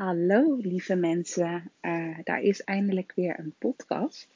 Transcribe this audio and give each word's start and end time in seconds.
Hallo 0.00 0.56
lieve 0.56 0.94
mensen, 0.94 1.70
uh, 1.82 2.18
daar 2.24 2.42
is 2.42 2.64
eindelijk 2.64 3.12
weer 3.14 3.38
een 3.38 3.54
podcast. 3.58 4.28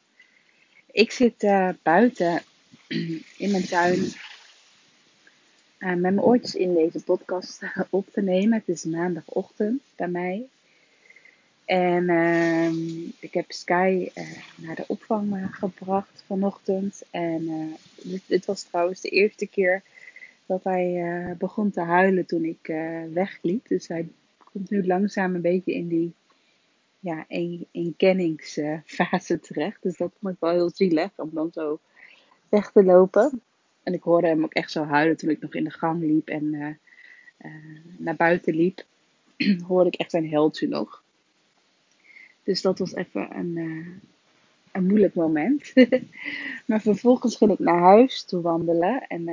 Ik 0.92 1.10
zit 1.10 1.42
uh, 1.42 1.68
buiten 1.82 2.42
in 3.44 3.50
mijn 3.50 3.66
tuin 3.66 3.98
uh, 3.98 5.88
met 5.88 6.00
mijn 6.00 6.20
oortjes 6.20 6.54
in 6.54 6.74
deze 6.74 7.02
podcast 7.02 7.62
op 7.90 8.06
te 8.12 8.22
nemen. 8.22 8.58
Het 8.58 8.68
is 8.68 8.84
maandagochtend 8.84 9.82
bij 9.96 10.08
mij. 10.08 10.46
En 11.64 12.08
ehm, 12.08 13.08
ik 13.18 13.34
heb 13.34 13.52
Sky 13.52 14.10
naar 14.56 14.74
de 14.74 14.84
opvang 14.86 15.48
gebracht 15.50 16.24
vanochtend. 16.26 17.02
En 17.10 17.74
dit, 18.02 18.22
dit, 18.26 18.44
was 18.44 18.62
trouwens 18.62 19.00
de 19.00 19.08
eerste 19.08 19.46
keer 19.46 19.82
dat 20.46 20.64
hij 20.64 21.34
begon 21.38 21.70
te 21.70 21.80
huilen 21.80 22.26
toen 22.26 22.44
ik 22.44 22.66
wegliep. 23.12 23.68
Dus 23.68 23.88
hij 23.88 24.08
komt 24.54 24.70
nu 24.70 24.86
langzaam 24.86 25.34
een 25.34 25.40
beetje 25.40 25.74
in 25.74 25.88
die 25.88 26.14
ja, 27.00 27.24
eenkenningsfase 27.70 29.40
terecht. 29.40 29.82
Dus 29.82 29.96
dat 29.96 30.12
vond 30.20 30.34
ik 30.34 30.40
wel 30.40 30.50
heel 30.50 30.70
zielig 30.70 31.10
om 31.16 31.30
dan 31.32 31.50
zo 31.52 31.78
weg 32.48 32.70
te 32.70 32.84
lopen. 32.84 33.40
En 33.82 33.94
ik 33.94 34.02
hoorde 34.02 34.26
hem 34.26 34.44
ook 34.44 34.52
echt 34.52 34.70
zo 34.70 34.84
huilen 34.84 35.16
toen 35.16 35.30
ik 35.30 35.40
nog 35.40 35.54
in 35.54 35.64
de 35.64 35.70
gang 35.70 36.02
liep 36.02 36.28
en 36.28 36.44
uh, 36.44 36.66
uh, 37.44 37.52
naar 37.96 38.16
buiten 38.16 38.54
liep. 38.54 38.84
hoorde 39.68 39.90
ik 39.90 39.94
echt 39.94 40.10
zijn 40.10 40.28
heldje 40.28 40.68
nog. 40.68 41.02
Dus 42.42 42.62
dat 42.62 42.78
was 42.78 42.94
even 42.94 43.36
een, 43.36 43.56
uh, 43.56 43.86
een 44.72 44.86
moeilijk 44.86 45.14
moment. 45.14 45.72
maar 46.66 46.80
vervolgens 46.80 47.36
ging 47.36 47.50
ik 47.50 47.58
naar 47.58 47.80
huis 47.80 48.22
toe 48.22 48.40
wandelen. 48.40 49.06
En 49.06 49.28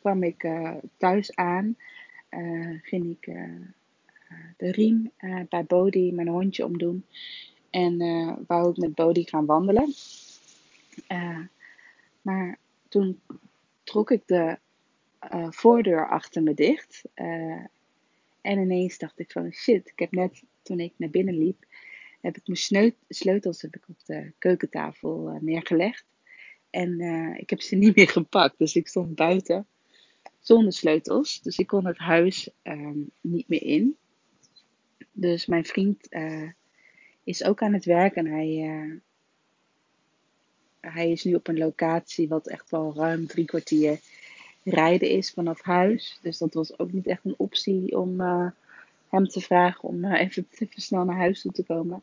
kwam 0.00 0.22
ik 0.22 0.48
thuis 0.96 1.36
aan. 1.36 1.76
ging 2.82 3.16
ik 3.20 3.34
riem 4.70 5.10
uh, 5.20 5.40
bij 5.48 5.64
Bodhi, 5.64 6.12
mijn 6.12 6.28
hondje, 6.28 6.64
omdoen. 6.64 7.04
En 7.70 8.02
uh, 8.02 8.32
wou 8.46 8.70
ik 8.70 8.76
met 8.76 8.94
Bodhi 8.94 9.24
gaan 9.24 9.46
wandelen. 9.46 9.94
Uh, 11.08 11.38
maar 12.22 12.58
toen 12.88 13.20
trok 13.84 14.10
ik 14.10 14.22
de 14.26 14.58
voordeur 15.50 16.08
achter 16.08 16.42
me 16.42 16.54
dicht. 16.54 17.04
en 18.40 18.58
ineens 18.58 18.98
dacht 18.98 19.18
ik 19.18 19.32
van 19.32 19.52
shit, 19.52 19.88
ik 19.88 19.98
heb 19.98 20.12
net 20.12 20.42
toen 20.62 20.80
ik 20.80 20.92
naar 20.96 21.10
binnen 21.10 21.38
liep, 21.38 21.64
heb 22.20 22.36
ik 22.36 22.46
mijn 22.46 22.94
sleutels 23.08 23.62
heb 23.62 23.76
ik 23.76 23.88
op 23.88 24.04
de 24.04 24.32
keukentafel 24.38 25.38
neergelegd. 25.40 26.04
En 26.70 27.00
ik 27.36 27.50
heb 27.50 27.60
ze 27.60 27.76
niet 27.84 27.96
meer 27.96 28.08
gepakt. 28.08 28.58
Dus 28.58 28.76
ik 28.76 28.88
stond 28.88 29.14
buiten 29.14 29.66
zonder 30.44 30.72
sleutels. 30.72 31.40
Dus 31.40 31.58
ik 31.58 31.66
kon 31.66 31.86
het 31.86 31.98
huis 31.98 32.50
um, 32.62 33.10
niet 33.20 33.48
meer 33.48 33.62
in. 33.62 33.96
Dus 35.12 35.46
mijn 35.46 35.64
vriend 35.64 36.06
uh, 36.10 36.50
is 37.24 37.44
ook 37.44 37.62
aan 37.62 37.72
het 37.72 37.84
werk 37.84 38.14
en 38.14 38.26
hij, 38.26 38.48
uh, 38.48 38.94
hij 40.80 41.10
is 41.10 41.24
nu 41.24 41.34
op 41.34 41.48
een 41.48 41.58
locatie 41.58 42.28
wat 42.28 42.46
echt 42.46 42.70
wel 42.70 42.94
ruim 42.96 43.26
drie 43.26 43.44
kwartier 43.44 44.00
rijden 44.64 45.08
is 45.08 45.30
vanaf 45.30 45.62
huis. 45.62 46.18
Dus 46.22 46.38
dat 46.38 46.54
was 46.54 46.78
ook 46.78 46.92
niet 46.92 47.06
echt 47.06 47.24
een 47.24 47.34
optie 47.36 47.98
om 47.98 48.20
uh, 48.20 48.50
hem 49.08 49.28
te 49.28 49.40
vragen 49.40 49.88
om 49.88 50.04
even, 50.04 50.46
even 50.58 50.82
snel 50.82 51.04
naar 51.04 51.16
huis 51.16 51.40
toe 51.40 51.52
te 51.52 51.64
komen. 51.64 52.02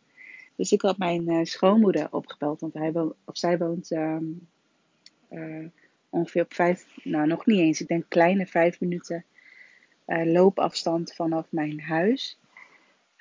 Dus 0.55 0.71
ik 0.71 0.81
had 0.81 0.97
mijn 0.97 1.45
schoonmoeder 1.45 2.07
opgebeld, 2.11 2.59
want 2.59 2.73
hij 2.73 2.91
woont, 2.91 3.13
of 3.25 3.37
zij 3.37 3.57
woont 3.57 3.91
um, 3.91 4.47
ongeveer 6.09 6.43
op 6.43 6.53
vijf, 6.53 6.85
nou 7.03 7.27
nog 7.27 7.45
niet 7.45 7.59
eens, 7.59 7.81
ik 7.81 7.87
denk 7.87 8.05
kleine 8.07 8.45
vijf 8.45 8.79
minuten 8.79 9.25
loopafstand 10.05 11.13
vanaf 11.13 11.47
mijn 11.49 11.81
huis. 11.81 12.37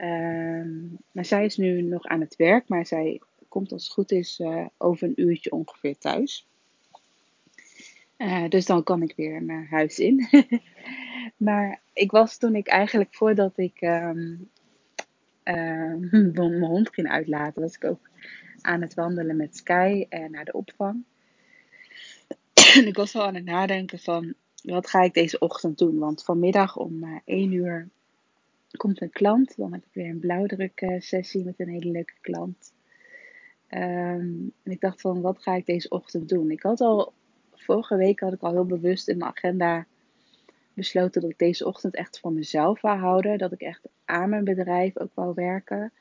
Ehm, 0.01 0.79
maar 1.12 1.25
zij 1.25 1.45
is 1.45 1.56
nu 1.56 1.83
nog 1.83 2.05
aan 2.05 2.20
het 2.20 2.37
werk, 2.37 2.69
maar 2.69 2.87
zij 2.87 3.20
komt 3.48 3.73
als 3.73 3.84
het 3.84 3.93
goed 3.93 4.12
is 4.12 4.39
uh, 4.39 4.67
over 4.77 5.09
een 5.09 5.20
uurtje 5.20 5.51
ongeveer 5.51 5.98
thuis. 5.98 6.47
Uh, 8.19 8.49
dus 8.49 8.66
dan 8.66 8.83
kan 8.83 9.03
ik 9.03 9.16
weer 9.16 9.43
naar 9.43 9.66
huis 9.71 9.99
in. 9.99 10.28
maar 11.49 11.81
ik 11.93 12.11
was 12.11 12.38
toen 12.38 12.55
ik 12.55 12.66
eigenlijk 12.66 13.15
voordat 13.15 13.59
ik 13.59 13.81
um, 13.81 14.50
uh, 15.44 15.94
mijn 16.32 16.62
hond 16.62 16.88
ging 16.88 17.09
uitlaten, 17.09 17.62
was 17.62 17.75
ik 17.75 17.84
ook 17.84 18.11
aan 18.61 18.81
het 18.81 18.94
wandelen 18.94 19.37
met 19.37 19.56
Sky 19.56 20.06
naar 20.28 20.44
de 20.44 20.53
opvang. 20.53 21.05
en 22.75 22.87
ik 22.93 22.97
was 22.97 23.15
al 23.15 23.27
aan 23.27 23.34
het 23.34 23.44
nadenken 23.44 23.99
van 23.99 24.34
wat 24.62 24.88
ga 24.88 25.03
ik 25.03 25.15
deze 25.15 25.38
ochtend 25.38 25.78
doen? 25.78 25.99
Want 25.99 26.25
vanmiddag 26.25 26.77
om 26.77 27.21
1 27.25 27.53
uur 27.53 27.88
komt 28.76 29.00
een 29.00 29.10
klant. 29.10 29.56
Dan 29.56 29.72
heb 29.72 29.84
ik 29.84 29.92
weer 29.92 30.08
een 30.08 30.20
blauwdruk 30.20 30.81
uh, 30.81 31.00
sessie 31.00 31.44
met 31.44 31.60
een 31.60 31.69
hele 31.69 31.91
leuke 31.91 32.14
klant. 32.20 32.72
Um, 33.69 34.53
en 34.62 34.72
ik 34.72 34.81
dacht 34.81 35.00
van, 35.00 35.20
wat 35.20 35.42
ga 35.42 35.54
ik 35.54 35.66
deze 35.66 35.88
ochtend 35.88 36.28
doen? 36.28 36.50
Ik 36.50 36.62
had 36.62 36.81
al, 36.81 37.12
vorige 37.53 37.97
week 37.97 38.20
had 38.20 38.32
ik 38.32 38.41
al 38.41 38.53
heel 38.53 38.66
bewust 38.66 39.08
in 39.08 39.19
mijn 39.19 39.31
agenda 39.31 39.86
besloten 40.75 41.20
dat 41.20 41.31
ik 41.31 41.38
deze 41.38 41.66
ochtend 41.66 41.94
echt 41.94 42.20
voor 42.20 42.32
mezelf 42.32 42.81
wou 42.81 42.98
houden. 42.98 43.38
Dat 43.38 43.53
ik 43.53 43.60
echt 43.60 43.88
aan 44.04 44.31
mijn 44.31 44.44
bedrijf 44.44 44.98
ook 44.98 45.14
wou 45.14 45.32
werken. 45.34 45.92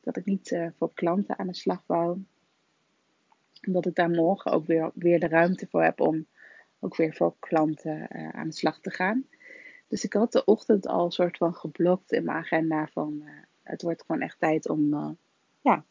Dat 0.00 0.16
ik 0.16 0.24
niet 0.24 0.50
uh, 0.50 0.66
voor 0.76 0.90
klanten 0.94 1.38
aan 1.38 1.46
de 1.46 1.54
slag 1.54 1.82
wou. 1.86 2.24
En 3.60 3.72
dat 3.72 3.86
ik 3.86 3.94
daar 3.94 4.10
morgen 4.10 4.52
ook 4.52 4.66
weer, 4.66 4.90
weer 4.94 5.20
de 5.20 5.28
ruimte 5.28 5.66
voor 5.70 5.82
heb 5.82 6.00
om 6.00 6.26
ook 6.80 6.96
weer 6.96 7.14
voor 7.14 7.34
klanten 7.38 8.08
uh, 8.12 8.28
aan 8.28 8.48
de 8.48 8.54
slag 8.54 8.80
te 8.80 8.90
gaan. 8.90 9.24
Dus 9.88 10.04
ik 10.04 10.12
had 10.12 10.32
de 10.32 10.44
ochtend 10.44 10.86
al 10.86 11.04
een 11.04 11.10
soort 11.10 11.36
van 11.36 11.54
geblokt 11.54 12.12
in 12.12 12.24
mijn 12.24 12.36
agenda 12.36 12.86
van 12.86 13.22
uh, 13.24 13.30
het 13.62 13.82
wordt 13.82 14.02
gewoon 14.06 14.20
echt 14.20 14.38
tijd 14.38 14.68
om 14.68 14.94
uh, 14.94 15.10
ja, 15.60 15.84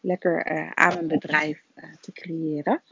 lekker 0.00 0.52
uh, 0.52 0.70
aan 0.70 0.94
mijn 0.94 1.08
bedrijf 1.08 1.64
te 2.00 2.12
creëren. 2.12 2.82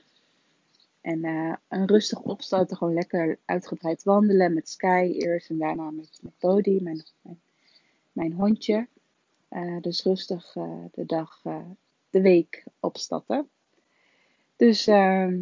En 1.00 1.24
een 1.68 1.86
rustig 1.86 2.20
opstarten, 2.20 2.76
gewoon 2.76 2.94
lekker 2.94 3.38
uitgebreid 3.44 4.02
wandelen 4.02 4.54
met 4.54 4.68
Sky 4.68 5.14
eerst 5.18 5.50
en 5.50 5.58
daarna 5.58 5.90
met, 5.90 6.20
met 6.22 6.64
mijn, 6.82 7.02
mijn, 7.22 7.40
mijn 8.12 8.32
hondje. 8.32 8.86
dus 9.80 10.02
rustig 10.02 10.52
de 10.92 11.06
dag, 11.06 11.42
de 12.10 12.20
week 12.20 12.64
opstarten. 12.80 13.48
Dus 14.56 14.86
ehm, 14.86 15.38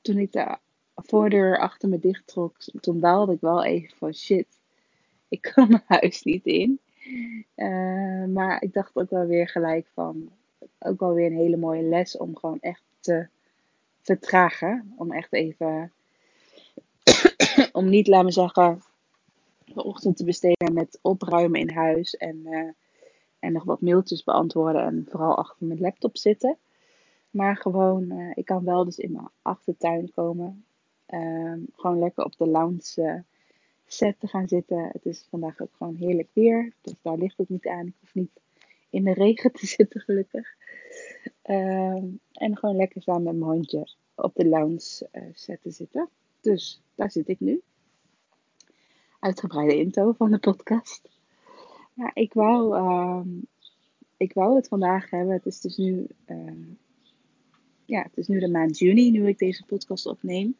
toen 0.00 0.18
ik 0.18 0.32
de 0.32 0.58
voordeur 1.04 1.58
achter 1.58 1.88
me 1.88 1.98
dicht 1.98 2.26
trok, 2.26 2.56
toen 2.80 3.00
baalde 3.00 3.32
ik 3.32 3.40
wel 3.40 3.64
even 3.64 3.96
van 3.96 4.14
shit, 4.14 4.46
ik 5.28 5.40
kan 5.40 5.68
mijn 5.68 5.82
huis 5.86 6.22
niet 6.22 6.44
in. 6.44 6.80
Uh, 7.56 8.24
maar 8.24 8.62
ik 8.62 8.72
dacht 8.72 8.96
ook 8.96 9.10
wel 9.10 9.26
weer 9.26 9.48
gelijk 9.48 9.86
van, 9.94 10.30
ook 10.78 11.00
wel 11.00 11.12
weer 11.12 11.26
een 11.26 11.36
hele 11.36 11.56
mooie 11.56 11.82
les 11.82 12.16
om 12.16 12.36
gewoon 12.36 12.60
echt 12.60 12.82
te 13.00 13.26
vertragen. 14.00 14.94
Om 14.96 15.12
echt 15.12 15.32
even, 15.32 15.92
om 17.72 17.88
niet, 17.88 18.06
laat 18.06 18.24
me 18.24 18.30
zeggen, 18.30 18.82
de 19.64 19.84
ochtend 19.84 20.16
te 20.16 20.24
besteden 20.24 20.72
met 20.72 20.98
opruimen 21.02 21.60
in 21.60 21.70
huis 21.70 22.16
en, 22.16 22.36
uh, 22.44 22.70
en 23.38 23.52
nog 23.52 23.64
wat 23.64 23.80
mailtjes 23.80 24.24
beantwoorden 24.24 24.82
en 24.82 25.06
vooral 25.10 25.36
achter 25.36 25.66
mijn 25.66 25.80
laptop 25.80 26.16
zitten. 26.16 26.56
Maar 27.30 27.56
gewoon, 27.56 28.12
uh, 28.12 28.32
ik 28.34 28.44
kan 28.44 28.64
wel 28.64 28.84
dus 28.84 28.98
in 28.98 29.12
mijn 29.12 29.28
achtertuin 29.42 30.10
komen. 30.14 30.64
Um, 31.14 31.66
gewoon 31.72 31.98
lekker 31.98 32.24
op 32.24 32.36
de 32.36 32.46
lounge 32.46 32.94
uh, 32.96 33.20
set 33.86 34.20
te 34.20 34.26
gaan 34.26 34.48
zitten. 34.48 34.88
Het 34.92 35.06
is 35.06 35.26
vandaag 35.30 35.60
ook 35.60 35.74
gewoon 35.76 35.94
heerlijk 35.94 36.28
weer. 36.32 36.72
Dus 36.80 36.94
daar 37.02 37.18
ligt 37.18 37.38
het 37.38 37.48
niet 37.48 37.66
aan. 37.66 37.86
Ik 37.86 37.94
hoef 38.00 38.14
niet 38.14 38.40
in 38.90 39.04
de 39.04 39.12
regen 39.12 39.52
te 39.52 39.66
zitten, 39.76 40.00
gelukkig. 40.00 40.54
Um, 41.44 42.20
en 42.32 42.56
gewoon 42.56 42.76
lekker 42.76 43.02
samen 43.02 43.22
met 43.22 43.36
mijn 43.36 43.50
hondje 43.50 43.88
op 44.14 44.34
de 44.34 44.46
lounge 44.46 45.08
uh, 45.12 45.22
set 45.32 45.62
te 45.62 45.70
zitten. 45.70 46.08
Dus 46.40 46.82
daar 46.94 47.10
zit 47.10 47.28
ik 47.28 47.40
nu. 47.40 47.62
Uitgebreide 49.20 49.76
intro 49.76 50.12
van 50.12 50.30
de 50.30 50.38
podcast. 50.38 51.08
Ja, 51.94 52.10
ik 52.14 52.32
wou, 52.32 52.76
um, 52.76 53.46
ik 54.16 54.32
wou 54.32 54.56
het 54.56 54.68
vandaag 54.68 55.10
hebben. 55.10 55.34
Het 55.34 55.46
is 55.46 55.60
dus 55.60 55.76
nu, 55.76 56.06
ja, 57.84 58.02
het 58.02 58.16
is 58.16 58.26
nu 58.26 58.38
de 58.38 58.48
maand 58.48 58.78
juni, 58.78 59.10
nu 59.10 59.28
ik 59.28 59.38
deze 59.38 59.64
podcast 59.64 60.06
opneem. 60.06 60.56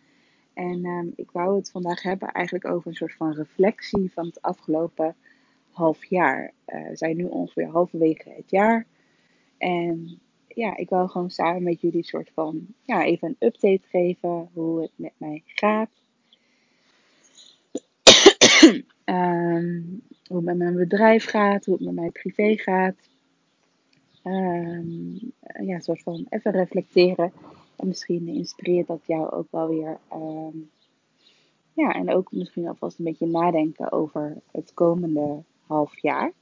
En 0.56 0.84
um, 0.84 1.12
ik 1.16 1.30
wou 1.30 1.56
het 1.56 1.70
vandaag 1.70 2.02
hebben 2.02 2.32
eigenlijk 2.32 2.64
over 2.64 2.88
een 2.88 2.96
soort 2.96 3.14
van 3.14 3.32
reflectie 3.32 4.12
van 4.12 4.26
het 4.26 4.42
afgelopen 4.42 5.14
half 5.70 6.04
jaar. 6.04 6.52
Uh, 6.66 6.88
we 6.88 6.96
zijn 6.96 7.16
nu 7.16 7.24
ongeveer 7.24 7.66
halverwege 7.66 8.30
het 8.30 8.50
jaar. 8.50 8.86
En 9.58 10.20
ja, 10.48 10.76
ik 10.76 10.88
wil 10.88 11.08
gewoon 11.08 11.30
samen 11.30 11.62
met 11.62 11.80
jullie 11.80 11.98
een 11.98 12.04
soort 12.04 12.30
van, 12.34 12.66
ja, 12.82 13.04
even 13.04 13.28
een 13.28 13.46
update 13.46 13.88
geven 13.88 14.48
hoe 14.52 14.82
het 14.82 14.92
met 14.94 15.12
mij 15.16 15.42
gaat. 15.44 15.90
um, 19.04 20.02
hoe 20.28 20.36
het 20.36 20.44
met 20.44 20.56
mijn 20.56 20.76
bedrijf 20.76 21.24
gaat, 21.24 21.64
hoe 21.64 21.74
het 21.74 21.84
met 21.84 21.94
mijn 21.94 22.12
privé 22.12 22.56
gaat. 22.56 22.96
Um, 24.24 25.32
ja, 25.60 25.74
een 25.74 25.82
soort 25.82 26.02
van 26.02 26.26
even 26.28 26.52
reflecteren 26.52 27.32
en 27.76 27.88
misschien 27.88 28.28
inspireert 28.28 28.86
dat 28.86 29.06
jou 29.06 29.30
ook 29.30 29.46
wel 29.50 29.68
weer. 29.68 29.98
Um, 30.12 30.70
ja, 31.72 31.92
en 31.92 32.10
ook 32.10 32.32
misschien 32.32 32.68
alvast 32.68 32.98
een 32.98 33.04
beetje 33.04 33.26
nadenken 33.26 33.92
over 33.92 34.36
het 34.50 34.74
komende 34.74 35.42
half 35.66 36.00
jaar. 36.00 36.32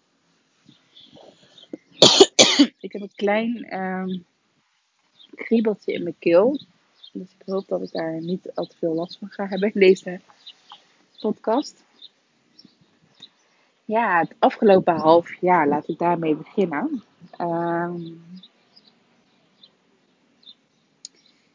ik 2.79 2.93
heb 2.93 3.03
een 3.03 3.11
klein 3.15 3.81
um, 3.81 4.25
kriebeltje 5.35 5.93
in 5.93 6.03
mijn 6.03 6.19
keel. 6.19 6.61
Dus 7.13 7.29
ik 7.39 7.47
hoop 7.47 7.69
dat 7.69 7.83
ik 7.83 7.93
daar 7.93 8.21
niet 8.21 8.55
al 8.55 8.67
te 8.67 8.77
veel 8.77 8.95
last 8.95 9.19
van 9.19 9.29
ga 9.29 9.47
hebben 9.47 9.73
in 9.75 9.81
deze 9.81 10.21
podcast. 11.21 11.85
Ja, 13.85 14.19
het 14.19 14.35
afgelopen 14.39 14.97
half 14.97 15.41
jaar, 15.41 15.69
laat 15.69 15.89
ik 15.89 15.99
daarmee 15.99 16.35
beginnen. 16.35 17.03
Um, 17.41 18.23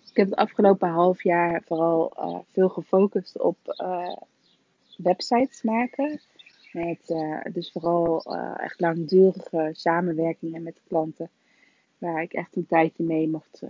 ik 0.05 0.08
heb 0.19 0.29
het 0.29 0.39
afgelopen 0.39 0.89
half 0.89 1.23
jaar 1.23 1.61
vooral 1.65 2.13
uh, 2.17 2.39
veel 2.51 2.69
gefocust 2.69 3.39
op 3.39 3.57
uh, 3.81 4.15
websites 4.97 5.61
maken. 5.61 6.19
Met 6.71 7.09
uh, 7.09 7.41
dus 7.53 7.71
vooral 7.71 8.23
echt 8.57 8.79
langdurige 8.79 9.69
samenwerkingen 9.73 10.63
met 10.63 10.81
klanten. 10.87 11.29
Waar 11.97 12.21
ik 12.21 12.33
echt 12.33 12.55
een 12.55 12.65
tijdje 12.65 13.03
mee 13.03 13.29
mocht, 13.29 13.61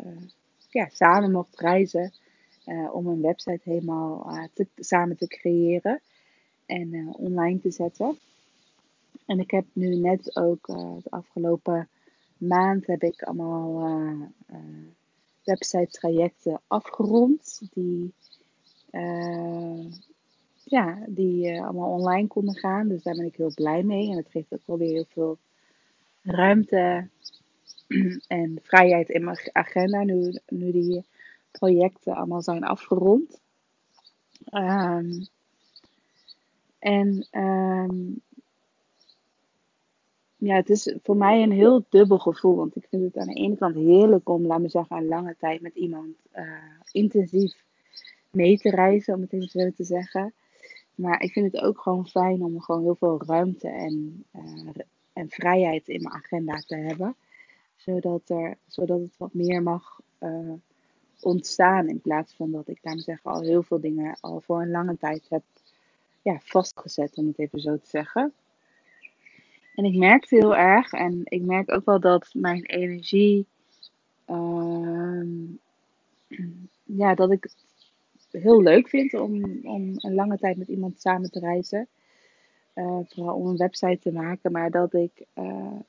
ja, 0.69 0.90
samen 0.92 1.31
mocht 1.31 1.60
reizen. 1.60 2.13
om 2.92 3.07
een 3.07 3.22
website 3.22 3.62
helemaal 3.63 4.40
samen 4.75 5.18
te 5.18 5.28
creëren 5.28 6.01
en 6.66 7.13
online 7.18 7.60
te 7.60 7.72
zetten. 7.72 8.18
En 9.25 9.40
ik 9.40 9.51
heb 9.51 9.66
nu 9.74 9.96
net 9.96 10.36
ook 10.36 10.66
de 11.04 11.10
afgelopen 11.10 11.90
maand 12.38 12.88
heb 12.88 13.04
ik 13.04 13.24
allemaal 13.24 14.31
website 15.50 15.92
trajecten 15.92 16.62
afgerond. 16.68 17.62
Die, 17.74 18.13
ja, 20.63 21.06
die 21.07 21.62
allemaal 21.62 21.92
online 21.92 22.28
konden 22.28 22.56
gaan. 22.56 22.88
Dus 22.88 23.04
daar 23.04 23.16
ben 23.16 23.25
ik 23.25 23.36
heel 23.36 23.54
blij 23.54 23.84
mee. 23.84 24.10
En 24.10 24.18
het 24.18 24.30
geeft 24.30 24.54
ook 24.54 24.66
wel 24.66 24.78
weer 24.78 24.92
heel 24.94 25.07
veel 25.10 25.38
ruimte 26.22 27.07
en 28.28 28.60
vrijheid 28.63 29.10
in 29.10 29.24
mijn 29.24 29.38
agenda. 29.51 30.04
Nu, 30.04 30.40
nu 30.48 30.72
die 30.72 31.06
projecten 31.51 32.16
allemaal 32.16 32.42
zijn 32.42 32.63
afgerond. 32.63 33.40
Um, 34.51 35.28
en 36.80 37.28
um, 37.31 38.22
ja, 40.39 40.56
het 40.56 40.69
is 40.69 40.95
voor 41.03 41.18
mij 41.18 41.44
een 41.44 41.51
heel 41.51 41.86
dubbel 41.89 42.18
gevoel. 42.18 42.56
Want 42.56 42.75
ik 42.75 42.86
vind 42.89 43.03
het 43.03 43.18
aan 43.18 43.27
de 43.27 43.33
ene 43.33 43.57
kant 43.57 43.75
heerlijk 43.75 44.30
om, 44.30 44.45
laat 44.45 44.59
me 44.59 44.69
zeggen, 44.69 44.97
een 44.97 45.07
lange 45.07 45.36
tijd 45.39 45.62
met 45.62 45.75
iemand 45.75 46.15
uh, 46.36 46.44
intensief 46.91 47.63
mee 48.31 48.57
te 48.57 48.69
reizen, 48.69 49.13
om 49.13 49.21
het 49.21 49.33
even 49.33 49.50
zo 49.50 49.71
te 49.71 49.83
zeggen. 49.83 50.33
Maar 50.95 51.21
ik 51.21 51.31
vind 51.31 51.51
het 51.51 51.62
ook 51.62 51.81
gewoon 51.81 52.07
fijn 52.07 52.44
om 52.44 52.62
gewoon 52.62 52.81
heel 52.81 52.95
veel 52.95 53.21
ruimte 53.25 53.68
en, 53.68 54.25
uh, 54.36 54.69
en 55.13 55.30
vrijheid 55.30 55.88
in 55.88 56.01
mijn 56.01 56.15
agenda 56.15 56.56
te 56.56 56.75
hebben. 56.75 57.15
Zodat, 57.75 58.30
er, 58.30 58.57
zodat 58.68 59.00
het 59.00 59.18
wat 59.18 59.33
meer 59.33 59.63
mag 59.63 60.00
uh, 60.19 60.53
ontstaan. 61.19 61.88
In 61.89 62.01
plaats 62.01 62.33
van 62.33 62.51
dat 62.51 62.68
ik, 62.68 62.80
laat 62.81 62.95
me 62.95 63.01
zeggen, 63.01 63.31
al 63.31 63.41
heel 63.41 63.63
veel 63.63 63.80
dingen 63.80 64.18
al 64.19 64.41
voor 64.41 64.62
een 64.62 64.71
lange 64.71 64.97
tijd 64.97 65.25
heb 65.30 65.44
ja, 66.21 66.39
vastgezet, 66.44 67.18
om 67.18 67.27
het 67.27 67.39
even 67.39 67.59
zo 67.59 67.77
te 67.77 67.88
zeggen. 67.88 68.33
En 69.80 69.86
ik 69.86 69.96
merkte 69.96 70.36
heel 70.36 70.56
erg, 70.56 70.92
en 70.92 71.22
ik 71.24 71.42
merk 71.42 71.72
ook 71.72 71.86
wel 71.86 72.00
dat 72.00 72.30
mijn 72.34 72.66
energie, 72.66 73.46
uh, 74.30 75.22
ja, 76.84 77.16
dat 77.16 77.31
ik 77.31 77.50
het 78.31 78.42
heel 78.42 78.62
leuk 78.62 78.90
vind 78.90 79.14
om, 79.14 79.60
om 79.64 79.94
een 79.96 80.14
lange 80.14 80.38
tijd 80.38 80.58
met 80.58 80.68
iemand 80.68 81.02
samen 81.02 81.31
te 81.31 81.40
reizen. 81.40 81.88
Uh, 82.76 83.00
vooral 83.06 83.36
om 83.36 83.48
een 83.48 83.58
website 83.58 84.00
te 84.00 84.12
maken, 84.12 84.52
maar 84.52 84.72
dat 84.72 84.94
ik 84.94 85.12
uh, 85.36 85.80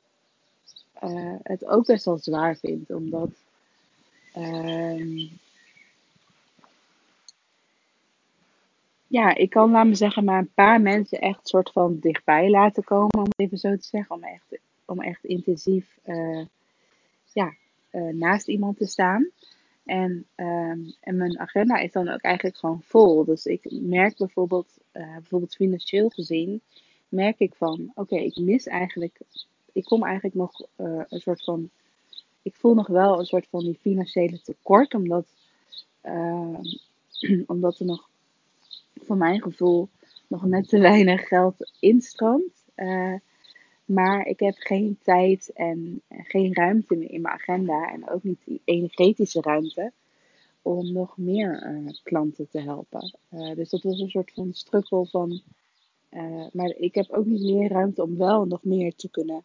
uh, 1.03 1.35
het 1.43 1.67
ook 1.67 1.87
best 1.87 2.05
wel 2.05 2.19
zwaar 2.19 2.57
vind, 2.57 2.91
omdat 2.91 3.31
ja, 9.11 9.35
ik 9.35 9.51
kan, 9.51 9.71
laat 9.71 9.87
me 9.87 9.95
zeggen, 9.95 10.25
maar 10.25 10.39
een 10.39 10.53
paar 10.55 10.81
mensen 10.81 11.21
echt 11.21 11.49
soort 11.49 11.71
van 11.71 11.99
dichtbij 11.99 12.51
laten 12.51 12.85
komen, 12.85 13.19
om 13.19 13.25
het 13.25 13.39
even 13.39 13.59
zo 13.59 13.77
te 13.77 13.87
zeggen. 13.87 14.17
Om 14.17 14.23
echt, 14.23 14.59
om 14.85 15.01
echt 15.01 15.25
intensief 15.25 15.99
uh, 16.07 16.45
ja, 17.33 17.55
uh, 17.93 18.12
naast 18.12 18.49
iemand 18.49 18.77
te 18.77 18.87
staan. 18.87 19.31
En, 19.85 20.27
um, 20.37 20.95
en 21.01 21.17
mijn 21.17 21.39
agenda 21.39 21.77
is 21.77 21.93
dan 21.93 22.09
ook 22.09 22.21
eigenlijk 22.21 22.57
gewoon 22.57 22.83
vol. 22.83 23.25
Dus 23.25 23.47
ik 23.47 23.67
merk 23.71 24.17
bijvoorbeeld, 24.17 24.79
uh, 24.93 25.12
bijvoorbeeld 25.12 25.55
financieel 25.55 26.09
gezien, 26.09 26.61
merk 27.09 27.39
ik 27.39 27.55
van, 27.55 27.93
oké, 27.95 28.17
ik 28.17 28.37
mis 28.37 28.67
eigenlijk, 28.67 29.21
ik 29.73 29.85
kom 29.85 30.05
eigenlijk 30.05 30.35
nog 30.35 30.67
een 30.77 31.21
soort 31.21 31.45
van, 31.45 31.71
ik 32.43 32.55
voel 32.55 32.75
nog 32.75 32.87
wel 32.87 33.19
een 33.19 33.27
soort 33.27 33.47
van 33.51 33.65
die 33.65 33.79
financiële 33.81 34.41
tekort, 34.43 34.95
omdat, 34.95 35.27
ehm, 36.01 36.62
omdat 37.47 37.79
er 37.79 37.87
nog 37.87 38.10
voor 39.11 39.19
mijn 39.19 39.43
gevoel 39.43 39.89
nog 40.27 40.45
net 40.45 40.69
te 40.69 40.79
weinig 40.79 41.29
geld 41.29 41.73
instroomt. 41.81 42.65
Uh, 42.77 43.15
maar 43.85 44.27
ik 44.27 44.41
heb 44.41 44.55
geen 44.57 44.99
tijd 45.03 45.51
en 45.55 46.03
geen 46.09 46.55
ruimte 46.55 46.97
meer 46.97 47.11
in 47.11 47.21
mijn 47.21 47.35
agenda. 47.35 47.93
En 47.93 48.11
ook 48.11 48.23
niet 48.23 48.39
die 48.45 48.61
energetische 48.65 49.41
ruimte 49.41 49.93
om 50.62 50.93
nog 50.93 51.17
meer 51.17 51.73
uh, 51.73 51.93
klanten 52.03 52.49
te 52.51 52.61
helpen. 52.61 53.19
Uh, 53.33 53.55
dus 53.55 53.71
dat 53.71 53.83
was 53.83 54.01
een 54.01 54.11
soort 54.11 54.33
van 54.33 54.53
strukkel 54.53 55.05
van. 55.05 55.43
maar 56.53 56.75
ik 56.79 56.95
heb 56.95 57.11
ook 57.11 57.27
niet 57.27 57.55
meer 57.55 57.69
ruimte 57.69 58.03
om 58.03 58.17
wel 58.17 58.45
nog 58.45 58.65
meer 58.65 58.95
te 58.95 59.11
kunnen 59.11 59.45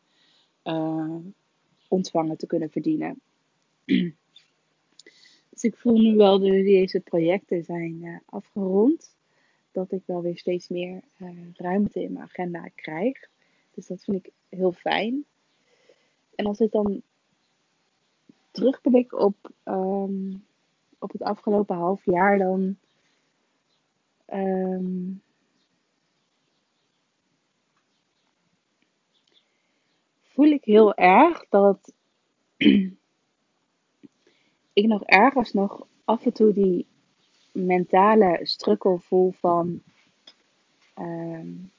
ontvangen, 1.87 2.37
te 2.37 2.47
kunnen 2.47 2.69
verdienen. 2.69 3.19
dus 5.49 5.63
ik 5.63 5.75
voel 5.75 5.97
nu 5.97 6.15
wel 6.15 6.39
dat 6.39 6.49
deze 6.49 6.99
projecten 6.99 7.63
zijn 7.63 8.21
afgerond 8.25 9.14
dat 9.75 9.91
ik 9.91 10.03
wel 10.05 10.21
weer 10.21 10.37
steeds 10.37 10.67
meer 10.67 11.01
uh, 11.17 11.29
ruimte 11.53 12.03
in 12.03 12.13
mijn 12.13 12.25
agenda 12.25 12.69
krijg. 12.75 13.29
Dus 13.71 13.87
dat 13.87 14.03
vind 14.03 14.25
ik 14.25 14.31
heel 14.49 14.71
fijn. 14.71 15.25
En 16.35 16.45
als 16.45 16.59
ik 16.59 16.71
dan 16.71 17.01
terugblik 18.51 19.13
op, 19.13 19.51
um, 19.65 20.45
op 20.99 21.11
het 21.11 21.21
afgelopen 21.21 21.75
half 21.75 22.05
jaar, 22.05 22.37
dan. 22.37 22.77
Um, 24.33 25.21
voel 30.21 30.45
ik 30.45 30.65
heel 30.65 30.95
erg 30.95 31.45
dat 31.49 31.93
ik 34.73 34.85
nog 34.85 35.03
ergens 35.03 35.53
nog 35.53 35.87
af 36.03 36.25
en 36.25 36.33
toe 36.33 36.53
die 36.53 36.87
mentale 37.55 38.39
strukkel 38.43 38.97
voel 38.97 39.31
van. 39.31 39.81
Um, 40.99 41.71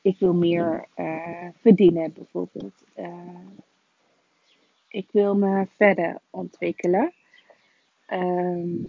ik 0.00 0.18
wil 0.18 0.34
meer 0.34 0.88
uh, 0.96 1.48
verdienen, 1.60 2.12
bijvoorbeeld. 2.12 2.74
Uh, 2.96 3.46
ik 4.88 5.06
wil 5.10 5.34
me 5.34 5.66
verder 5.76 6.20
ontwikkelen. 6.30 7.12
Um, 8.12 8.88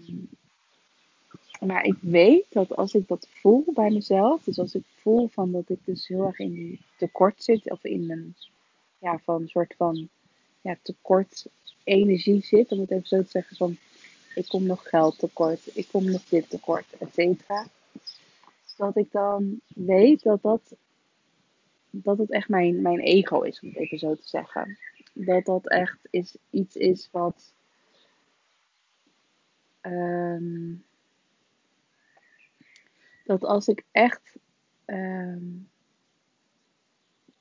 maar 1.59 1.83
ik 1.83 1.97
weet 2.01 2.45
dat 2.49 2.75
als 2.75 2.93
ik 2.93 3.07
dat 3.07 3.27
voel 3.29 3.63
bij 3.73 3.89
mezelf, 3.89 4.43
dus 4.43 4.59
als 4.59 4.75
ik 4.75 4.83
voel 4.85 5.27
van 5.27 5.51
dat 5.51 5.69
ik 5.69 5.79
dus 5.85 6.07
heel 6.07 6.25
erg 6.25 6.39
in 6.39 6.53
die 6.53 6.79
tekort 6.97 7.43
zit, 7.43 7.71
of 7.71 7.83
in 7.83 8.11
een 8.11 8.35
ja, 8.99 9.19
van 9.23 9.47
soort 9.47 9.73
van 9.77 10.09
ja, 10.61 10.77
tekort 10.81 11.45
energie 11.83 12.41
zit, 12.41 12.71
om 12.71 12.79
het 12.79 12.91
even 12.91 13.07
zo 13.07 13.21
te 13.21 13.29
zeggen, 13.29 13.57
van 13.57 13.77
ik 14.35 14.47
kom 14.47 14.63
nog 14.63 14.89
geld 14.89 15.19
tekort, 15.19 15.77
ik 15.77 15.87
kom 15.91 16.11
nog 16.11 16.23
dit 16.23 16.49
tekort, 16.49 16.85
et 16.99 17.13
cetera. 17.13 17.65
Dat 18.77 18.97
ik 18.97 19.11
dan 19.11 19.61
weet 19.67 20.23
dat 20.23 20.41
dat, 20.41 20.75
dat 21.89 22.17
het 22.17 22.31
echt 22.31 22.49
mijn, 22.49 22.81
mijn 22.81 22.99
ego 22.99 23.41
is, 23.41 23.59
om 23.59 23.67
het 23.67 23.77
even 23.77 23.99
zo 23.99 24.15
te 24.15 24.27
zeggen. 24.27 24.77
Dat 25.13 25.45
dat 25.45 25.67
echt 25.67 25.97
is, 26.09 26.37
iets 26.49 26.75
is 26.75 27.09
wat. 27.11 27.53
Um, 29.81 30.83
dat 33.23 33.43
als 33.43 33.67
ik 33.67 33.83
echt 33.91 34.37
um, 34.85 35.69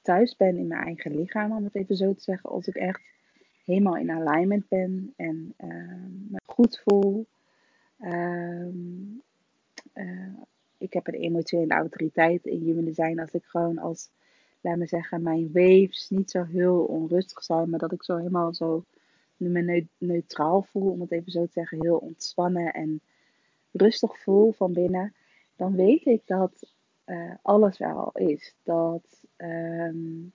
thuis 0.03 0.37
ben 0.37 0.57
in 0.57 0.67
mijn 0.67 0.85
eigen 0.85 1.17
lichaam, 1.17 1.53
om 1.53 1.65
het 1.65 1.75
even 1.75 1.97
zo 1.97 2.15
te 2.15 2.23
zeggen, 2.23 2.51
als 2.51 2.67
ik 2.67 2.75
echt 2.75 3.01
helemaal 3.69 3.97
in 3.97 4.11
alignment 4.11 4.69
ben 4.69 5.13
en 5.17 5.55
uh, 5.59 5.69
me 6.29 6.41
goed 6.47 6.83
voel. 6.85 7.27
Um, 8.01 9.23
uh, 9.95 10.33
ik 10.79 10.93
heb 10.93 11.07
een 11.07 11.15
emotionele 11.15 11.75
autoriteit 11.75 12.47
in 12.47 12.61
human 12.61 12.95
zijn 12.95 13.21
als 13.21 13.33
ik 13.33 13.45
gewoon 13.45 13.79
als, 13.79 14.11
laat 14.61 14.77
me 14.77 14.87
zeggen, 14.87 15.23
mijn 15.23 15.53
waves 15.53 16.09
niet 16.11 16.31
zo 16.31 16.45
heel 16.45 16.85
onrustig 16.85 17.43
zijn, 17.43 17.71
maar 17.71 17.79
dat 17.79 17.93
ik 17.93 18.03
zo 18.03 18.17
helemaal 18.17 18.55
zo 18.55 18.85
me 19.37 19.87
neutraal 19.99 20.63
voel, 20.63 20.91
om 20.91 21.01
het 21.01 21.13
even 21.13 21.33
zo 21.33 21.45
te 21.45 21.53
zeggen, 21.53 21.83
heel 21.83 21.97
ontspannen 21.97 22.73
en 22.73 23.01
rustig 23.73 24.19
voel 24.19 24.53
van 24.53 24.73
binnen, 24.73 25.15
dan 25.57 25.77
weet 25.77 26.07
ik 26.07 26.23
dat 26.27 26.73
uh, 27.07 27.35
alles 27.43 27.81
al 27.81 28.11
is. 28.13 28.55
Dat 28.63 29.23
ehm, 29.37 30.27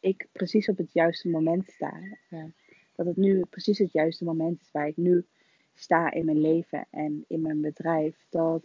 ik 0.00 0.28
precies 0.32 0.68
op 0.68 0.76
het 0.76 0.92
juiste 0.92 1.28
moment 1.28 1.70
sta. 1.70 2.00
Dat 2.94 3.06
het 3.06 3.16
nu 3.16 3.44
precies 3.50 3.78
het 3.78 3.92
juiste 3.92 4.24
moment 4.24 4.60
is 4.60 4.70
waar 4.72 4.88
ik 4.88 4.96
nu 4.96 5.24
sta 5.74 6.10
in 6.12 6.24
mijn 6.24 6.40
leven 6.40 6.86
en 6.90 7.24
in 7.28 7.40
mijn 7.40 7.60
bedrijf. 7.60 8.26
Dat 8.28 8.62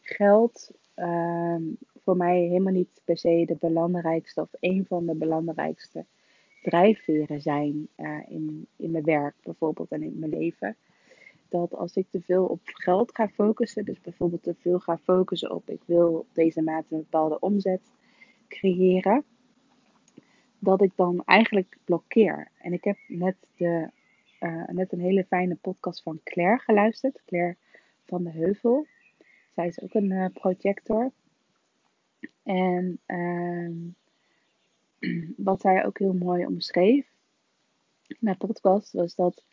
geld 0.00 0.70
ehm, 0.94 1.62
voor 1.96 2.16
mij 2.16 2.40
helemaal 2.40 2.72
niet 2.72 3.00
per 3.04 3.18
se 3.18 3.44
de 3.46 3.56
belangrijkste 3.60 4.40
of 4.40 4.48
een 4.60 4.84
van 4.88 5.06
de 5.06 5.14
belangrijkste 5.14 6.04
drijfveren 6.62 7.40
zijn 7.40 7.88
uh, 7.96 8.18
in, 8.28 8.66
in 8.76 8.90
mijn 8.90 9.04
werk 9.04 9.34
bijvoorbeeld 9.42 9.90
en 9.90 10.02
in 10.02 10.18
mijn 10.18 10.30
leven. 10.30 10.76
Dat 11.48 11.74
als 11.74 11.96
ik 11.96 12.06
te 12.10 12.20
veel 12.20 12.44
op 12.44 12.60
geld 12.62 13.14
ga 13.14 13.28
focussen, 13.28 13.84
dus 13.84 14.00
bijvoorbeeld 14.00 14.42
te 14.42 14.54
veel 14.60 14.78
ga 14.78 14.98
focussen 14.98 15.50
op 15.50 15.70
ik 15.70 15.80
wil 15.84 16.26
deze 16.32 16.62
maand 16.62 16.84
een 16.90 16.98
bepaalde 16.98 17.38
omzet 17.38 17.80
creëren, 18.48 19.24
dat 20.60 20.82
ik 20.82 20.92
dan 20.94 21.22
eigenlijk 21.24 21.76
blokkeer. 21.84 22.50
En 22.58 22.72
ik 22.72 22.84
heb 22.84 22.96
net, 23.06 23.36
de, 23.56 23.90
uh, 24.40 24.66
net 24.66 24.92
een 24.92 25.00
hele 25.00 25.24
fijne 25.24 25.54
podcast 25.54 26.02
van 26.02 26.20
Claire 26.24 26.58
geluisterd, 26.58 27.22
Claire 27.26 27.56
van 28.06 28.24
de 28.24 28.30
Heuvel. 28.30 28.86
Zij 29.54 29.66
is 29.66 29.80
ook 29.80 29.94
een 29.94 30.10
uh, 30.10 30.26
projector. 30.32 31.12
En 32.42 33.00
uh, 33.06 33.70
wat 35.46 35.60
zij 35.60 35.84
ook 35.84 35.98
heel 35.98 36.14
mooi 36.14 36.46
omschreef 36.46 37.10
in 38.18 38.26
haar 38.26 38.36
podcast 38.36 38.92
was 38.92 39.14
dat 39.14 39.44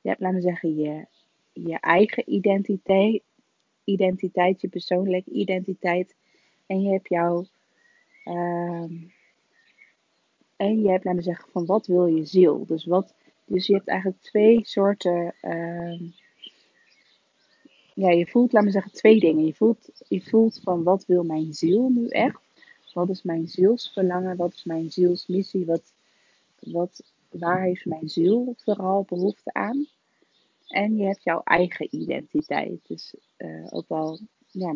je 0.00 0.08
hebt, 0.08 0.20
laten 0.20 0.36
we 0.36 0.42
zeggen, 0.42 0.76
je, 0.76 1.06
je 1.52 1.80
eigen 1.80 2.32
identiteit, 2.32 3.22
identiteit, 3.84 4.60
je 4.60 4.68
persoonlijke 4.68 5.30
identiteit. 5.30 6.16
En 6.66 6.82
je 6.82 6.90
hebt 6.90 7.08
jouw. 7.08 7.46
Uh, 8.24 8.84
en 10.58 10.82
je 10.82 10.88
hebt, 10.90 11.04
laten 11.04 11.22
zeggen, 11.22 11.50
van 11.50 11.66
wat 11.66 11.86
wil 11.86 12.06
je 12.06 12.24
ziel? 12.24 12.66
Dus, 12.66 12.84
wat, 12.84 13.14
dus 13.44 13.66
je 13.66 13.74
hebt 13.74 13.88
eigenlijk 13.88 14.22
twee 14.22 14.60
soorten. 14.64 15.34
Uh, 15.42 16.00
ja, 17.94 18.10
je 18.10 18.26
voelt, 18.26 18.52
laten 18.52 18.68
we 18.68 18.74
zeggen, 18.74 18.92
twee 18.92 19.20
dingen. 19.20 19.46
Je 19.46 19.54
voelt, 19.54 19.90
je 20.08 20.20
voelt 20.20 20.60
van 20.62 20.82
wat 20.82 21.06
wil 21.06 21.22
mijn 21.22 21.54
ziel 21.54 21.88
nu 21.88 22.08
echt? 22.08 22.40
Wat 22.92 23.08
is 23.08 23.22
mijn 23.22 23.48
zielsverlangen? 23.48 24.36
Wat 24.36 24.52
is 24.52 24.64
mijn 24.64 24.90
zielsmissie? 24.90 25.66
Wat, 25.66 25.92
wat, 26.58 27.02
waar 27.30 27.62
heeft 27.62 27.84
mijn 27.84 28.08
ziel 28.08 28.54
vooral 28.56 29.04
behoefte 29.08 29.52
aan? 29.52 29.86
En 30.66 30.96
je 30.96 31.04
hebt 31.04 31.22
jouw 31.22 31.40
eigen 31.44 31.88
identiteit. 31.90 32.80
Dus 32.88 33.14
uh, 33.38 33.66
ook 33.70 33.88
wel, 33.88 34.18
ja, 34.50 34.74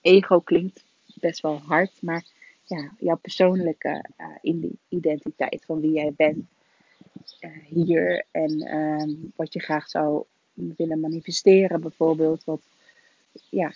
ego 0.00 0.40
klinkt 0.40 0.84
best 1.14 1.40
wel 1.40 1.58
hard, 1.58 2.02
maar 2.02 2.24
ja, 2.66 2.92
jouw 2.98 3.16
persoonlijke 3.16 4.04
uh, 4.42 4.64
identiteit 4.88 5.64
van 5.64 5.80
wie 5.80 5.92
jij 5.92 6.12
bent 6.16 6.44
uh, 7.40 7.50
hier 7.64 8.24
en 8.30 8.76
um, 8.76 9.32
wat 9.36 9.52
je 9.52 9.60
graag 9.60 9.88
zou 9.88 10.24
willen 10.52 11.00
manifesteren, 11.00 11.80
bijvoorbeeld. 11.80 12.44
Wat, 12.44 12.62
ja, 13.50 13.72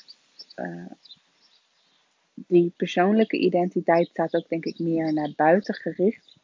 die 2.34 2.72
persoonlijke 2.76 3.38
identiteit 3.38 4.08
staat 4.08 4.34
ook 4.34 4.48
denk 4.48 4.64
ik 4.64 4.78
meer 4.78 5.12
naar 5.12 5.32
buiten 5.36 5.74
gericht. 5.74 6.36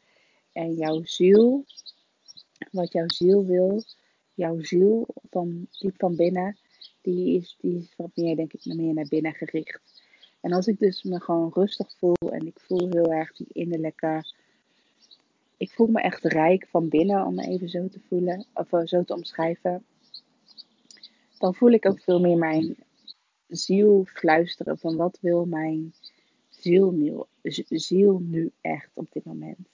En 0.51 0.73
jouw 0.73 1.01
ziel, 1.03 1.65
wat 2.71 2.91
jouw 2.91 3.07
ziel 3.07 3.45
wil, 3.45 3.83
jouw 4.33 4.61
ziel 4.61 5.07
van 5.29 5.67
diep 5.79 5.95
van 5.97 6.15
binnen, 6.15 6.57
die 7.01 7.37
is, 7.37 7.55
die 7.61 7.77
is 7.77 7.93
wat 7.95 8.11
meer 8.15 8.35
denk 8.35 8.53
ik 8.53 8.65
meer 8.65 8.93
naar 8.93 9.07
binnen 9.09 9.33
gericht. 9.33 10.06
En 10.47 10.53
als 10.53 10.67
ik 10.67 10.79
dus 10.79 11.03
me 11.03 11.19
gewoon 11.19 11.51
rustig 11.53 11.91
voel 11.97 12.31
en 12.31 12.47
ik 12.47 12.59
voel 12.59 12.89
heel 12.89 13.11
erg 13.11 13.35
die 13.35 13.47
innerlijke, 13.51 14.23
ik 15.57 15.71
voel 15.71 15.87
me 15.87 16.01
echt 16.01 16.23
rijk 16.23 16.67
van 16.67 16.89
binnen 16.89 17.25
om 17.25 17.39
even 17.39 17.69
zo 17.69 17.87
te 17.87 17.99
voelen, 18.07 18.45
of 18.53 18.73
eh, 18.73 18.81
zo 18.85 19.03
te 19.03 19.13
omschrijven. 19.13 19.85
Dan 21.37 21.55
voel 21.55 21.71
ik 21.71 21.85
ook 21.85 21.99
veel 21.99 22.19
meer 22.19 22.37
mijn 22.37 22.75
ziel 23.47 24.05
fluisteren 24.05 24.77
van 24.77 24.95
wat 24.95 25.17
wil 25.21 25.45
mijn 25.45 25.93
ziel 26.49 26.91
nu, 26.91 27.23
ziel 27.69 28.19
nu 28.19 28.51
echt 28.61 28.91
op 28.93 29.11
dit 29.11 29.25
moment. 29.25 29.67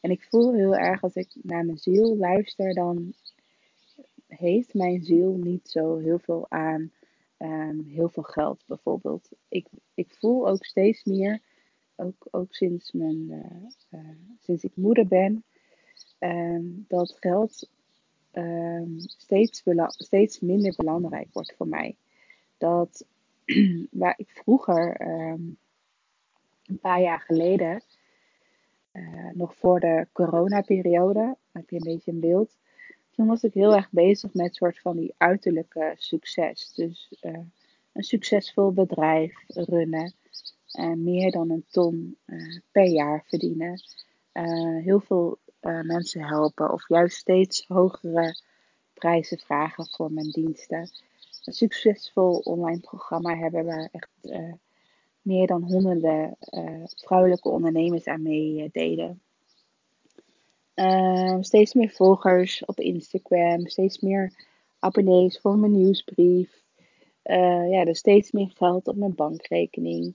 En 0.00 0.10
ik 0.10 0.26
voel 0.30 0.54
heel 0.54 0.76
erg 0.76 1.02
als 1.02 1.14
ik 1.14 1.28
naar 1.42 1.64
mijn 1.64 1.78
ziel 1.78 2.16
luister, 2.16 2.74
dan 2.74 3.14
heeft 4.26 4.74
mijn 4.74 5.04
ziel 5.04 5.36
niet 5.36 5.68
zo 5.68 5.96
heel 5.96 6.18
veel 6.18 6.46
aan 6.48 6.90
um, 7.38 7.84
heel 7.84 8.08
veel 8.08 8.22
geld 8.22 8.62
bijvoorbeeld. 8.66 9.28
Ik, 9.48 9.66
ik 9.94 10.10
voel 10.10 10.48
ook 10.48 10.64
steeds 10.64 11.04
meer, 11.04 11.40
ook, 11.96 12.28
ook 12.30 12.54
sinds, 12.54 12.92
mijn, 12.92 13.30
uh, 13.30 14.00
uh, 14.00 14.10
sinds 14.40 14.64
ik 14.64 14.76
moeder 14.76 15.06
ben, 15.06 15.44
um, 16.18 16.84
dat 16.88 17.16
geld 17.20 17.68
um, 18.32 18.98
steeds, 18.98 19.62
steeds 19.86 20.40
minder 20.40 20.74
belangrijk 20.76 21.28
wordt 21.32 21.54
voor 21.56 21.68
mij. 21.68 21.96
Dat 22.58 23.06
waar 23.90 24.14
ik 24.16 24.30
vroeger, 24.30 25.00
een 26.66 26.78
paar 26.80 27.00
jaar 27.00 27.20
geleden, 27.20 27.82
uh, 28.92 29.30
nog 29.32 29.56
voor 29.56 29.80
de 29.80 30.06
coronaperiode, 30.12 31.36
heb 31.52 31.70
je 31.70 31.76
een 31.76 31.92
beetje 31.94 32.12
een 32.12 32.20
beeld. 32.20 32.56
Toen 33.16 33.26
was 33.26 33.42
ik 33.42 33.54
heel 33.54 33.74
erg 33.74 33.90
bezig 33.90 34.34
met 34.34 34.54
soort 34.54 34.80
van 34.80 34.96
die 34.96 35.14
uiterlijke 35.16 35.94
succes. 35.96 36.72
Dus 36.74 37.12
uh, 37.22 37.38
een 37.92 38.02
succesvol 38.02 38.72
bedrijf 38.72 39.34
runnen. 39.46 40.14
Uh, 40.80 40.92
meer 40.92 41.30
dan 41.30 41.50
een 41.50 41.64
ton 41.70 42.16
per 42.70 42.86
jaar 42.86 43.24
verdienen. 43.26 43.80
heel 44.82 45.00
veel 45.00 45.38
mensen 45.82 46.22
helpen. 46.22 46.72
Of 46.72 46.88
juist 46.88 47.16
steeds 47.16 47.64
hogere 47.68 48.36
prijzen 48.94 49.38
vragen 49.38 49.86
voor 49.86 50.12
mijn 50.12 50.30
diensten. 50.30 50.90
Een 51.44 51.52
succesvol 51.52 52.38
online 52.38 52.80
programma 52.80 53.36
hebben 53.36 53.64
waar 53.64 53.88
echt 53.92 54.10
meer 55.22 55.46
dan 55.46 55.62
honderden 55.62 56.36
vrouwelijke 56.96 57.48
ondernemers 57.48 58.06
aan 58.06 58.22
meededen. 58.22 59.20
Uh, 60.76 61.36
steeds 61.40 61.74
meer 61.74 61.90
volgers 61.90 62.64
op 62.64 62.80
Instagram, 62.80 63.66
steeds 63.66 64.00
meer 64.00 64.32
abonnees 64.78 65.40
voor 65.40 65.58
mijn 65.58 65.72
nieuwsbrief. 65.72 66.62
Uh, 67.24 67.70
ja, 67.70 67.84
dus 67.84 67.98
steeds 67.98 68.30
meer 68.30 68.50
geld 68.54 68.88
op 68.88 68.96
mijn 68.96 69.14
bankrekening. 69.14 70.14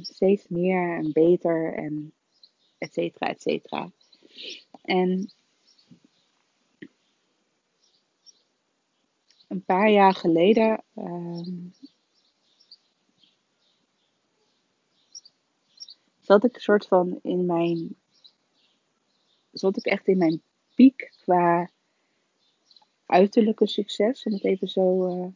steeds 0.00 0.48
meer 0.48 0.96
en 0.96 1.12
beter 1.12 1.74
en 1.74 2.12
et 2.78 2.92
cetera, 2.92 3.28
et 3.28 3.42
cetera. 3.42 3.90
En 4.82 5.32
een 9.48 9.64
paar 9.64 9.90
jaar 9.90 10.14
geleden 10.14 10.84
ehm, 10.94 11.68
zat 16.20 16.44
ik 16.44 16.54
een 16.54 16.60
soort 16.60 16.86
van 16.86 17.18
in 17.22 17.46
mijn. 17.46 18.01
Zat 19.52 19.76
ik 19.76 19.84
echt 19.84 20.06
in 20.06 20.18
mijn 20.18 20.42
piek 20.74 21.12
qua 21.22 21.70
uiterlijke 23.06 23.66
succes, 23.66 24.24
om 24.24 24.32
het 24.32 24.44
even 24.44 24.68
zo 24.68 25.06
uh, 25.06 25.26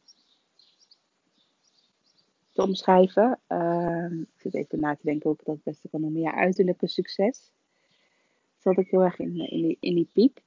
te 2.52 2.62
omschrijven. 2.62 3.40
Uh, 3.48 4.10
ik 4.10 4.40
zit 4.40 4.54
even 4.54 4.80
na 4.80 4.94
te 4.94 5.02
denken 5.02 5.28
hoe 5.28 5.38
ik 5.38 5.44
dat 5.44 5.54
het 5.54 5.64
beste 5.64 5.88
kan 5.88 6.00
noemen. 6.00 6.20
Ja, 6.20 6.34
uiterlijke 6.34 6.88
succes. 6.88 7.50
Zat 8.58 8.78
ik 8.78 8.90
heel 8.90 9.02
erg 9.02 9.18
in, 9.18 9.50
in, 9.50 9.62
die, 9.62 9.76
in 9.80 9.94
die 9.94 10.08
piek. 10.12 10.42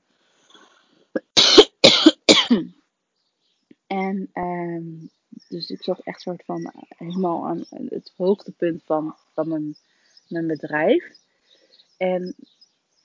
en 3.87 4.29
um, 4.33 5.09
dus 5.47 5.69
ik 5.69 5.83
zat 5.83 5.99
echt 5.99 6.21
soort 6.21 6.43
van 6.45 6.71
helemaal 6.87 7.47
aan 7.47 7.65
het 7.69 8.13
hoogtepunt 8.15 8.83
van, 8.83 9.15
van 9.33 9.47
mijn 9.47 9.75
mijn 10.29 10.47
bedrijf. 10.47 11.17
En 11.97 12.35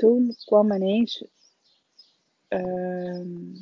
toen 0.04 0.36
kwam 0.44 0.72
ineens. 0.72 1.24
Uh, 2.48 3.54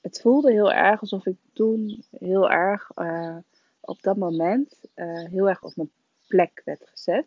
het 0.00 0.20
voelde 0.20 0.52
heel 0.52 0.72
erg 0.72 1.00
alsof 1.00 1.26
ik 1.26 1.36
toen 1.52 2.04
heel 2.10 2.50
erg 2.50 2.90
uh, 2.96 3.36
op 3.80 4.02
dat 4.02 4.16
moment 4.16 4.80
uh, 4.94 5.24
heel 5.24 5.48
erg 5.48 5.62
op 5.62 5.76
mijn 5.76 5.90
plek 6.26 6.62
werd 6.64 6.88
gezet. 6.88 7.26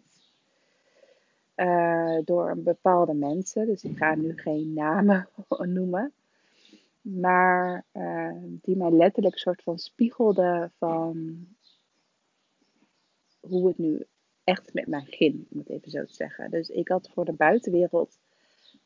Uh, 1.56 2.18
door 2.26 2.58
bepaalde 2.58 3.14
mensen. 3.14 3.66
Dus 3.66 3.84
ik 3.84 3.98
ga 3.98 4.16
nu 4.16 4.38
geen 4.38 4.74
namen 4.74 5.30
noemen. 5.78 6.14
Maar 7.02 7.86
die 8.62 8.78
mij 8.78 8.92
letterlijk 8.92 9.38
soort 9.38 9.64
van 9.64 9.80
spiegelde 9.80 10.72
van 10.78 11.46
hoe 13.40 13.68
het 13.68 13.78
nu 13.78 14.06
echt 14.50 14.74
met 14.74 14.88
mij 14.88 15.06
ging, 15.06 15.48
om 15.52 15.58
het 15.58 15.70
even 15.70 15.92
zo 15.92 16.06
te 16.06 16.14
zeggen. 16.14 16.52
Dus 16.52 16.70
ik 16.70 16.88
had 16.88 17.10
voor 17.14 17.26
de 17.26 17.34
buitenwereld 17.34 18.20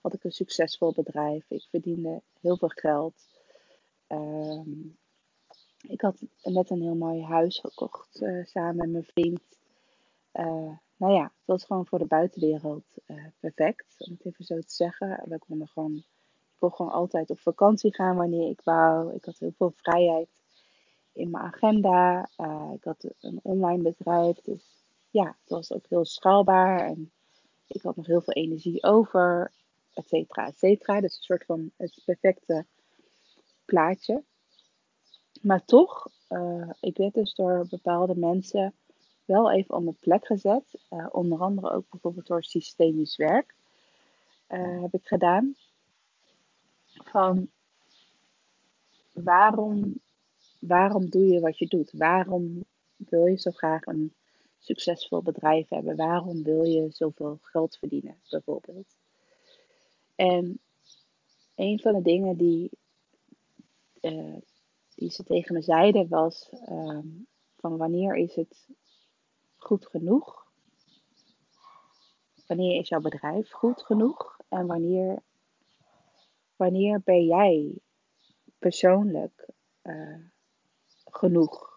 had 0.02 0.14
ik 0.14 0.24
een 0.24 0.32
succesvol 0.32 0.94
bedrijf. 0.94 1.46
Ik 1.50 1.68
verdiende 1.70 2.22
heel 2.42 2.58
veel 2.58 2.72
geld. 2.76 3.14
Um, 4.08 4.98
ik 5.88 6.02
had 6.02 6.22
net 6.44 6.70
een 6.70 6.82
heel 6.82 6.96
mooi 6.96 7.24
huis 7.24 7.60
gekocht 7.60 8.22
uh, 8.22 8.46
samen 8.46 8.76
met 8.76 8.90
mijn 8.90 9.04
vriend. 9.04 9.42
Uh, 10.34 10.78
nou 10.96 11.14
ja, 11.14 11.24
het 11.24 11.46
was 11.46 11.66
gewoon 11.66 11.86
voor 11.86 12.00
de 12.00 12.06
buitenwereld 12.06 12.86
uh, 13.08 13.26
perfect, 13.40 13.96
om 13.98 14.12
het 14.12 14.26
even 14.26 14.46
zo 14.46 14.60
te 14.60 14.74
zeggen. 14.74 15.24
We 15.26 15.40
konden 15.40 15.68
gewoon, 15.68 15.96
ik 15.96 16.60
kon 16.60 16.72
gewoon 16.72 16.92
altijd 16.92 17.30
op 17.30 17.40
vakantie 17.40 17.94
gaan 17.94 18.16
wanneer 18.16 18.50
ik 18.50 18.62
wou. 18.64 19.14
Ik 19.14 19.26
had 19.26 19.38
heel 19.38 19.54
veel 19.58 19.74
vrijheid 19.76 20.30
in 21.14 21.30
mijn 21.30 21.44
agenda. 21.44 22.30
ik 22.74 22.84
had 22.84 23.14
een 23.20 23.40
online 23.44 23.82
bedrijf, 23.82 24.42
dus 24.42 24.83
ja, 25.14 25.26
het 25.26 25.50
was 25.50 25.72
ook 25.72 25.86
heel 25.90 26.06
schaalbaar. 26.06 26.80
En 26.80 27.12
ik 27.68 27.82
had 27.82 27.96
nog 27.96 28.06
heel 28.06 28.22
veel 28.22 28.34
energie 28.34 28.84
over, 28.84 29.52
et 29.94 30.08
cetera, 30.08 30.48
et 30.48 30.58
cetera. 30.58 31.02
Dus 31.02 31.16
een 31.16 31.24
soort 31.24 31.46
van 31.46 31.72
het 31.78 32.02
perfecte 32.06 32.66
plaatje. 33.66 34.24
Maar 35.42 35.66
toch, 35.66 36.08
uh, 36.30 36.70
ik 36.80 36.98
werd 36.98 37.14
dus 37.14 37.34
door 37.34 37.68
bepaalde 37.70 38.16
mensen 38.16 38.74
wel 39.26 39.52
even 39.52 39.76
op 39.76 39.84
mijn 39.84 39.98
plek 40.00 40.26
gezet. 40.26 40.64
Uh, 40.90 41.08
onder 41.12 41.40
andere 41.40 41.72
ook 41.72 41.90
bijvoorbeeld 41.90 42.28
door 42.28 42.44
systemisch 42.44 43.16
werk 43.16 43.56
uh, 44.50 44.82
heb 44.82 44.94
ik 44.94 45.08
gedaan. 45.08 45.56
Van 46.86 47.50
waarom, 49.12 50.00
waarom 50.60 51.10
doe 51.10 51.28
je 51.28 51.40
wat 51.40 51.58
je 51.58 51.68
doet? 51.68 51.92
Waarom 51.92 52.64
wil 52.96 53.26
je 53.26 53.38
zo 53.38 53.52
graag 53.52 53.86
een 53.86 54.14
succesvol 54.64 55.22
bedrijf 55.22 55.70
hebben? 55.70 55.96
Waarom 55.96 56.44
wil 56.44 56.64
je 56.64 56.90
zoveel 56.92 57.40
geld 57.42 57.78
verdienen, 57.78 58.18
bijvoorbeeld? 58.30 58.96
En 60.16 60.60
een 61.56 61.80
van 61.80 61.94
de 61.94 62.02
dingen 62.02 62.38
die, 62.38 62.72
uh, 64.02 64.38
die 64.96 65.12
ze 65.12 65.24
tegen 65.24 65.54
me 65.54 65.62
zeiden 65.62 66.08
was: 66.08 66.50
uh, 66.70 67.00
van 67.58 67.78
wanneer 67.78 68.16
is 68.16 68.36
het 68.36 68.68
goed 69.58 69.88
genoeg? 69.88 70.52
Wanneer 72.48 72.80
is 72.80 72.90
jouw 72.90 73.02
bedrijf 73.02 73.52
goed 73.52 73.82
genoeg? 73.82 74.38
En 74.48 74.66
wanneer, 74.66 75.22
wanneer 76.56 77.02
ben 77.04 77.26
jij 77.26 77.78
persoonlijk 78.60 79.50
uh, 79.84 80.18
genoeg? 81.06 81.73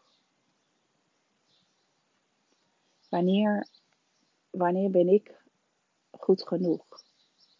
Wanneer, 3.16 3.66
wanneer 4.50 4.90
ben 4.90 5.08
ik 5.08 5.34
goed 6.10 6.46
genoeg? 6.46 6.84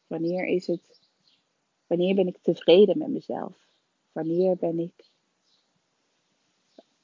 Wanneer 0.07 0.47
is 0.47 0.67
het, 0.67 1.01
wanneer 1.87 2.15
ben 2.15 2.27
ik 2.27 2.39
tevreden 2.43 2.99
met 2.99 3.09
mezelf? 3.09 3.67
Wanneer 4.13 4.57
ben 4.57 4.79
ik, 4.79 5.11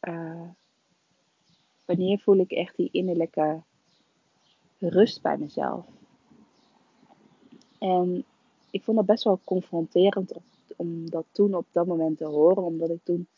uh, 0.00 0.48
wanneer 1.84 2.18
voel 2.18 2.36
ik 2.36 2.50
echt 2.50 2.76
die 2.76 2.88
innerlijke 2.90 3.62
rust 4.78 5.22
bij 5.22 5.38
mezelf? 5.38 5.86
En 7.78 8.24
ik 8.70 8.82
vond 8.82 8.96
dat 8.96 9.06
best 9.06 9.24
wel 9.24 9.40
confronterend 9.44 10.32
om 10.76 11.10
dat 11.10 11.26
toen 11.32 11.54
op 11.54 11.66
dat 11.70 11.86
moment 11.86 12.18
te 12.18 12.26
horen, 12.26 12.62
omdat 12.62 12.90
ik 12.90 13.04
toen 13.04 13.28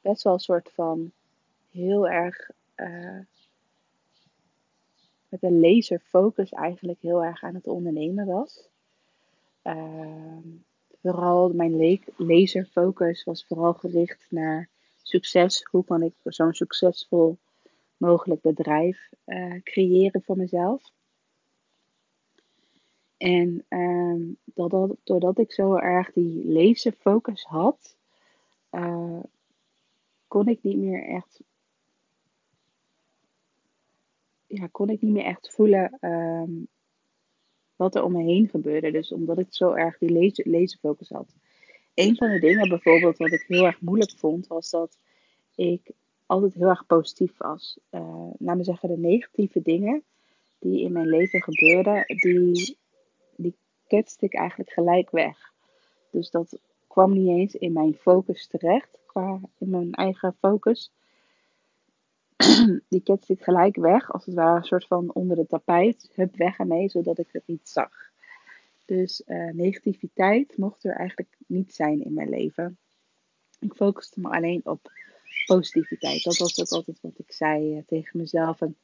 best 0.00 0.22
wel 0.22 0.32
een 0.32 0.38
soort 0.38 0.72
van 0.72 1.12
heel 1.70 2.08
erg 2.08 2.50
uh, 2.76 3.20
met 5.28 5.42
een 5.42 5.60
laserfocus 5.60 6.50
eigenlijk 6.50 7.00
heel 7.00 7.24
erg 7.24 7.42
aan 7.42 7.54
het 7.54 7.66
ondernemen 7.66 8.26
was. 8.26 8.68
Uh, 9.64 10.36
vooral 11.02 11.52
mijn 11.52 12.00
laserfocus 12.16 13.24
was 13.24 13.46
vooral 13.46 13.72
gericht 13.72 14.26
naar 14.30 14.68
succes. 15.02 15.64
Hoe 15.70 15.84
kan 15.84 16.02
ik 16.02 16.14
zo'n 16.24 16.52
succesvol 16.52 17.38
mogelijk 17.96 18.40
bedrijf 18.40 19.10
uh, 19.26 19.62
creëren 19.62 20.22
voor 20.22 20.36
mezelf? 20.36 20.92
En 23.16 23.64
um, 23.68 24.36
doordat, 24.44 24.96
doordat 25.04 25.38
ik 25.38 25.52
zo 25.52 25.76
erg 25.76 26.12
die 26.12 26.52
laserfocus 26.52 27.44
had, 27.44 27.96
uh, 28.70 29.20
kon 30.26 30.48
ik 30.48 30.62
niet 30.62 30.76
meer 30.76 31.04
echt. 31.04 31.40
Ja, 34.48 34.68
kon 34.70 34.88
ik 34.88 35.00
niet 35.00 35.12
meer 35.12 35.24
echt 35.24 35.52
voelen 35.54 35.98
um, 36.00 36.68
wat 37.76 37.94
er 37.94 38.02
om 38.02 38.12
me 38.12 38.22
heen 38.22 38.48
gebeurde. 38.48 38.90
Dus 38.90 39.12
omdat 39.12 39.38
ik 39.38 39.46
zo 39.50 39.72
erg 39.72 39.98
die 39.98 40.12
laser, 40.12 40.48
laserfocus 40.50 41.08
had. 41.08 41.34
Een 41.94 42.16
van 42.16 42.30
de 42.30 42.38
dingen 42.38 42.68
bijvoorbeeld 42.68 43.16
wat 43.16 43.32
ik 43.32 43.44
heel 43.46 43.64
erg 43.64 43.80
moeilijk 43.80 44.18
vond, 44.18 44.46
was 44.46 44.70
dat 44.70 44.98
ik 45.54 45.90
altijd 46.26 46.54
heel 46.54 46.68
erg 46.68 46.86
positief 46.86 47.36
was. 47.36 47.78
Uh, 47.90 48.56
zeggen, 48.60 48.88
de 48.88 48.98
negatieve 48.98 49.62
dingen 49.62 50.02
die 50.58 50.80
in 50.80 50.92
mijn 50.92 51.08
leven 51.08 51.42
gebeurden, 51.42 52.04
die, 52.06 52.76
die 53.36 53.54
ketste 53.86 54.24
ik 54.24 54.34
eigenlijk 54.34 54.70
gelijk 54.70 55.10
weg. 55.10 55.52
Dus 56.10 56.30
dat 56.30 56.58
kwam 56.86 57.12
niet 57.12 57.28
eens 57.28 57.54
in 57.54 57.72
mijn 57.72 57.94
focus 57.94 58.46
terecht, 58.46 58.98
qua 59.06 59.40
in 59.58 59.70
mijn 59.70 59.92
eigen 59.92 60.36
focus. 60.38 60.92
die 62.88 63.00
ketste 63.02 63.32
ik 63.32 63.42
gelijk 63.42 63.76
weg, 63.76 64.12
als 64.12 64.26
het 64.26 64.34
ware 64.34 64.56
een 64.56 64.64
soort 64.64 64.86
van 64.86 65.14
onder 65.14 65.36
de 65.36 65.46
tapijt. 65.46 66.10
Hup, 66.14 66.36
weg 66.36 66.58
ermee, 66.58 66.88
zodat 66.88 67.18
ik 67.18 67.28
het 67.32 67.46
niet 67.46 67.68
zag. 67.68 68.10
Dus 68.84 69.22
uh, 69.26 69.52
negativiteit 69.52 70.56
mocht 70.56 70.84
er 70.84 70.94
eigenlijk 70.94 71.36
niet 71.46 71.74
zijn 71.74 72.04
in 72.04 72.14
mijn 72.14 72.28
leven. 72.28 72.78
Ik 73.60 73.74
focuste 73.74 74.20
me 74.20 74.28
alleen 74.28 74.60
op 74.64 74.92
positiviteit. 75.46 76.22
Dat 76.22 76.36
was 76.36 76.60
ook 76.60 76.68
altijd 76.68 77.00
wat 77.00 77.18
ik 77.18 77.32
zei 77.32 77.76
uh, 77.76 77.82
tegen 77.86 78.18
mezelf 78.18 78.60
en 78.60 78.76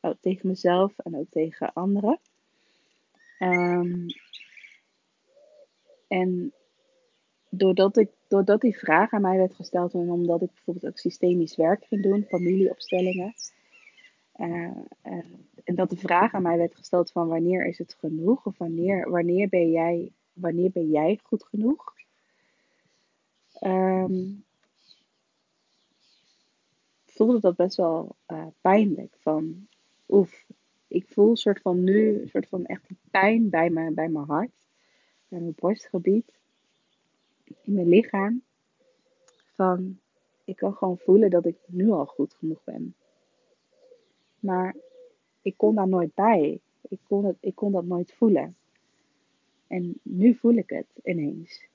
oh, 0.00 0.14
tegen 0.20 0.48
mezelf 0.48 0.98
en 0.98 1.16
ook 1.16 1.30
tegen 1.30 1.72
anderen. 1.72 2.18
Um, 3.38 4.06
en 6.08 6.52
doordat, 7.50 7.96
ik, 7.96 8.10
doordat 8.28 8.60
die 8.60 8.78
vraag 8.78 9.12
aan 9.12 9.20
mij 9.20 9.36
werd 9.36 9.54
gesteld 9.54 9.94
en 9.94 10.10
omdat 10.10 10.42
ik 10.42 10.52
bijvoorbeeld 10.54 10.92
ook 10.92 10.98
systemisch 10.98 11.56
werk 11.56 11.84
ging 11.84 12.02
doen, 12.02 12.24
familieopstellingen. 12.28 13.34
Uh, 14.36 14.70
uh, 15.04 15.24
en 15.64 15.74
dat 15.74 15.90
de 15.90 15.96
vraag 15.96 16.34
aan 16.34 16.42
mij 16.42 16.56
werd 16.56 16.74
gesteld 16.74 17.12
van 17.12 17.28
wanneer 17.28 17.66
is 17.66 17.78
het 17.78 17.96
genoeg? 17.98 18.46
Of 18.46 18.58
wanneer, 18.58 19.10
wanneer, 19.10 19.48
ben, 19.48 19.70
jij, 19.70 20.12
wanneer 20.32 20.70
ben 20.70 20.90
jij 20.90 21.18
goed 21.22 21.44
genoeg? 21.44 21.94
Um, 23.60 24.44
voelde 27.06 27.40
dat 27.40 27.56
best 27.56 27.76
wel 27.76 28.16
uh, 28.28 28.46
pijnlijk. 28.60 29.16
Van 29.18 29.66
oef, 30.08 30.46
ik 30.88 31.06
voel 31.08 31.36
soort 31.36 31.60
van 31.60 31.84
nu, 31.84 32.28
soort 32.28 32.48
van 32.48 32.66
echt 32.66 32.86
pijn 33.10 33.50
bij, 33.50 33.70
me, 33.70 33.90
bij 33.90 34.08
mijn 34.08 34.26
hart, 34.26 34.66
bij 35.28 35.40
mijn 35.40 35.54
borstgebied, 35.56 36.39
in 37.70 37.76
mijn 37.76 37.88
lichaam. 37.88 38.42
Van 39.54 39.98
ik 40.44 40.56
kan 40.56 40.74
gewoon 40.74 40.98
voelen 40.98 41.30
dat 41.30 41.46
ik 41.46 41.56
nu 41.66 41.90
al 41.90 42.06
goed 42.06 42.34
genoeg 42.34 42.64
ben. 42.64 42.94
Maar 44.38 44.76
ik 45.42 45.56
kon 45.56 45.74
daar 45.74 45.88
nooit 45.88 46.14
bij. 46.14 46.60
Ik 46.88 46.98
kon, 47.08 47.24
het, 47.24 47.36
ik 47.40 47.54
kon 47.54 47.72
dat 47.72 47.84
nooit 47.84 48.12
voelen. 48.12 48.56
En 49.66 50.00
nu 50.02 50.34
voel 50.34 50.54
ik 50.54 50.70
het 50.70 50.86
ineens. 51.02 51.68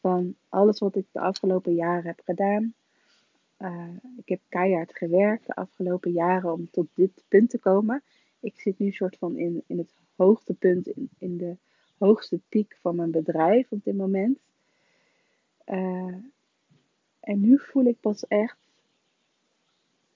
Van 0.00 0.34
alles 0.48 0.78
wat 0.78 0.96
ik 0.96 1.06
de 1.12 1.20
afgelopen 1.20 1.74
jaren 1.74 2.06
heb 2.06 2.20
gedaan. 2.24 2.74
Uh, 3.58 3.88
ik 4.16 4.28
heb 4.28 4.40
keihard 4.48 4.96
gewerkt 4.96 5.46
de 5.46 5.54
afgelopen 5.54 6.12
jaren 6.12 6.52
om 6.52 6.70
tot 6.70 6.86
dit 6.94 7.24
punt 7.28 7.50
te 7.50 7.58
komen. 7.58 8.02
Ik 8.40 8.60
zit 8.60 8.78
nu 8.78 8.90
soort 8.90 9.16
van 9.16 9.36
in, 9.36 9.62
in 9.66 9.78
het 9.78 9.94
hoogtepunt, 10.16 10.88
in, 10.88 11.10
in 11.18 11.36
de 11.36 11.56
hoogste 11.98 12.40
piek 12.48 12.78
van 12.80 12.96
mijn 12.96 13.10
bedrijf 13.10 13.70
op 13.70 13.84
dit 13.84 13.96
moment. 13.96 14.38
Uh, 15.70 16.14
en 17.20 17.40
nu 17.40 17.58
voel 17.58 17.84
ik 17.84 18.00
pas 18.00 18.26
echt 18.26 18.56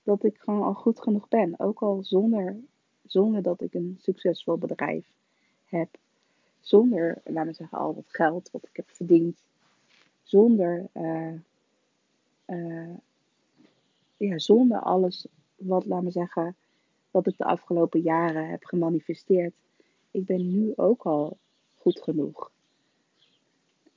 dat 0.02 0.24
ik 0.24 0.38
gewoon 0.38 0.62
al 0.62 0.74
goed 0.74 1.00
genoeg 1.00 1.28
ben. 1.28 1.58
Ook 1.58 1.82
al 1.82 2.02
zonder, 2.02 2.56
zonder 3.06 3.42
dat 3.42 3.60
ik 3.60 3.74
een 3.74 3.98
succesvol 4.00 4.58
bedrijf 4.58 5.06
heb. 5.64 5.88
Zonder, 6.60 7.20
laten 7.24 7.50
we 7.50 7.56
zeggen, 7.56 7.78
al 7.78 7.94
het 7.96 8.08
geld 8.08 8.50
wat 8.50 8.66
ik 8.68 8.76
heb 8.76 8.90
verdiend. 8.90 9.38
Zonder, 10.22 10.86
uh, 10.92 11.32
uh, 12.46 12.94
ja, 14.16 14.38
zonder 14.38 14.80
alles 14.80 15.26
wat, 15.56 15.86
laten 15.86 16.04
we 16.04 16.10
zeggen, 16.10 16.56
wat 17.10 17.26
ik 17.26 17.36
de 17.36 17.44
afgelopen 17.44 18.00
jaren 18.00 18.48
heb 18.48 18.64
gemanifesteerd. 18.64 19.54
Ik 20.10 20.24
ben 20.24 20.50
nu 20.50 20.72
ook 20.76 21.02
al 21.02 21.36
goed 21.74 22.00
genoeg. 22.00 22.52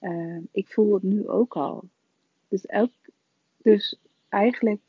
Uh, 0.02 0.38
ik 0.52 0.68
voel 0.74 0.94
het 0.94 1.04
nu 1.04 1.28
ook 1.28 1.56
al. 1.56 1.84
Dus, 2.48 2.66
elk, 2.66 2.92
dus 3.58 4.00
eigenlijk 4.30 4.82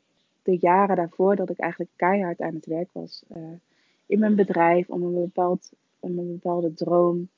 de 0.43 0.57
jaren 0.57 0.95
daarvoor 0.95 1.35
dat 1.35 1.49
ik 1.49 1.57
eigenlijk 1.57 1.91
keihard 1.95 2.41
aan 2.41 2.55
het 2.55 2.65
werk 2.65 2.89
was 2.91 3.23
uh, 3.35 3.53
in 4.05 4.19
mijn 4.19 4.35
bedrijf 4.35 4.89
om 4.89 5.03
een, 5.03 5.13
bepaald, 5.13 5.71
om 5.99 6.17
een 6.17 6.31
bepaalde 6.31 6.73
droom 6.73 7.29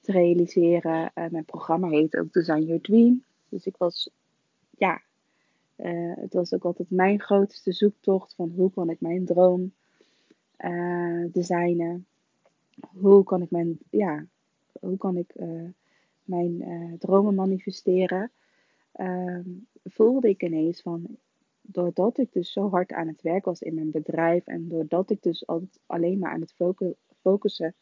te 0.00 0.12
realiseren. 0.12 1.10
Uh, 1.14 1.24
mijn 1.30 1.44
programma 1.44 1.88
heet 1.88 2.16
ook 2.16 2.32
Design 2.32 2.62
Your 2.62 2.80
Dream. 2.80 3.24
Dus 3.48 3.66
ik 3.66 3.76
was, 3.76 4.10
ja, 4.78 5.02
Uh, 5.82 6.12
het 6.16 6.34
was 6.34 6.52
ook 6.52 6.64
altijd 6.64 6.90
mijn 6.90 7.20
grootste 7.20 7.72
zoektocht 7.72 8.34
van 8.34 8.52
hoe 8.56 8.70
kan 8.70 8.90
ik 8.90 9.00
mijn 9.00 9.24
droom 9.24 9.72
designen. 11.32 12.06
Hoe 12.80 13.24
kan 13.24 13.42
ik 13.42 13.50
mijn, 13.50 13.78
ja, 13.90 14.26
hoe 14.80 14.96
kan 14.96 15.16
ik 15.16 15.34
mijn 16.30 16.96
dromen 16.98 17.34
manifesteren. 17.34 18.30
Ehm, 18.92 19.48
voelde 19.84 20.28
ik 20.28 20.42
ineens 20.42 20.82
van, 20.82 21.18
doordat 21.60 22.18
ik 22.18 22.32
dus 22.32 22.52
zo 22.52 22.68
hard 22.68 22.92
aan 22.92 23.08
het 23.08 23.22
werk 23.22 23.44
was 23.44 23.60
in 23.60 23.74
mijn 23.74 23.90
bedrijf 23.90 24.46
en 24.46 24.68
doordat 24.68 25.10
ik 25.10 25.22
dus 25.22 25.46
altijd 25.46 25.80
alleen 25.86 26.18
maar 26.18 26.32
aan 26.32 26.40
het 26.40 26.54
focussen 27.20 27.74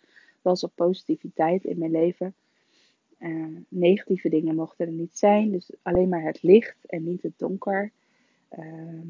was 0.43 0.65
op 0.65 0.73
positiviteit 0.75 1.65
in 1.65 1.79
mijn 1.79 1.91
leven, 1.91 2.35
uh, 3.19 3.57
negatieve 3.69 4.29
dingen 4.29 4.55
mochten 4.55 4.87
er 4.87 4.93
niet 4.93 5.19
zijn. 5.19 5.51
Dus 5.51 5.71
alleen 5.83 6.09
maar 6.09 6.23
het 6.23 6.43
licht 6.43 6.87
en 6.87 7.05
niet 7.05 7.23
het 7.23 7.39
donker. 7.39 7.93
Uh, 8.59 9.01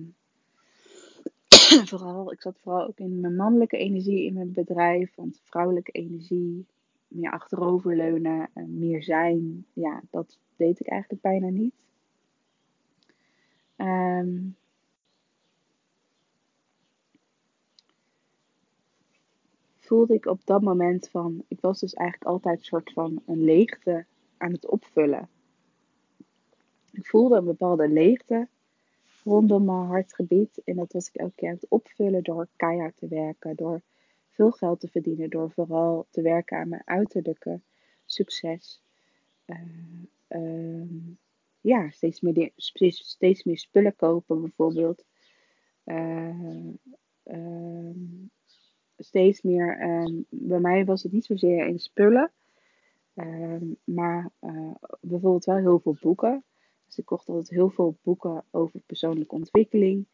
vooral, 1.91 2.33
ik 2.33 2.41
zat 2.41 2.59
vooral 2.59 2.87
ook 2.87 2.99
in 2.99 3.21
mijn 3.21 3.37
mannelijke 3.37 3.77
energie 3.77 4.25
in 4.25 4.35
mijn 4.35 4.53
bedrijf. 4.53 5.15
Want 5.15 5.41
vrouwelijke 5.45 5.91
energie, 5.91 6.67
meer 7.09 7.31
achteroverleunen, 7.31 8.51
meer 8.55 9.03
zijn. 9.03 9.67
Ja, 9.73 10.03
dat 10.11 10.39
deed 10.57 10.81
ik 10.81 10.87
eigenlijk 10.87 11.23
bijna 11.23 11.49
niet. 11.49 11.75
Um, 13.77 14.57
voelde 19.77 20.15
ik 20.15 20.27
op 20.27 20.41
dat 20.45 20.63
moment 20.63 21.09
van, 21.09 21.45
ik 21.49 21.61
was 21.61 21.81
dus 21.81 21.95
eigenlijk 21.95 22.31
altijd 22.31 22.59
een 22.59 22.65
soort 22.65 22.93
van 22.93 23.23
een 23.27 23.45
leegte 23.45 24.05
aan 24.37 24.53
het 24.53 24.67
opvullen. 24.67 25.29
Ik 26.93 27.07
voelde 27.07 27.37
een 27.37 27.45
bepaalde 27.45 27.89
leegte 27.89 28.49
rondom 29.25 29.65
mijn 29.65 29.87
hartgebied 29.87 30.61
en 30.65 30.77
dat 30.77 30.93
was 30.93 31.09
ik 31.09 31.15
elke 31.15 31.35
keer 31.35 31.49
aan 31.49 31.55
het 31.55 31.69
opvullen 31.69 32.23
door 32.23 32.49
keihard 32.57 32.97
te 32.97 33.09
werken, 33.09 33.57
door 33.57 33.81
veel 34.39 34.51
geld 34.51 34.81
te 34.81 34.89
verdienen, 34.89 35.31
door 35.31 35.51
vooral 35.51 36.07
te 36.11 36.23
werken 36.23 36.59
aan 36.59 36.69
mijn 36.69 36.83
uiterlijke 36.85 37.61
succes. 38.05 38.83
Uh, 39.47 39.59
uh, 40.29 40.91
ja, 41.61 41.91
steeds 41.91 42.21
meer, 42.21 42.51
steeds 42.57 43.45
meer 43.45 43.59
spullen 43.59 43.97
kopen 43.97 44.41
bijvoorbeeld. 44.41 45.05
Uh, 45.85 46.71
steeds 48.97 49.43
meer, 49.43 49.83
um, 49.83 50.27
bij 50.29 50.61
mij 50.61 50.85
was 50.85 51.03
het 51.03 51.13
niet 51.13 51.25
zozeer 51.25 51.67
in 51.67 51.79
spullen, 51.79 52.31
maar 53.85 54.31
uh, 54.41 54.75
bijvoorbeeld 55.01 55.45
wel 55.45 55.57
heel 55.57 55.79
veel 55.79 55.97
boeken. 56.01 56.45
Dus 56.87 56.99
ik 56.99 57.05
kocht 57.05 57.29
altijd 57.29 57.51
heel 57.51 57.71
veel 57.71 57.97
boeken 58.03 58.45
over 58.51 58.81
persoonlijke 58.87 59.35
ontwikkeling. 59.35 60.07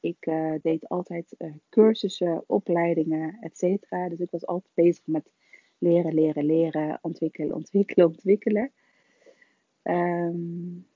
Ik 0.00 0.26
uh, 0.26 0.54
deed 0.62 0.88
altijd 0.88 1.34
uh, 1.38 1.52
cursussen, 1.68 2.44
opleidingen, 2.46 3.38
et 3.40 3.58
cetera. 3.58 4.08
Dus 4.08 4.18
ik 4.18 4.30
was 4.30 4.46
altijd 4.46 4.74
bezig 4.74 5.06
met 5.06 5.30
leren, 5.78 6.14
leren, 6.14 6.44
leren, 6.44 6.98
ontwikkelen, 7.02 7.54
ontwikkelen, 7.54 8.06
ontwikkelen. 8.14 8.72
Um, 9.82 10.86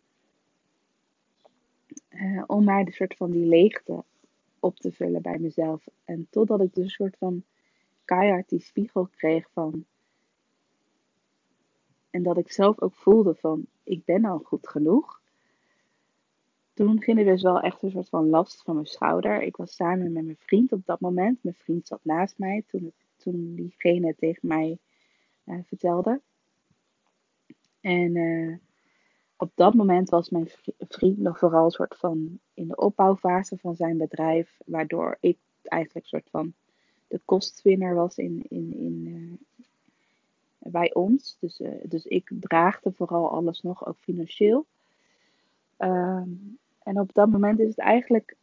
om 2.47 2.65
maar 2.65 2.85
de 2.85 2.93
soort 2.93 3.17
van 3.17 3.31
die 3.31 3.47
leegte 3.47 4.05
op 4.61 4.77
te 4.77 4.93
vullen 4.93 5.23
bij 5.23 5.39
mezelf. 5.39 5.85
En 6.05 6.27
totdat 6.31 6.61
ik 6.61 6.75
dus 6.75 6.85
een 6.85 6.91
soort 6.91 7.17
van 7.19 7.45
keihard 8.05 8.49
die 8.49 8.61
spiegel 8.61 9.07
kreeg 9.07 9.49
van. 9.53 9.85
En 12.11 12.23
dat 12.23 12.39
ik 12.39 12.53
zelf 12.53 12.81
ook 12.81 12.95
voelde 12.95 13.35
van, 13.35 13.67
ik 13.83 14.05
ben 14.05 14.25
al 14.25 14.39
goed 14.39 14.69
genoeg. 14.69 15.20
Toen 16.81 17.03
ging 17.03 17.19
er 17.19 17.25
dus 17.25 17.43
wel 17.43 17.61
echt 17.61 17.83
een 17.83 17.91
soort 17.91 18.09
van 18.09 18.29
last 18.29 18.63
van 18.63 18.75
mijn 18.75 18.87
schouder. 18.87 19.43
Ik 19.43 19.57
was 19.57 19.75
samen 19.75 20.13
met 20.13 20.25
mijn 20.25 20.37
vriend 20.39 20.73
op 20.73 20.87
dat 20.87 21.01
moment. 21.01 21.43
Mijn 21.43 21.57
vriend 21.59 21.87
zat 21.87 22.01
naast 22.03 22.39
mij 22.39 22.65
toen, 22.67 22.93
toen 23.17 23.55
diegene 23.55 24.15
tegen 24.15 24.49
mij 24.49 24.79
uh, 25.45 25.59
vertelde. 25.67 26.21
En 27.81 28.15
uh, 28.15 28.57
op 29.37 29.51
dat 29.55 29.75
moment 29.75 30.09
was 30.09 30.31
mijn 30.31 30.49
vriend 30.79 31.19
nog 31.19 31.39
vooral 31.39 31.65
een 31.65 31.71
soort 31.71 31.97
van 31.97 32.39
in 32.55 32.69
de 32.69 32.77
opbouwfase 32.77 33.57
van 33.57 33.75
zijn 33.75 33.97
bedrijf, 33.97 34.59
waardoor 34.65 35.17
ik 35.21 35.39
eigenlijk 35.63 36.05
een 36.05 36.21
soort 36.21 36.31
van 36.31 36.53
de 37.09 37.21
kostwinner 37.25 37.95
was 37.95 38.17
in, 38.17 38.45
in, 38.49 38.75
in, 38.75 39.07
uh, 39.07 40.73
bij 40.73 40.95
ons. 40.95 41.37
Dus, 41.41 41.63
dus 41.83 42.05
ik 42.05 42.31
draagde 42.41 42.93
vooral 42.93 43.31
alles 43.31 43.63
nog, 43.63 43.87
ook 43.87 43.99
financieel. 43.99 44.67
Um, 45.79 46.59
en 46.83 47.01
op 47.01 47.13
dat 47.13 47.31
moment 47.31 47.61
is 47.61 47.69
het 47.69 47.79
eigenlijk 47.79 48.37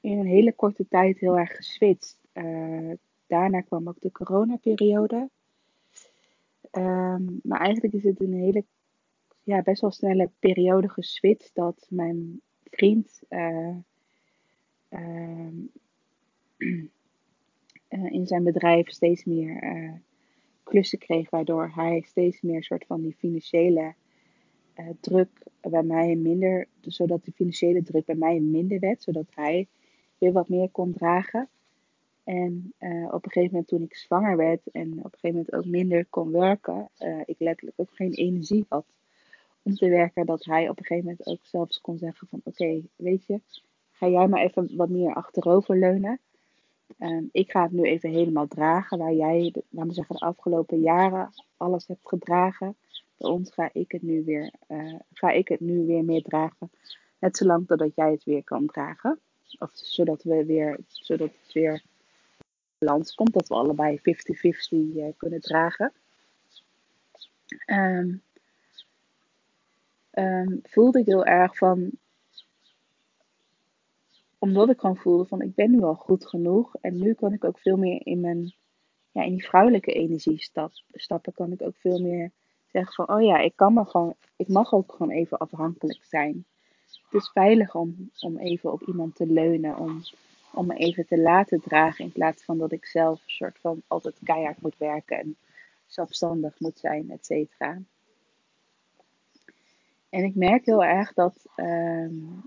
in 0.00 0.18
een 0.18 0.26
hele 0.26 0.52
korte 0.52 0.88
tijd 0.88 1.18
heel 1.18 1.38
erg 1.38 1.56
geswitcht. 1.56 2.18
Uh, 2.34 2.92
daarna 3.26 3.60
kwam 3.60 3.88
ook 3.88 4.00
de 4.00 4.12
coronaperiode. 4.12 5.28
Um, 6.72 7.40
maar 7.42 7.60
eigenlijk 7.60 7.94
is 7.94 8.04
het 8.04 8.20
een 8.20 8.32
hele 8.32 8.64
ja, 9.42 9.62
best 9.62 9.80
wel 9.80 9.90
snelle 9.90 10.30
periode 10.38 10.88
geswitcht 10.88 11.50
dat 11.54 11.86
mijn 11.90 12.40
vriend 12.70 13.22
uh, 13.30 13.76
uh, 14.90 15.48
in 18.18 18.26
zijn 18.26 18.44
bedrijf 18.44 18.88
steeds 18.88 19.24
meer 19.24 20.02
klussen 20.62 20.98
kreeg, 20.98 21.30
waardoor 21.30 21.70
hij 21.74 22.00
steeds 22.06 22.40
meer 22.40 22.64
soort 22.64 22.86
van 22.86 23.02
die 23.02 23.14
financiële 23.18 23.94
druk 25.00 25.28
bij 25.60 25.82
mij 25.82 26.16
minder, 26.16 26.66
zodat 26.80 27.24
die 27.24 27.34
financiële 27.34 27.82
druk 27.82 28.04
bij 28.04 28.14
mij 28.14 28.40
minder 28.40 28.78
werd, 28.78 29.02
zodat 29.02 29.26
hij 29.34 29.66
weer 30.18 30.32
wat 30.32 30.48
meer 30.48 30.68
kon 30.68 30.92
dragen. 30.92 31.48
En 32.24 32.72
op 33.10 33.24
een 33.24 33.30
gegeven 33.30 33.50
moment 33.50 33.68
toen 33.68 33.82
ik 33.82 33.96
zwanger 33.96 34.36
werd 34.36 34.60
en 34.72 34.90
op 34.90 35.04
een 35.04 35.18
gegeven 35.18 35.28
moment 35.28 35.52
ook 35.52 35.64
minder 35.64 36.06
kon 36.10 36.30
werken, 36.30 36.88
ik 37.24 37.38
letterlijk 37.38 37.80
ook 37.80 37.90
geen 37.92 38.12
energie 38.12 38.64
had 38.68 38.84
om 39.62 39.74
te 39.74 39.88
werken, 39.88 40.26
dat 40.26 40.44
hij 40.44 40.68
op 40.68 40.78
een 40.78 40.84
gegeven 40.84 41.10
moment 41.10 41.26
ook 41.26 41.46
zelfs 41.46 41.80
kon 41.80 41.98
zeggen 41.98 42.28
van 42.28 42.40
oké, 42.44 42.80
weet 42.96 43.26
je, 43.26 43.40
ga 43.90 44.08
jij 44.08 44.28
maar 44.28 44.42
even 44.42 44.76
wat 44.76 44.88
meer 44.88 45.14
achterover 45.14 45.78
leunen. 45.78 46.18
Um, 46.98 47.28
ik 47.32 47.50
ga 47.50 47.62
het 47.62 47.72
nu 47.72 47.82
even 47.82 48.10
helemaal 48.10 48.46
dragen, 48.46 48.98
waar 48.98 49.14
jij, 49.14 49.54
laten 49.68 49.88
we 49.88 49.94
zeggen, 49.94 50.16
de 50.16 50.24
afgelopen 50.24 50.80
jaren 50.80 51.30
alles 51.56 51.86
hebt 51.86 52.08
gedragen. 52.08 52.76
Ga 53.52 53.70
ik 53.72 53.92
het 53.92 54.02
nu 54.02 54.24
weer, 54.24 54.52
uh, 54.68 54.94
ga 55.12 55.30
ik 55.30 55.48
het 55.48 55.60
nu 55.60 55.86
weer 55.86 56.04
meer 56.04 56.22
dragen. 56.22 56.70
Net 57.18 57.36
zolang 57.36 57.66
totdat 57.66 57.94
jij 57.94 58.10
het 58.10 58.24
weer 58.24 58.44
kan 58.44 58.66
dragen. 58.66 59.20
Of 59.58 59.70
zodat 59.72 60.22
we 60.22 60.44
weer, 60.44 60.78
zodat 60.86 61.30
het 61.42 61.52
weer 61.52 61.82
balans 62.78 63.14
komt, 63.14 63.32
dat 63.32 63.48
we 63.48 63.54
allebei 63.54 63.98
50-50 63.98 64.02
uh, 64.70 65.06
kunnen 65.16 65.40
dragen. 65.40 65.92
Um, 67.66 68.22
um, 70.12 70.60
voelde 70.62 70.98
ik 70.98 71.06
heel 71.06 71.24
erg 71.24 71.56
van. 71.56 71.90
Omdat 74.38 74.70
ik 74.70 74.80
gewoon 74.80 74.96
voelde 74.96 75.24
van 75.24 75.40
ik 75.40 75.54
ben 75.54 75.70
nu 75.70 75.82
al 75.82 75.94
goed 75.94 76.26
genoeg. 76.26 76.76
En 76.80 76.98
nu 76.98 77.14
kan 77.14 77.32
ik 77.32 77.44
ook 77.44 77.58
veel 77.58 77.76
meer 77.76 78.06
in 78.06 78.20
mijn 78.20 78.54
ja, 79.12 79.22
in 79.22 79.30
die 79.30 79.46
vrouwelijke 79.46 79.92
energie 79.92 80.42
stap, 80.42 80.72
stappen. 80.92 81.32
Kan 81.32 81.52
ik 81.52 81.62
ook 81.62 81.76
veel 81.76 82.00
meer 82.00 82.30
zeggen 82.74 83.06
van 83.06 83.16
oh 83.16 83.22
ja, 83.22 83.38
ik 83.38 83.52
kan 83.56 83.72
maar 83.72 83.86
gewoon. 83.86 84.14
Ik 84.36 84.48
mag 84.48 84.72
ook 84.72 84.92
gewoon 84.92 85.10
even 85.10 85.38
afhankelijk 85.38 86.04
zijn. 86.04 86.44
Het 86.86 87.22
is 87.22 87.30
veilig 87.32 87.74
om, 87.74 88.10
om 88.20 88.38
even 88.38 88.72
op 88.72 88.82
iemand 88.82 89.14
te 89.14 89.26
leunen. 89.26 89.76
Om, 89.76 90.02
om 90.52 90.66
me 90.66 90.74
even 90.74 91.06
te 91.06 91.18
laten 91.18 91.60
dragen. 91.60 92.04
In 92.04 92.12
plaats 92.12 92.44
van 92.44 92.58
dat 92.58 92.72
ik 92.72 92.86
zelf 92.86 93.22
een 93.22 93.30
soort 93.30 93.58
van 93.60 93.82
altijd 93.86 94.16
keihard 94.24 94.60
moet 94.60 94.78
werken. 94.78 95.18
En 95.18 95.36
zelfstandig 95.86 96.60
moet 96.60 96.78
zijn, 96.78 97.10
et 97.10 97.26
cetera. 97.26 97.78
En 100.08 100.24
ik 100.24 100.34
merk 100.34 100.64
heel 100.64 100.84
erg 100.84 101.12
dat 101.12 101.46
um, 101.56 102.42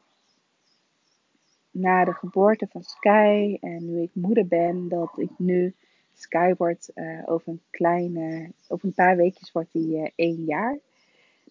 na 1.72 2.06
de 2.06 2.14
geboorte 2.14 2.68
van 2.70 2.84
Sky 2.84 3.58
en 3.62 3.86
nu 3.86 4.02
ik 4.02 4.12
moeder 4.14 4.48
ben, 4.48 4.88
dat 4.88 5.18
ik 5.18 5.32
nu 5.38 5.76
Sky 6.18 6.54
wordt 6.58 6.92
uh, 6.96 7.22
over 7.26 7.48
een 7.48 7.62
kleine, 7.70 8.52
over 8.68 8.88
een 8.88 8.94
paar 8.94 9.16
weekjes 9.16 9.52
wordt 9.52 9.74
hij 9.74 9.82
uh, 9.82 10.10
één 10.16 10.44
jaar. 10.44 10.78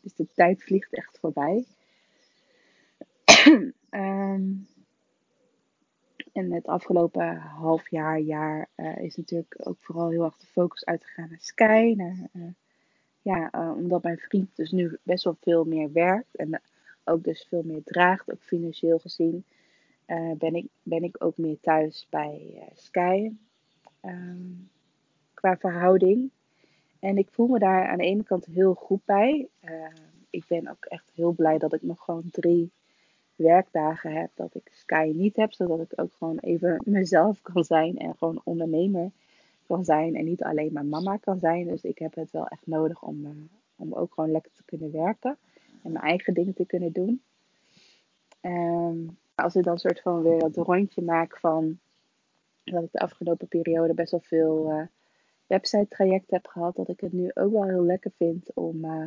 Dus 0.00 0.14
de 0.14 0.26
tijd 0.35 0.62
vliegt 0.62 0.94
echt 0.94 1.18
voorbij. 1.18 1.64
um, 3.90 4.66
en 6.33 6.52
het 6.52 6.66
afgelopen 6.66 7.37
half 7.37 7.90
jaar, 7.90 8.18
jaar 8.18 8.68
uh, 8.76 8.96
is 8.98 9.16
natuurlijk 9.16 9.55
ook 9.59 9.76
vooral 9.81 10.11
heel 10.11 10.24
erg 10.24 10.37
de 10.37 10.46
focus 10.46 10.85
uitgegaan 10.85 11.29
naar 11.29 11.40
Sky, 11.40 11.94
naar 11.96 12.55
ja, 13.22 13.50
omdat 13.76 14.02
mijn 14.02 14.18
vriend 14.18 14.57
dus 14.57 14.70
nu 14.70 14.98
best 15.02 15.24
wel 15.24 15.37
veel 15.40 15.64
meer 15.64 15.92
werkt 15.92 16.37
en 16.37 16.61
ook 17.05 17.24
dus 17.24 17.46
veel 17.48 17.62
meer 17.62 17.83
draagt, 17.85 18.33
ook 18.33 18.42
financieel 18.42 18.98
gezien, 18.98 19.44
ben, 20.38 20.55
ik, 20.55 20.66
ben 20.83 21.02
ik 21.02 21.24
ook 21.24 21.37
meer 21.37 21.61
thuis 21.61 22.07
bij 22.11 22.68
Sky 22.74 23.31
um, 24.06 24.70
qua 25.34 25.56
verhouding. 25.56 26.30
En 26.98 27.18
ik 27.18 27.28
voel 27.30 27.46
me 27.46 27.58
daar 27.58 27.88
aan 27.88 27.98
de 27.98 28.04
ene 28.04 28.22
kant 28.22 28.44
heel 28.44 28.74
goed 28.74 29.04
bij. 29.04 29.48
ik 30.30 30.44
ben 30.48 30.68
ook 30.68 30.84
echt 30.84 31.10
heel 31.14 31.32
blij 31.32 31.58
dat 31.58 31.72
ik 31.72 31.82
nog 31.82 32.04
gewoon 32.04 32.30
drie 32.30 32.70
werkdagen 33.36 34.12
heb, 34.12 34.30
dat 34.34 34.54
ik 34.54 34.70
Sky 34.72 35.12
niet 35.14 35.36
heb, 35.36 35.52
zodat 35.52 35.80
ik 35.80 35.92
ook 36.00 36.12
gewoon 36.12 36.38
even 36.38 36.82
mezelf 36.98 37.42
kan 37.42 37.64
zijn 37.64 37.98
en 37.98 38.14
gewoon 38.18 38.40
ondernemer 38.44 39.10
kan 39.66 39.84
zijn 39.84 40.14
en 40.14 40.24
niet 40.24 40.42
alleen 40.42 40.72
maar 40.72 40.84
mama 40.84 41.16
kan 41.16 41.38
zijn. 41.38 41.66
Dus 41.66 41.82
ik 41.82 41.98
heb 41.98 42.14
het 42.14 42.30
wel 42.30 42.46
echt 42.46 42.66
nodig 42.66 43.02
om, 43.02 43.24
uh, 43.24 43.30
om 43.76 43.92
ook 43.92 44.14
gewoon 44.14 44.30
lekker 44.30 44.52
te 44.52 44.64
kunnen 44.64 44.92
werken 44.92 45.36
en 45.82 45.92
mijn 45.92 46.04
eigen 46.04 46.34
dingen 46.34 46.54
te 46.54 46.66
kunnen 46.66 46.92
doen. 46.92 47.22
Um, 48.40 49.18
als 49.34 49.56
ik 49.56 49.64
dan 49.64 49.78
soort 49.78 50.00
van 50.00 50.22
weer 50.22 50.38
dat 50.38 50.56
rondje 50.56 51.02
maak 51.02 51.38
van 51.38 51.78
dat 52.72 52.85
ik 52.85 52.92
de 52.92 52.98
afgelopen 52.98 53.48
periode 53.48 53.94
best 53.94 54.11
wel 54.11 54.20
veel 54.20 54.70
uh, 54.70 54.87
website 55.46 55.88
trajecten 55.88 56.37
heb 56.37 56.46
gehad, 56.46 56.76
dat 56.76 56.88
ik 56.88 57.00
het 57.00 57.12
nu 57.12 57.31
ook 57.35 57.52
wel 57.52 57.64
heel 57.64 57.85
lekker 57.85 58.12
vind 58.16 58.55
om 58.55 58.85
uh, 58.85 59.07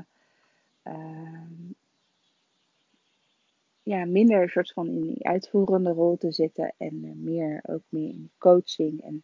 ja, 3.84 4.06
minder 4.06 4.50
soort 4.50 4.72
van 4.72 4.88
in 4.88 5.02
die 5.02 5.28
uitvoerende 5.28 5.91
rol 5.91 6.17
te 6.17 6.32
zitten 6.32 6.74
en 6.78 7.06
uh, 7.06 7.12
meer 7.15 7.60
ook 7.67 7.84
meer 7.89 8.10
in 8.10 8.32
coaching 8.38 9.02
en 9.02 9.24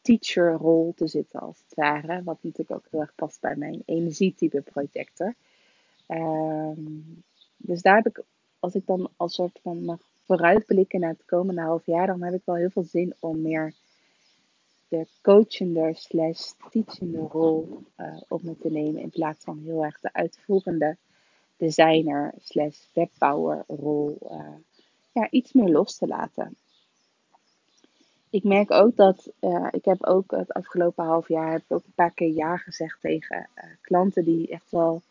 teacherrol 0.00 0.92
te 0.96 1.06
zitten 1.06 1.40
als 1.40 1.58
het 1.58 1.74
ware. 1.74 2.22
Wat 2.22 2.42
natuurlijk 2.42 2.70
ook 2.70 2.86
heel 2.90 3.00
erg 3.00 3.14
past 3.14 3.40
bij 3.40 3.56
mijn 3.56 3.82
energietype 3.84 4.60
projecten. 4.60 5.36
Um, 6.08 7.22
dus 7.56 7.82
daar 7.82 7.96
heb 7.96 8.06
ik, 8.06 8.24
als 8.58 8.74
ik 8.74 8.86
dan 8.86 9.10
als 9.16 9.34
soort 9.34 9.58
van 9.62 9.84
mag 9.84 10.11
vooruitblikken 10.36 11.00
naar 11.00 11.10
het 11.10 11.24
komende 11.26 11.60
half 11.60 11.86
jaar, 11.86 12.06
dan 12.06 12.22
heb 12.22 12.34
ik 12.34 12.42
wel 12.44 12.56
heel 12.56 12.70
veel 12.70 12.84
zin 12.84 13.14
om 13.18 13.42
meer 13.42 13.74
de 14.88 15.06
coachende 15.22 15.94
slash 15.94 16.52
teachende 16.70 17.18
rol 17.18 17.82
uh, 17.96 18.20
op 18.28 18.42
me 18.42 18.58
te 18.58 18.70
nemen 18.70 19.02
in 19.02 19.10
plaats 19.10 19.44
van 19.44 19.62
heel 19.64 19.84
erg 19.84 20.00
de 20.00 20.12
uitvoerende 20.12 20.96
designer 21.56 22.34
slash 22.38 22.78
webbouwer 22.92 23.64
rol 23.66 24.18
uh, 24.30 24.54
ja, 25.12 25.30
iets 25.30 25.52
meer 25.52 25.68
los 25.68 25.96
te 25.96 26.06
laten. 26.06 26.56
Ik 28.30 28.44
merk 28.44 28.70
ook 28.70 28.96
dat 28.96 29.32
uh, 29.40 29.68
ik 29.70 29.84
heb 29.84 30.04
ook 30.04 30.30
het 30.30 30.52
afgelopen 30.52 31.04
half 31.04 31.28
jaar 31.28 31.52
heb 31.52 31.62
ik 31.62 31.72
ook 31.72 31.84
een 31.84 31.94
paar 31.94 32.14
keer 32.14 32.32
ja 32.32 32.56
gezegd 32.56 33.00
tegen 33.00 33.48
klanten 33.80 34.24
die 34.24 34.48
echt 34.48 34.70
wel 34.70 35.02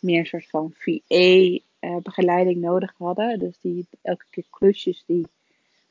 meer 0.00 0.18
een 0.18 0.26
soort 0.26 0.50
van 0.50 0.72
VA 0.74 1.58
uh, 1.80 1.96
begeleiding 1.96 2.60
nodig 2.60 2.94
hadden. 2.96 3.38
Dus 3.38 3.58
die 3.60 3.86
elke 4.02 4.24
keer 4.30 4.46
klusjes 4.50 5.04
die 5.06 5.26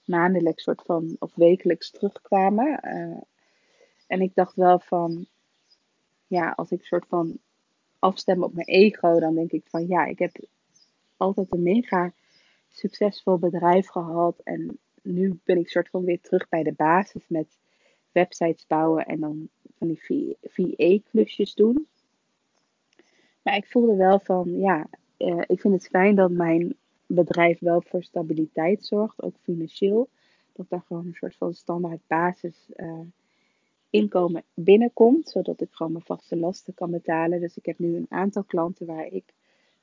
maandelijks 0.06 0.63
soort 0.63 0.82
van 0.82 1.15
of 1.19 1.36
wekelijks 1.36 1.91
terugkwamen. 1.91 2.80
Uh, 2.84 3.21
en 4.08 4.21
ik 4.21 4.36
dacht 4.36 4.56
wel 4.56 4.80
van, 4.80 5.28
ja, 6.28 6.54
als 6.56 6.71
ik 6.71 6.86
soort 6.86 7.06
van 7.08 7.39
afstem 8.00 8.43
op 8.43 8.54
mijn 8.54 8.67
ego, 8.67 9.19
dan 9.19 9.36
denk 9.36 9.52
ik 9.52 9.63
van 9.67 9.88
ja, 9.88 10.06
ik 10.06 10.19
heb 10.19 10.32
altijd 11.17 11.52
een 11.52 11.63
mega 11.63 12.13
succesvol 12.69 13.38
bedrijf 13.38 13.88
gehad. 13.88 14.39
En 14.43 14.80
nu 15.02 15.39
ben 15.43 15.58
ik 15.58 15.69
soort 15.69 15.89
van 15.89 16.04
weer 16.04 16.21
terug 16.21 16.50
bij 16.50 16.63
de 16.63 16.73
basis 16.73 17.23
met 17.28 17.58
websites 18.12 18.67
bouwen 18.67 19.06
en 19.06 19.19
dan 19.19 19.50
van 19.78 19.88
die 19.88 20.38
VA-klusjes 20.41 21.54
doen. 21.54 21.88
Maar 23.41 23.56
ik 23.56 23.67
voelde 23.67 23.95
wel 23.95 24.19
van 24.19 24.60
ja, 24.60 24.88
uh, 25.17 25.41
ik 25.47 25.62
vind 25.62 25.73
het 25.73 25.88
fijn 25.88 26.15
dat 26.15 26.32
mijn 26.32 26.75
bedrijf 27.06 27.60
wel 27.60 27.82
voor 27.82 28.03
stabiliteit 28.03 28.86
zorgt, 28.86 29.21
ook 29.21 29.36
financieel. 29.41 30.10
Dat 30.53 30.69
daar 30.69 30.84
gewoon 30.88 31.06
een 31.06 31.13
soort 31.13 31.36
van 31.36 31.53
standaard 31.53 32.01
basis 32.08 32.69
uh, 32.75 32.99
inkomen 33.89 34.43
binnenkomt, 34.53 35.30
zodat 35.30 35.62
ik 35.62 35.67
gewoon 35.71 35.91
mijn 35.91 36.06
vaste 36.06 36.38
lasten 36.38 36.73
kan 36.73 36.91
betalen. 36.91 37.39
Dus 37.39 37.58
ik 37.58 37.65
heb 37.65 37.80
nu 37.80 37.95
een 37.95 38.06
aantal 38.10 38.43
klanten 38.43 38.86
waar 38.86 39.06
ik 39.06 39.34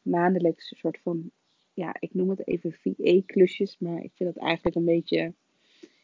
maandelijks 0.03 0.71
een 0.71 0.77
soort 0.77 0.99
van, 1.03 1.31
ja, 1.75 1.97
ik 1.99 2.15
noem 2.15 2.31
het 2.31 2.47
even 2.47 2.73
VA-klusjes, 2.73 3.77
maar 3.79 4.03
ik 4.03 4.13
vind 4.15 4.35
het 4.35 4.43
eigenlijk 4.43 4.77
een 4.77 4.85
beetje, 4.85 5.33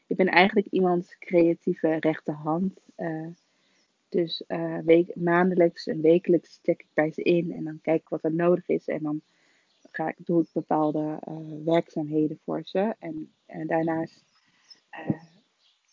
ik 0.06 0.16
ben 0.16 0.28
eigenlijk 0.28 0.66
iemands 0.70 1.18
creatieve 1.18 1.96
rechterhand. 2.00 2.80
Uh, 2.96 3.26
dus 4.10 4.42
uh, 4.48 4.78
week, 4.78 5.16
maandelijks 5.16 5.86
en 5.86 6.00
wekelijks 6.00 6.58
check 6.62 6.80
ik 6.80 6.88
bij 6.94 7.12
ze 7.12 7.22
in 7.22 7.52
en 7.52 7.64
dan 7.64 7.80
kijk 7.82 8.00
ik 8.00 8.08
wat 8.08 8.24
er 8.24 8.34
nodig 8.34 8.68
is. 8.68 8.88
En 8.88 9.02
dan 9.02 9.20
ga 9.90 10.08
ik, 10.08 10.16
doe 10.18 10.42
ik 10.42 10.48
bepaalde 10.52 11.18
uh, 11.28 11.64
werkzaamheden 11.64 12.38
voor 12.44 12.60
ze. 12.64 12.94
En, 12.98 13.32
en 13.46 13.66
daarnaast 13.66 14.24
uh, 15.08 15.22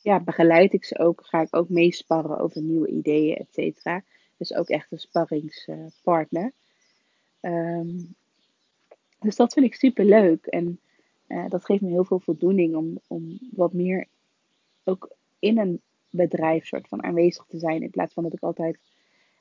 ja, 0.01 0.19
begeleid 0.19 0.73
ik 0.73 0.85
ze 0.85 0.99
ook, 0.99 1.25
ga 1.25 1.41
ik 1.41 1.55
ook 1.55 1.69
meesparren 1.69 2.39
over 2.39 2.61
nieuwe 2.61 2.87
ideeën, 2.87 3.35
et 3.35 3.53
cetera. 3.53 4.03
Dus 4.37 4.53
ook 4.53 4.69
echt 4.69 4.91
een 4.91 4.99
sparringspartner. 4.99 6.51
Um, 7.41 8.15
dus 9.19 9.35
dat 9.35 9.53
vind 9.53 9.65
ik 9.65 9.75
super 9.75 10.05
leuk. 10.05 10.45
En 10.45 10.79
dat 11.49 11.65
geeft 11.65 11.81
me 11.81 11.89
heel 11.89 12.05
veel 12.05 12.19
voldoening 12.19 12.75
om, 12.75 12.99
om 13.07 13.39
wat 13.51 13.73
meer 13.73 14.07
ook 14.83 15.11
in 15.39 15.57
een 15.57 15.81
bedrijf 16.09 16.65
soort 16.65 16.87
van 16.87 17.03
aanwezig 17.03 17.45
te 17.47 17.59
zijn. 17.59 17.81
In 17.81 17.89
plaats 17.89 18.13
van 18.13 18.23
dat 18.23 18.33
ik 18.33 18.41
altijd 18.41 18.77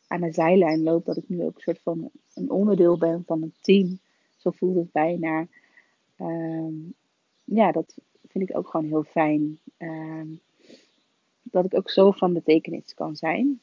aan 0.06 0.20
de 0.20 0.32
zijlijn 0.32 0.82
loop. 0.82 1.04
Dat 1.04 1.16
ik 1.16 1.28
nu 1.28 1.42
ook 1.42 1.60
soort 1.60 1.80
van 1.82 2.10
een 2.34 2.50
onderdeel 2.50 2.98
ben 2.98 3.22
van 3.26 3.42
een 3.42 3.54
team. 3.60 3.98
Zo 4.36 4.50
voelt 4.50 4.76
het 4.76 4.92
bijna. 4.92 5.46
Um, 6.20 6.94
ja, 7.44 7.72
dat 7.72 7.94
vind 8.28 8.50
ik 8.50 8.56
ook 8.56 8.68
gewoon 8.68 8.86
heel 8.86 9.02
fijn. 9.02 9.58
Um, 9.78 10.40
dat 11.42 11.64
ik 11.64 11.74
ook 11.74 11.90
zo 11.90 12.10
van 12.10 12.32
betekenis 12.32 12.94
kan 12.94 13.16
zijn. 13.16 13.60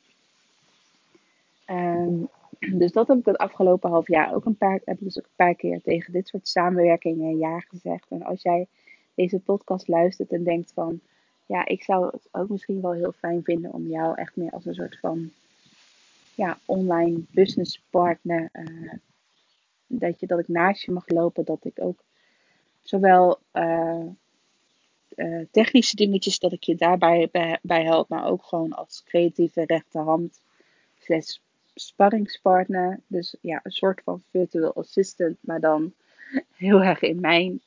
Um, 1.67 2.29
dus 2.71 2.91
dat 2.91 3.07
heb 3.07 3.17
ik 3.17 3.25
het 3.25 3.37
afgelopen 3.37 3.89
half 3.89 4.07
jaar 4.07 4.35
ook 4.35 4.45
een 4.45 4.57
paar, 4.57 4.81
heb 4.85 4.97
ik 4.97 5.03
dus 5.03 5.17
ook 5.17 5.25
een 5.25 5.35
paar 5.35 5.55
keer 5.55 5.81
tegen 5.81 6.13
dit 6.13 6.27
soort 6.27 6.47
samenwerkingen 6.47 7.37
ja 7.37 7.59
gezegd. 7.59 8.05
En 8.09 8.23
als 8.23 8.41
jij 8.41 8.67
deze 9.15 9.39
podcast 9.39 9.87
luistert 9.87 10.31
en 10.31 10.43
denkt 10.43 10.71
van 10.73 10.99
ja, 11.45 11.65
ik 11.65 11.83
zou 11.83 12.05
het 12.05 12.27
ook 12.31 12.49
misschien 12.49 12.81
wel 12.81 12.93
heel 12.93 13.11
fijn 13.11 13.43
vinden 13.43 13.73
om 13.73 13.87
jou 13.87 14.17
echt 14.17 14.35
meer 14.35 14.51
als 14.51 14.65
een 14.65 14.73
soort 14.73 14.99
van 14.99 15.31
ja, 16.35 16.57
online 16.65 17.21
business 17.31 17.81
partner. 17.89 18.49
Uh, 18.53 18.93
dat, 19.87 20.19
je, 20.19 20.27
dat 20.27 20.39
ik 20.39 20.47
naast 20.47 20.83
je 20.83 20.91
mag 20.91 21.07
lopen. 21.07 21.45
Dat 21.45 21.65
ik 21.65 21.79
ook 21.81 22.03
zowel 22.81 23.39
uh, 23.53 24.05
uh, 25.15 25.45
technische 25.51 25.95
dingetjes, 25.95 26.39
dat 26.39 26.51
ik 26.51 26.63
je 26.63 26.75
daarbij 26.75 27.29
bij, 27.31 27.59
bij 27.61 27.83
help. 27.83 28.09
Maar 28.09 28.25
ook 28.25 28.43
gewoon 28.43 28.73
als 28.73 29.03
creatieve 29.05 29.63
rechterhand. 29.65 30.39
Slash 30.99 31.37
sparringspartner. 31.75 32.99
Dus 33.07 33.35
ja, 33.41 33.59
een 33.63 33.71
soort 33.71 34.01
van 34.03 34.23
virtual 34.29 34.73
assistant. 34.73 35.37
Maar 35.41 35.59
dan 35.59 35.93
heel 36.55 36.83
erg 36.83 37.01
in 37.01 37.19
mijn 37.19 37.61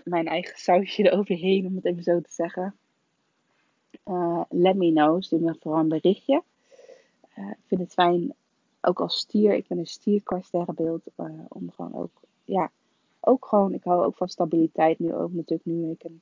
mijn 0.04 0.26
eigen 0.26 0.58
sausje 0.58 1.02
eroverheen, 1.02 1.66
om 1.66 1.74
het 1.74 1.84
even 1.84 2.02
zo 2.02 2.20
te 2.20 2.32
zeggen. 2.32 2.74
Uh, 4.04 4.42
let 4.48 4.76
me 4.76 4.92
know, 4.92 5.22
stuur 5.22 5.40
me 5.40 5.56
vooral 5.60 5.80
een 5.80 5.88
berichtje. 5.88 6.42
Uh, 7.38 7.50
ik 7.50 7.64
vind 7.66 7.80
het 7.80 7.92
fijn, 7.92 8.34
ook 8.80 9.00
als 9.00 9.18
stier, 9.18 9.54
ik 9.54 9.66
ben 9.66 9.78
een 9.78 9.86
stier 9.86 10.22
qua 10.22 10.40
sterrenbeeld, 10.40 11.02
uh, 11.16 11.26
om 11.48 11.70
gewoon 11.70 11.94
ook, 11.94 12.10
ja, 12.44 12.70
ook 13.20 13.46
gewoon, 13.46 13.74
ik 13.74 13.84
hou 13.84 14.04
ook 14.04 14.16
van 14.16 14.28
stabiliteit 14.28 14.98
nu 14.98 15.14
ook 15.14 15.32
natuurlijk, 15.32 15.68
nu 15.68 15.90
ik 15.90 16.04
een 16.04 16.20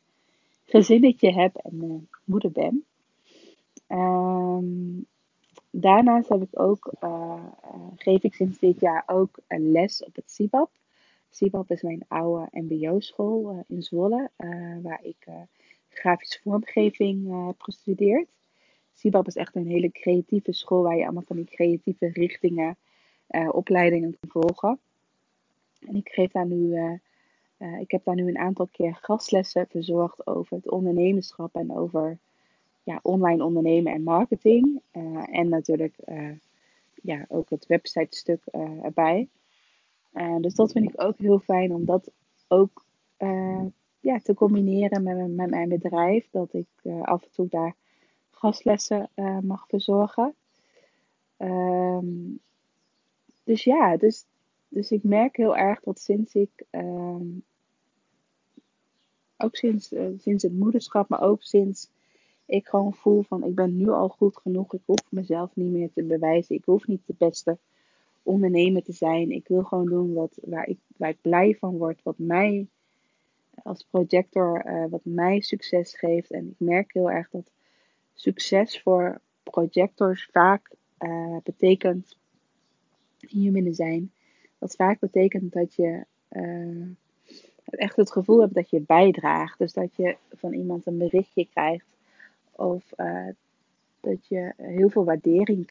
gezinnetje 0.65 1.33
heb 1.33 1.57
en 1.57 2.09
moeder 2.25 2.51
ben. 2.51 2.85
Um, 3.89 5.07
daarnaast 5.71 6.29
heb 6.29 6.43
ik 6.43 6.61
ook, 6.61 6.93
geef 7.97 8.23
ik 8.23 8.35
sinds 8.35 8.59
dit 8.59 8.81
jaar 8.81 9.03
ook 9.07 9.39
een 9.47 9.73
les 9.73 10.05
op 10.05 10.15
het 10.15 10.31
CIBAP. 10.31 10.71
CIBAP 11.35 11.71
is 11.71 11.83
mijn 11.83 12.05
oude 12.09 12.49
mbo-school 12.51 13.53
uh, 13.53 13.59
in 13.67 13.83
Zwolle, 13.83 14.31
uh, 14.39 14.77
waar 14.83 15.01
ik 15.03 15.17
uh, 15.29 15.35
grafische 15.89 16.41
vormgeving 16.43 17.47
heb 17.47 17.61
gestudeerd. 17.61 18.29
CIBAP 18.93 19.27
is 19.27 19.37
echt 19.37 19.55
een 19.55 19.67
hele 19.67 19.91
creatieve 19.91 20.53
school 20.53 20.83
waar 20.83 20.97
je 20.97 21.03
allemaal 21.03 21.23
van 21.27 21.37
die 21.37 21.45
creatieve 21.45 22.07
richtingen, 22.07 22.77
opleidingen 23.51 24.17
kan 24.21 24.43
volgen. 24.43 24.79
En 25.89 25.95
ik 25.95 26.09
geef 26.09 26.31
daar 26.31 26.47
nu, 26.47 26.77
ik 27.81 27.91
heb 27.91 28.05
daar 28.05 28.15
nu 28.15 28.29
een 28.29 28.39
aantal 28.39 28.67
keer 28.67 28.99
gastlessen 29.01 29.67
verzorgd 29.69 30.27
over 30.27 30.57
het 30.57 30.71
ondernemerschap 30.71 31.55
en 31.55 31.77
over 31.77 32.19
ja, 32.83 33.01
online 33.03 33.45
ondernemen 33.45 33.93
en 33.93 34.03
marketing. 34.03 34.81
en 35.31 35.49
natuurlijk 35.49 35.95
ja, 37.03 37.25
ook 37.29 37.51
het 37.51 37.67
website-stuk 37.67 38.47
erbij. 38.83 39.29
Uh, 40.15 40.37
dus 40.41 40.55
dat 40.55 40.73
vind 40.73 40.89
ik 40.89 41.03
ook 41.03 41.19
heel 41.19 41.39
fijn 41.39 41.75
om 41.75 41.85
dat 41.85 42.11
ook 42.49 42.85
uh, 43.19 43.65
ja, 44.01 44.19
te 44.19 44.35
combineren 44.35 45.03
met, 45.35 45.51
mijn 45.51 45.69
bedrijf. 45.69 46.29
Dat 46.31 46.53
ik 46.53 46.69
uh, 46.83 47.03
af 47.03 47.23
en 47.23 47.31
toe 47.31 47.49
daar 47.49 47.75
gastlessen 48.31 49.11
mag 49.43 49.67
verzorgen. 49.69 50.35
Um, 51.39 52.41
dus 53.45 53.65
ja, 53.65 53.97
dus, 53.97 54.25
dus 54.69 54.91
ik 54.91 55.03
merk 55.03 55.37
heel 55.37 55.57
erg 55.57 55.81
dat 55.81 56.01
sinds 56.01 56.35
ik, 56.35 56.65
um, 56.71 57.45
ook 59.37 59.57
sinds, 59.57 59.93
sinds 60.19 60.43
het 60.43 60.53
moederschap, 60.53 61.09
maar 61.09 61.23
ook 61.23 61.43
sinds 61.43 61.91
ik 62.47 62.69
gewoon 62.69 62.95
voel 62.95 63.23
van 63.23 63.45
ik 63.45 63.55
ben 63.55 63.77
nu 63.77 63.89
al 63.89 64.09
goed 64.09 64.37
genoeg. 64.37 64.75
Ik 64.75 64.83
hoef 64.85 65.11
mezelf 65.11 65.51
niet 65.55 65.71
meer 65.71 65.91
te 65.93 66.03
bewijzen. 66.03 66.57
Ik 66.57 66.65
hoef 66.65 66.87
niet 66.87 67.07
de 67.07 67.15
beste 67.19 67.59
ondernemen 68.25 68.85
te 68.85 68.93
zijn. 68.93 69.31
Ik 69.31 69.49
wil 69.49 69.63
gewoon 69.63 69.87
doen 69.87 70.15
wat, 70.15 70.39
waar, 70.43 70.69
ik, 70.69 70.79
waar 70.97 71.11
ik 71.11 71.21
blij 71.21 71.57
van 71.59 71.77
word. 71.77 72.03
Wat 72.03 72.19
mij 72.19 72.67
als 73.63 73.87
projector, 73.91 74.67
uh, 74.67 74.85
wat 74.91 75.05
mij 75.05 75.41
succes 75.41 75.95
geeft. 75.95 76.31
En 76.31 76.49
ik 76.49 76.67
merk 76.67 76.93
heel 76.93 77.11
erg 77.11 77.31
dat 77.31 77.51
succes 78.15 78.83
voor 78.83 79.21
projectors 79.43 80.29
vaak 80.33 80.71
uh, 80.99 81.37
betekent 81.43 82.17
human 83.19 83.75
zijn. 83.75 84.13
Wat 84.59 84.75
vaak 84.75 85.01
betekent 85.01 85.53
dat 85.53 85.75
je 85.75 86.05
uh, 86.31 86.87
echt 87.65 87.97
het 87.97 88.13
gevoel 88.13 88.41
hebt 88.41 88.55
dat 88.55 88.71
je 88.71 88.81
bijdraagt. 88.81 89.59
Dus 89.59 89.73
dat 89.73 89.97
je 89.97 90.17
van 90.33 90.53
iemand 90.53 90.87
een 90.87 90.99
berichtje 90.99 91.49
krijgt. 91.53 91.87
Of 92.51 92.93
dat 94.01 94.27
je 94.27 94.53
heel 94.57 94.89
veel 94.89 95.05
waardering 95.05 95.67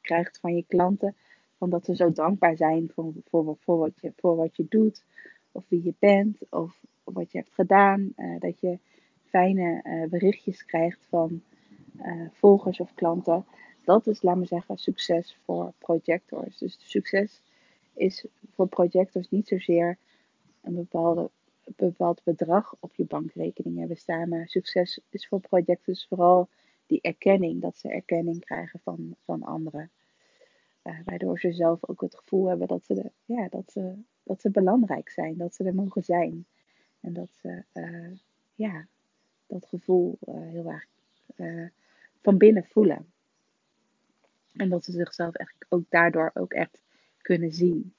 krijgt 0.00 0.38
van 0.40 0.56
je 0.56 0.64
klanten. 0.68 1.14
Omdat 1.60 1.84
ze 1.84 1.96
zo 1.96 2.12
dankbaar 2.12 2.56
zijn 2.56 2.90
voor, 2.94 3.12
voor, 3.28 3.56
voor, 3.60 3.78
wat, 3.78 4.00
je, 4.00 4.12
voor 4.16 4.36
wat 4.36 4.56
je 4.56 4.66
doet. 4.68 5.04
Of 5.52 5.64
wie 5.68 5.84
je 5.84 5.94
bent. 5.98 6.38
Of 6.50 6.80
wat 7.04 7.32
je 7.32 7.38
hebt 7.38 7.54
gedaan. 7.54 8.12
Uh, 8.16 8.40
dat 8.40 8.60
je 8.60 8.78
fijne 9.24 10.06
berichtjes 10.10 10.64
krijgt 10.64 11.06
van 11.08 11.42
volgers 12.32 12.80
of 12.80 12.94
klanten 12.94 13.44
dat 13.84 14.06
is, 14.06 14.22
laat 14.22 14.36
me 14.36 14.44
zeggen, 14.44 14.78
succes 14.78 15.38
voor 15.44 15.72
projectors. 15.78 16.58
Dus 16.58 16.78
succes 16.80 17.42
is 17.94 18.26
voor 18.54 18.68
projectors 18.68 19.28
niet 19.30 19.48
zozeer 19.48 19.98
een 20.60 20.74
bepaalde, 20.74 21.30
bepaald 21.76 22.20
bedrag 22.24 22.74
op 22.80 22.94
je 22.94 23.04
bankrekening 23.04 23.78
hebben 23.78 23.96
staan. 23.96 24.28
Maar 24.28 24.48
succes 24.48 25.00
is 25.08 25.28
voor 25.28 25.40
projectors 25.40 26.06
vooral 26.06 26.48
die 26.86 27.00
erkenning, 27.00 27.60
dat 27.60 27.76
ze 27.76 27.88
erkenning 27.88 28.44
krijgen 28.44 28.80
van, 28.80 29.16
van 29.24 29.42
anderen. 29.42 29.90
Waardoor 30.82 31.38
ze 31.38 31.52
zelf 31.52 31.88
ook 31.88 32.00
het 32.00 32.16
gevoel 32.16 32.48
hebben 32.48 32.68
dat 32.68 32.84
ze, 32.84 32.94
de, 32.94 33.10
ja, 33.24 33.48
dat, 33.48 33.72
ze, 33.72 33.94
dat 34.22 34.40
ze 34.40 34.50
belangrijk 34.50 35.08
zijn, 35.08 35.36
dat 35.36 35.54
ze 35.54 35.64
er 35.64 35.74
mogen 35.74 36.04
zijn. 36.04 36.46
En 37.00 37.12
dat 37.12 37.28
ze 37.40 37.62
uh, 37.74 38.16
ja, 38.54 38.86
dat 39.46 39.66
gevoel 39.66 40.18
uh, 40.28 40.34
heel 40.34 40.66
erg 40.66 40.86
van 42.20 42.36
binnen 42.36 42.64
voelen. 42.64 43.06
En 44.52 44.68
dat 44.68 44.84
ze 44.84 44.92
zichzelf 44.92 45.34
echt 45.34 45.66
ook 45.68 45.84
daardoor 45.88 46.30
ook 46.34 46.52
echt 46.52 46.82
kunnen 47.22 47.52
zien. 47.52 47.94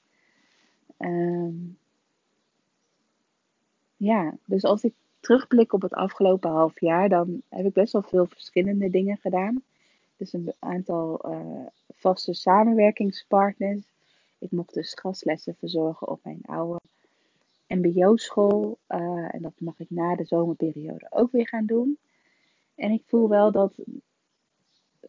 Um, 0.98 1.78
ja, 3.96 4.36
dus 4.44 4.64
als 4.64 4.84
ik 4.84 4.94
terugblik 5.20 5.72
op 5.72 5.82
het 5.82 5.92
afgelopen 5.92 6.50
half 6.50 6.80
jaar, 6.80 7.08
dan 7.08 7.42
heb 7.48 7.66
ik 7.66 7.72
best 7.72 7.92
wel 7.92 8.02
veel 8.02 8.26
verschillende 8.26 8.90
dingen 8.90 9.16
gedaan. 9.16 9.62
Dus 10.16 10.32
een 10.32 10.52
aantal 10.58 11.34
vaste 12.02 12.34
samenwerkingspartners. 12.34 13.82
Ik 14.38 14.50
mocht 14.50 14.74
dus 14.74 14.94
gastlessen 14.94 15.54
verzorgen 15.58 16.08
op 16.08 16.20
mijn 16.22 16.40
oude 16.42 16.80
MBO-school. 17.66 18.78
Uh, 18.88 19.34
en 19.34 19.42
dat 19.42 19.52
mag 19.58 19.80
ik 19.80 19.90
na 19.90 20.16
de 20.16 20.24
zomerperiode 20.24 21.06
ook 21.10 21.32
weer 21.32 21.48
gaan 21.48 21.66
doen. 21.66 21.98
En 22.74 22.90
ik 22.90 23.02
voel 23.06 23.28
wel 23.28 23.52
dat 23.52 23.74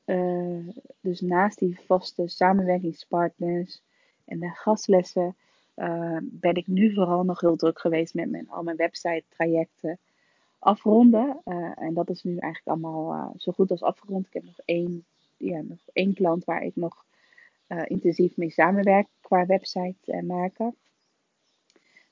uh, 0.05 0.67
dus 0.99 1.21
naast 1.21 1.59
die 1.59 1.79
vaste 1.85 2.27
samenwerkingspartners 2.27 3.81
en 4.25 4.39
de 4.39 4.49
gastlessen, 4.49 5.35
uh, 5.75 6.17
ben 6.21 6.55
ik 6.55 6.67
nu 6.67 6.93
vooral 6.93 7.23
nog 7.23 7.39
heel 7.39 7.55
druk 7.55 7.79
geweest 7.79 8.13
met 8.13 8.29
mijn, 8.29 8.49
al 8.49 8.63
mijn 8.63 8.77
website 8.77 9.23
trajecten 9.29 9.99
afronden. 10.59 11.41
En 11.75 11.93
dat 11.93 12.09
is 12.09 12.23
nu 12.23 12.37
eigenlijk 12.37 12.67
allemaal 12.67 13.33
zo 13.37 13.51
goed 13.51 13.71
als 13.71 13.81
afgerond. 13.81 14.25
Ik 14.25 14.33
heb 14.33 14.43
nog 14.43 14.59
één, 14.65 15.05
ja, 15.37 15.61
nog 15.61 15.79
één 15.93 16.13
klant 16.13 16.43
waar 16.43 16.63
ik 16.63 16.75
nog 16.75 17.05
intensief 17.87 18.37
mee 18.37 18.51
samenwerk 18.51 19.07
qua 19.21 19.45
website 19.45 20.23
maken. 20.23 20.75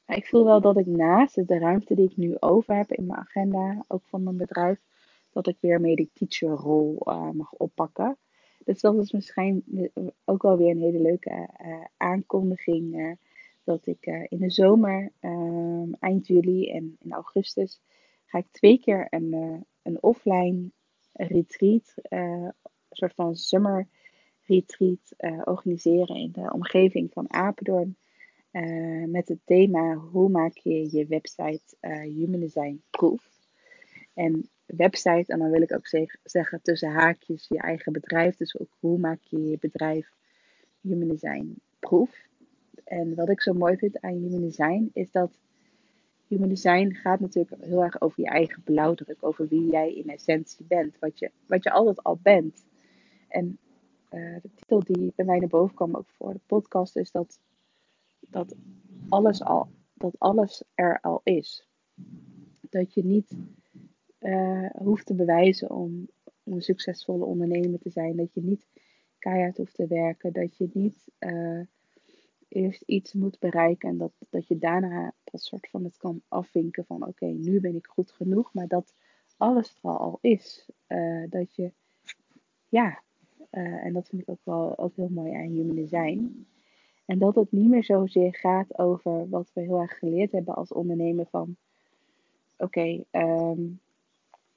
Maar 0.06 0.18
ik 0.18 0.28
voel 0.28 0.46
wel 0.46 0.62
dat 0.62 0.78
ik 0.78 0.86
naast 0.86 1.48
de 1.48 1.58
ruimte 1.60 1.96
die 1.96 2.10
ik 2.10 2.18
nu 2.18 2.36
over 2.40 2.76
heb 2.76 2.92
in 2.92 3.06
mijn 3.06 3.20
agenda, 3.20 3.86
ook 3.88 4.04
van 4.06 4.24
mijn 4.24 4.38
bedrijf, 4.38 4.80
dat 5.32 5.48
ik 5.48 5.58
weer 5.60 5.82
meer 5.82 5.96
die 5.96 6.10
teacherrol 6.14 7.02
uh, 7.06 7.30
mag 7.32 7.52
oppakken. 7.52 8.18
Dus 8.64 8.82
dat 8.82 8.96
is 8.98 9.12
misschien 9.12 9.64
ook 10.26 10.42
wel 10.42 10.58
weer 10.58 10.70
een 10.70 10.82
hele 10.82 11.02
leuke 11.02 11.50
aankondiging. 11.98 13.18
Dat 13.64 13.86
ik 13.86 14.06
in 14.06 14.38
de 14.38 14.50
zomer, 14.50 15.12
ehm, 15.20 15.94
eind 16.00 16.28
juli 16.28 16.72
en 16.72 16.96
in 17.00 17.12
augustus, 17.12 17.82
ga 18.26 18.38
ik 18.38 18.48
twee 18.52 18.80
keer 18.80 19.08
een, 19.10 19.64
een 19.82 20.04
offline 20.04 20.72
retreat, 21.14 21.94
soort 22.92 23.14
van 23.14 23.36
summer 23.36 23.88
retreat, 24.46 25.14
organiseren 25.44 26.16
in 26.16 26.32
de 26.32 26.54
omgeving 26.54 27.12
van 27.14 27.34
Apeldoorn. 27.34 27.96
met 29.06 29.28
het 29.28 29.40
thema 29.46 29.94
hoe 29.94 30.30
maak 30.30 30.58
je 30.58 30.98
je 30.98 31.06
website 31.06 31.76
human 32.04 32.40
design 32.40 32.82
proof. 32.90 33.30
En 34.14 34.50
website. 34.66 35.26
En 35.28 35.40
dan 35.40 35.52
wil 35.52 35.62
ik 35.62 35.74
ook 35.74 35.88
zeggen 36.24 36.62
tussen 36.62 36.92
haakjes 36.92 37.46
je 37.48 37.58
eigen 37.58 37.92
bedrijf. 37.92 38.36
Dus 38.36 38.60
ook 38.60 38.78
hoe 38.80 38.98
maak 38.98 39.20
je 39.22 39.50
je 39.50 39.58
bedrijf 39.60 40.14
human 40.82 41.08
design 41.08 41.62
proef. 41.80 42.28
En 42.84 43.16
wat 43.16 43.30
ik 43.30 43.42
zo 43.42 43.54
mooi 43.54 43.78
vind 43.78 44.02
aan 44.02 44.14
human 44.14 44.42
design 44.42 44.90
is 44.94 45.12
dat 45.12 45.32
human 46.28 46.50
design 46.50 46.94
gaat 46.94 47.20
natuurlijk 47.20 47.64
heel 47.64 47.84
erg 47.84 48.02
over 48.02 48.22
je 48.22 48.30
eigen 48.30 48.64
blauwdruk. 48.64 49.18
Over 49.20 49.48
wie 49.48 49.72
jij 49.72 49.94
in 49.94 50.10
essentie 50.10 50.66
bent. 50.68 51.00
Wat 51.00 51.20
je, 51.20 51.32
wat 51.46 51.64
je 51.64 51.72
altijd 51.72 52.04
al 52.04 52.20
bent. 52.22 52.64
En 53.32 53.58
uh, 54.12 54.36
de 54.42 54.50
titel 54.56 54.84
die 54.84 55.14
bij 55.16 55.26
mij 55.26 55.40
naar 55.40 55.48
boven 55.48 55.76
kwam 55.76 55.96
ook 55.96 56.10
voor 56.10 56.34
de 56.34 56.40
podcast 56.46 56.96
is 56.96 57.12
dat, 57.12 57.40
dat 58.20 58.56
alles 59.10 59.44
al, 59.44 59.70
dat 59.94 60.16
alles 60.18 60.64
er 60.76 61.00
al 61.02 61.22
is. 61.24 61.68
Dat 62.70 62.94
je 62.94 63.06
niet 63.06 63.38
uh, 64.20 64.70
hoeft 64.70 65.06
te 65.06 65.14
bewijzen 65.14 65.70
om, 65.70 66.08
een 66.44 66.62
succesvolle 66.62 67.26
ondernemer 67.26 67.80
te 67.80 67.90
zijn. 67.90 68.16
Dat 68.16 68.34
je 68.34 68.42
niet 68.42 68.68
keihard 69.20 69.58
hoeft 69.58 69.76
te 69.76 69.88
werken. 69.88 70.34
Dat 70.34 70.58
je 70.58 70.70
niet 70.74 71.12
uh, 71.20 71.62
eerst 72.48 72.82
iets 72.82 73.14
moet 73.14 73.40
bereiken 73.40 73.90
en 73.90 73.98
dat, 73.98 74.12
dat 74.30 74.48
je 74.48 74.58
daarna 74.58 75.14
dat 75.24 75.42
soort 75.42 75.70
van 75.70 75.84
het 75.84 75.98
kan 75.98 76.22
afvinken 76.28 76.86
van 76.86 77.08
oké, 77.08 77.26
nu 77.26 77.60
ben 77.60 77.76
ik 77.76 77.86
goed 77.86 78.12
genoeg. 78.12 78.54
Maar 78.54 78.68
dat 78.68 78.94
alles 79.38 79.78
er 79.82 79.90
al 79.90 80.18
is. 80.22 80.70
Dat 81.30 81.56
je, 81.56 81.72
ja, 82.70 83.02
en 83.52 83.94
dat 83.94 84.08
vind 84.08 84.22
ik 84.22 84.30
ook 84.30 84.40
wel 84.44 84.78
ook 84.78 84.96
heel 84.96 85.10
mooi 85.10 85.34
aan 85.34 85.50
human 85.50 85.76
design. 85.76 86.46
En 87.06 87.20
dat 87.20 87.36
het 87.36 87.52
niet 87.52 87.70
meer 87.70 87.84
zozeer 87.84 88.36
gaat 88.36 88.80
over 88.80 89.30
wat 89.30 89.52
we 89.54 89.62
heel 89.62 89.80
erg 89.80 89.98
geleerd 89.98 90.32
hebben 90.32 90.56
als 90.56 90.72
ondernemer 90.72 91.26
van 91.30 91.56
oké, 92.58 93.04
um, 93.12 93.80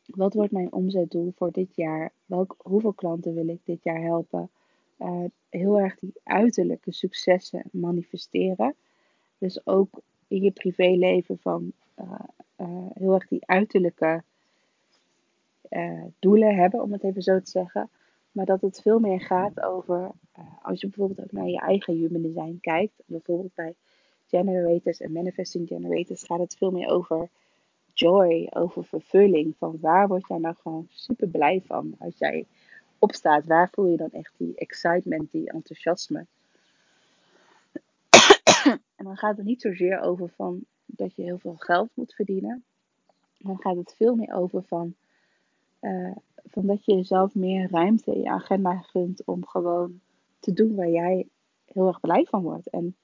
wat 0.07 0.35
wordt 0.35 0.53
mijn 0.53 0.73
omzetdoel 0.73 1.33
voor 1.37 1.53
dit 1.53 1.77
jaar? 1.77 2.13
Welk, 2.27 2.55
hoeveel 2.59 2.93
klanten 2.93 3.35
wil 3.35 3.49
ik 3.49 3.61
dit 3.65 3.83
jaar 3.83 4.01
helpen? 4.01 4.51
Uh, 4.99 5.25
heel 5.49 5.81
erg 5.81 5.99
die 5.99 6.13
uiterlijke 6.23 6.93
successen 6.93 7.63
manifesteren. 7.73 8.75
Dus 9.39 9.67
ook 9.67 10.01
in 10.29 10.43
je 10.43 10.51
privéleven 10.51 11.39
van 11.39 11.73
uh, 11.99 12.21
heel 12.95 13.15
erg 13.15 13.29
die 13.29 13.47
uiterlijke 13.47 14.23
doelen 16.19 16.57
hebben, 16.57 16.83
om 16.83 16.93
het 16.93 17.03
even 17.03 17.23
zo 17.23 17.41
te 17.41 17.51
zeggen. 17.51 17.91
Maar 18.35 18.47
dat 18.47 18.61
het 18.61 18.81
veel 18.81 18.99
meer 18.99 19.21
gaat 19.21 19.61
over, 19.61 20.11
als 20.63 20.81
je 20.81 20.87
bijvoorbeeld 20.87 21.21
ook 21.21 21.33
naar 21.33 21.49
je 21.49 21.61
eigen 21.61 21.95
human 21.95 22.23
design 22.23 22.59
kijkt, 22.61 22.93
bijvoorbeeld 23.07 23.55
bij 23.55 23.75
generators 24.27 25.01
en 25.01 25.13
manifesting 25.13 25.69
generators 25.69 26.25
gaat 26.25 26.39
het 26.39 26.57
veel 26.57 26.71
meer 26.71 26.89
over 26.89 27.29
joy, 27.93 28.49
over 28.51 28.85
vervulling. 28.85 29.57
Van 29.59 29.79
waar 29.81 30.09
word 30.09 30.29
jij 30.29 30.39
nou 30.39 30.55
gewoon 30.63 30.87
super 30.91 31.29
blij 31.29 31.63
van 31.67 31.95
als 31.99 32.19
jij 32.19 32.47
opstaat? 32.99 33.47
Waar 33.47 33.69
voel 33.73 33.87
je 33.87 33.97
dan 33.97 34.11
echt 34.11 34.33
die 34.37 34.55
excitement, 34.55 35.33
die 35.33 35.51
enthousiasme? 35.51 36.27
en 38.97 39.05
dan 39.05 39.17
gaat 39.17 39.37
het 39.37 39.47
niet 39.47 39.61
zozeer 39.61 40.01
over 40.01 40.29
van 40.29 40.65
dat 40.87 41.17
je 41.17 41.23
heel 41.23 41.39
veel 41.39 41.57
geld 41.57 41.89
moet 41.95 42.15
verdienen. 42.15 42.65
Dan 43.39 43.61
gaat 43.61 43.77
het 43.77 43.95
veel 43.97 44.15
meer 44.15 44.35
over 44.35 44.63
van, 44.63 44.95
uh, 45.81 46.17
van 46.45 46.67
dat 46.67 46.85
je 46.85 46.95
jezelf 46.95 47.35
meer 47.35 47.71
ruimte 47.71 48.15
in 48.15 48.21
je 48.21 48.31
agenda 48.31 48.77
gunt 48.77 49.25
om 49.25 49.47
gewoon 49.47 50.01
te 50.39 50.53
doen 50.53 50.75
waar 50.75 50.91
jij 50.91 51.29
heel 51.65 51.87
erg 51.87 52.01
blij 52.01 52.25
van 52.25 52.43
wordt. 52.43 52.69
En, 52.69 52.97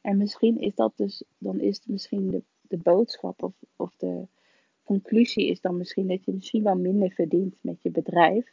en 0.00 0.16
misschien 0.16 0.60
is 0.60 0.74
dat 0.74 0.92
dus, 0.96 1.22
dan 1.38 1.60
is 1.60 1.76
het 1.76 1.88
misschien 1.88 2.30
de 2.30 2.42
de 2.68 2.76
boodschap 2.82 3.42
of, 3.42 3.52
of 3.76 3.94
de 3.96 4.26
conclusie 4.82 5.48
is 5.48 5.60
dan 5.60 5.76
misschien 5.76 6.08
dat 6.08 6.24
je 6.24 6.32
misschien 6.32 6.62
wel 6.62 6.76
minder 6.76 7.10
verdient 7.10 7.58
met 7.60 7.82
je 7.82 7.90
bedrijf. 7.90 8.52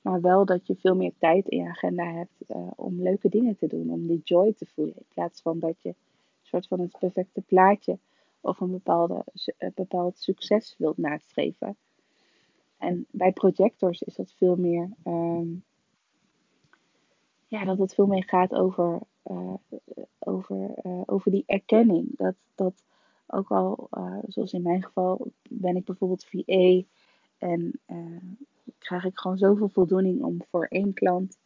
Maar 0.00 0.20
wel 0.20 0.44
dat 0.44 0.66
je 0.66 0.76
veel 0.76 0.96
meer 0.96 1.12
tijd 1.18 1.48
in 1.48 1.58
je 1.58 1.68
agenda 1.68 2.12
hebt 2.12 2.44
uh, 2.48 2.70
om 2.76 3.02
leuke 3.02 3.28
dingen 3.28 3.56
te 3.56 3.66
doen. 3.66 3.90
Om 3.90 4.06
die 4.06 4.20
joy 4.24 4.52
te 4.52 4.66
voelen. 4.66 4.96
In 4.96 5.04
plaats 5.14 5.42
van 5.42 5.58
dat 5.58 5.82
je 5.82 5.88
een 5.88 5.94
soort 6.42 6.66
van 6.66 6.80
het 6.80 6.98
perfecte 6.98 7.40
plaatje 7.40 7.98
of 8.40 8.60
een, 8.60 8.70
bepaalde, 8.70 9.24
een 9.58 9.72
bepaald 9.74 10.18
succes 10.18 10.74
wilt 10.78 10.96
nastreven. 10.96 11.76
En 12.80 13.06
bij 13.10 13.32
projectors 13.32 14.02
is 14.02 14.14
dat 14.14 14.32
veel 14.32 14.56
meer. 14.56 14.88
Um, 15.04 15.64
ja, 17.46 17.64
dat 17.64 17.78
het 17.78 17.94
veel 17.94 18.06
meer 18.06 18.24
gaat 18.24 18.54
over 18.54 19.00
uh, 19.24 19.54
over, 20.18 20.74
uh, 20.82 21.02
over 21.06 21.30
die 21.30 21.44
erkenning. 21.46 22.16
Dat, 22.16 22.34
dat 22.54 22.84
ook 23.26 23.50
al, 23.50 23.88
uh, 23.98 24.18
zoals 24.26 24.52
in 24.52 24.62
mijn 24.62 24.82
geval, 24.82 25.32
ben 25.50 25.76
ik 25.76 25.84
bijvoorbeeld 25.84 26.24
VA 26.24 26.82
en 27.38 27.80
krijg 28.78 29.04
ik 29.04 29.18
gewoon 29.18 29.38
zoveel 29.38 29.68
voldoening 29.68 30.22
om 30.22 30.42
voor 30.50 30.66
één 30.66 30.92
klant 30.92 31.38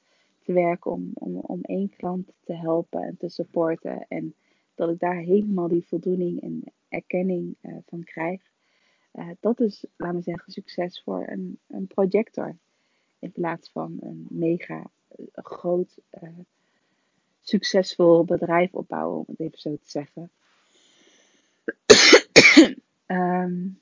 te 0.42 0.52
werken, 0.52 0.90
om, 0.90 1.10
om, 1.14 1.36
om 1.36 1.60
één 1.62 1.90
klant 1.96 2.32
te 2.44 2.52
helpen 2.52 3.02
en 3.02 3.16
te 3.16 3.28
supporten. 3.28 4.06
En 4.08 4.34
dat 4.74 4.90
ik 4.90 4.98
daar 4.98 5.16
helemaal 5.16 5.68
die 5.68 5.86
voldoening 5.86 6.40
en 6.42 6.62
erkenning 6.88 7.56
van 7.86 8.04
krijg. 8.04 8.53
Dat 9.40 9.60
is, 9.60 9.84
laten 9.96 10.16
we 10.16 10.22
zeggen, 10.22 10.52
succes 10.52 11.02
voor 11.04 11.26
een, 11.28 11.58
een 11.66 11.86
projector. 11.86 12.56
In 13.18 13.32
plaats 13.32 13.70
van 13.70 13.96
een 14.00 14.26
mega 14.30 14.90
groot 15.34 15.98
succesvol 17.40 18.24
bedrijf 18.24 18.74
opbouwen, 18.74 19.18
om 19.18 19.24
het 19.28 19.40
even 19.40 19.58
zo 19.58 19.76
te 19.76 19.90
zeggen. 19.90 20.30
um, 23.06 23.80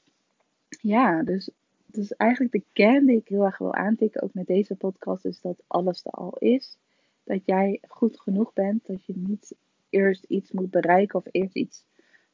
ja, 0.95 1.23
dus, 1.23 1.51
dus 1.87 2.17
eigenlijk 2.17 2.53
de 2.53 2.65
kern 2.73 3.07
die 3.07 3.17
ik 3.17 3.29
heel 3.29 3.45
erg 3.45 3.59
wil 3.59 3.75
aantikken, 3.75 4.23
ook 4.23 4.35
met 4.35 4.47
deze 4.47 4.75
podcast, 4.75 5.25
is 5.25 5.41
dat 5.41 5.63
alles 5.67 6.05
er 6.05 6.11
al 6.11 6.37
is. 6.39 6.79
Dat 7.25 7.41
jij 7.45 7.81
goed 7.89 8.21
genoeg 8.21 8.53
bent, 8.53 8.87
dat 8.87 9.05
je 9.05 9.17
niet 9.17 9.55
eerst 9.89 10.25
iets 10.25 10.53
moet 10.53 10.71
bereiken 10.71 11.19
of 11.19 11.27
eerst 11.31 11.55
iets 11.55 11.85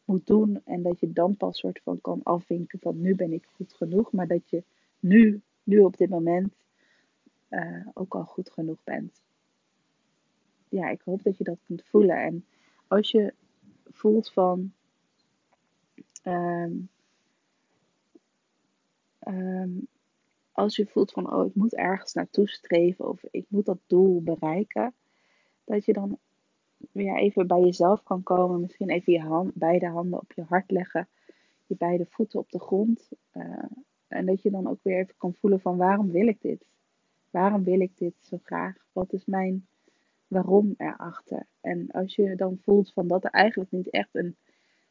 moet 0.08 0.26
doen 0.26 0.60
en 0.64 0.82
dat 0.82 1.00
je 1.00 1.12
dan 1.12 1.36
pas 1.36 1.58
soort 1.58 1.80
van 1.82 2.00
kan 2.00 2.20
afvinken 2.22 2.78
van 2.78 3.00
nu 3.00 3.14
ben 3.14 3.32
ik 3.32 3.46
goed 3.54 3.72
genoeg, 3.72 4.12
maar 4.12 4.26
dat 4.26 4.50
je 4.50 4.62
nu, 5.00 5.40
nu 5.62 5.80
op 5.80 5.96
dit 5.96 6.08
moment 6.08 6.54
uh, 7.50 7.86
ook 7.94 8.14
al 8.14 8.24
goed 8.24 8.50
genoeg 8.50 8.84
bent 8.84 9.22
ja, 10.68 10.88
ik 10.88 11.00
hoop 11.04 11.22
dat 11.22 11.38
je 11.38 11.44
dat 11.44 11.58
kunt 11.62 11.84
voelen. 11.84 12.16
En 12.16 12.46
als 12.86 13.10
je 13.10 13.34
voelt 13.84 14.32
van. 14.32 14.72
Um, 16.24 16.88
um, 19.26 19.88
als 20.52 20.76
je 20.76 20.86
voelt 20.86 21.12
van, 21.12 21.32
oh, 21.32 21.46
ik 21.46 21.54
moet 21.54 21.74
ergens 21.74 22.12
naartoe 22.12 22.48
streven 22.48 23.08
of 23.08 23.24
ik 23.30 23.46
moet 23.48 23.66
dat 23.66 23.78
doel 23.86 24.22
bereiken, 24.22 24.94
dat 25.64 25.84
je 25.84 25.92
dan 25.92 26.18
weer 26.92 27.16
even 27.16 27.46
bij 27.46 27.60
jezelf 27.60 28.02
kan 28.02 28.22
komen. 28.22 28.60
Misschien 28.60 28.90
even 28.90 29.12
je 29.12 29.20
hand, 29.20 29.54
beide 29.54 29.86
handen 29.86 30.20
op 30.20 30.32
je 30.32 30.42
hart 30.42 30.70
leggen, 30.70 31.08
je 31.66 31.76
beide 31.78 32.06
voeten 32.08 32.38
op 32.38 32.50
de 32.50 32.60
grond. 32.60 33.08
Uh, 33.32 33.64
en 34.08 34.26
dat 34.26 34.42
je 34.42 34.50
dan 34.50 34.68
ook 34.68 34.82
weer 34.82 34.98
even 34.98 35.14
kan 35.16 35.34
voelen 35.34 35.60
van, 35.60 35.76
waarom 35.76 36.10
wil 36.10 36.26
ik 36.26 36.40
dit? 36.40 36.66
Waarom 37.30 37.64
wil 37.64 37.80
ik 37.80 37.98
dit 37.98 38.14
zo 38.20 38.38
graag? 38.42 38.76
Wat 38.92 39.12
is 39.12 39.24
mijn 39.24 39.66
waarom 40.28 40.74
erachter. 40.76 41.46
En 41.60 41.90
als 41.90 42.14
je 42.14 42.36
dan 42.36 42.58
voelt 42.62 42.92
van 42.92 43.08
dat 43.08 43.24
er 43.24 43.30
eigenlijk 43.30 43.70
niet 43.70 43.90
echt 43.90 44.14
een 44.14 44.36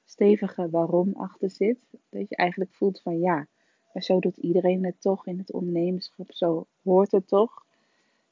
stevige 0.04 0.70
waarom 0.70 1.14
achter 1.14 1.50
zit, 1.50 1.80
dat 2.10 2.30
je 2.30 2.36
eigenlijk 2.36 2.74
voelt 2.74 3.02
van 3.02 3.20
ja, 3.20 3.48
maar 3.94 4.04
zo 4.04 4.20
doet 4.20 4.38
iedereen 4.38 4.86
het 4.86 5.02
toch 5.02 5.28
in 5.28 5.38
het 5.38 5.52
ondernemerschap, 5.52 6.32
zo 6.32 6.68
hoort 6.84 7.12
het 7.12 7.28
toch. 7.28 7.66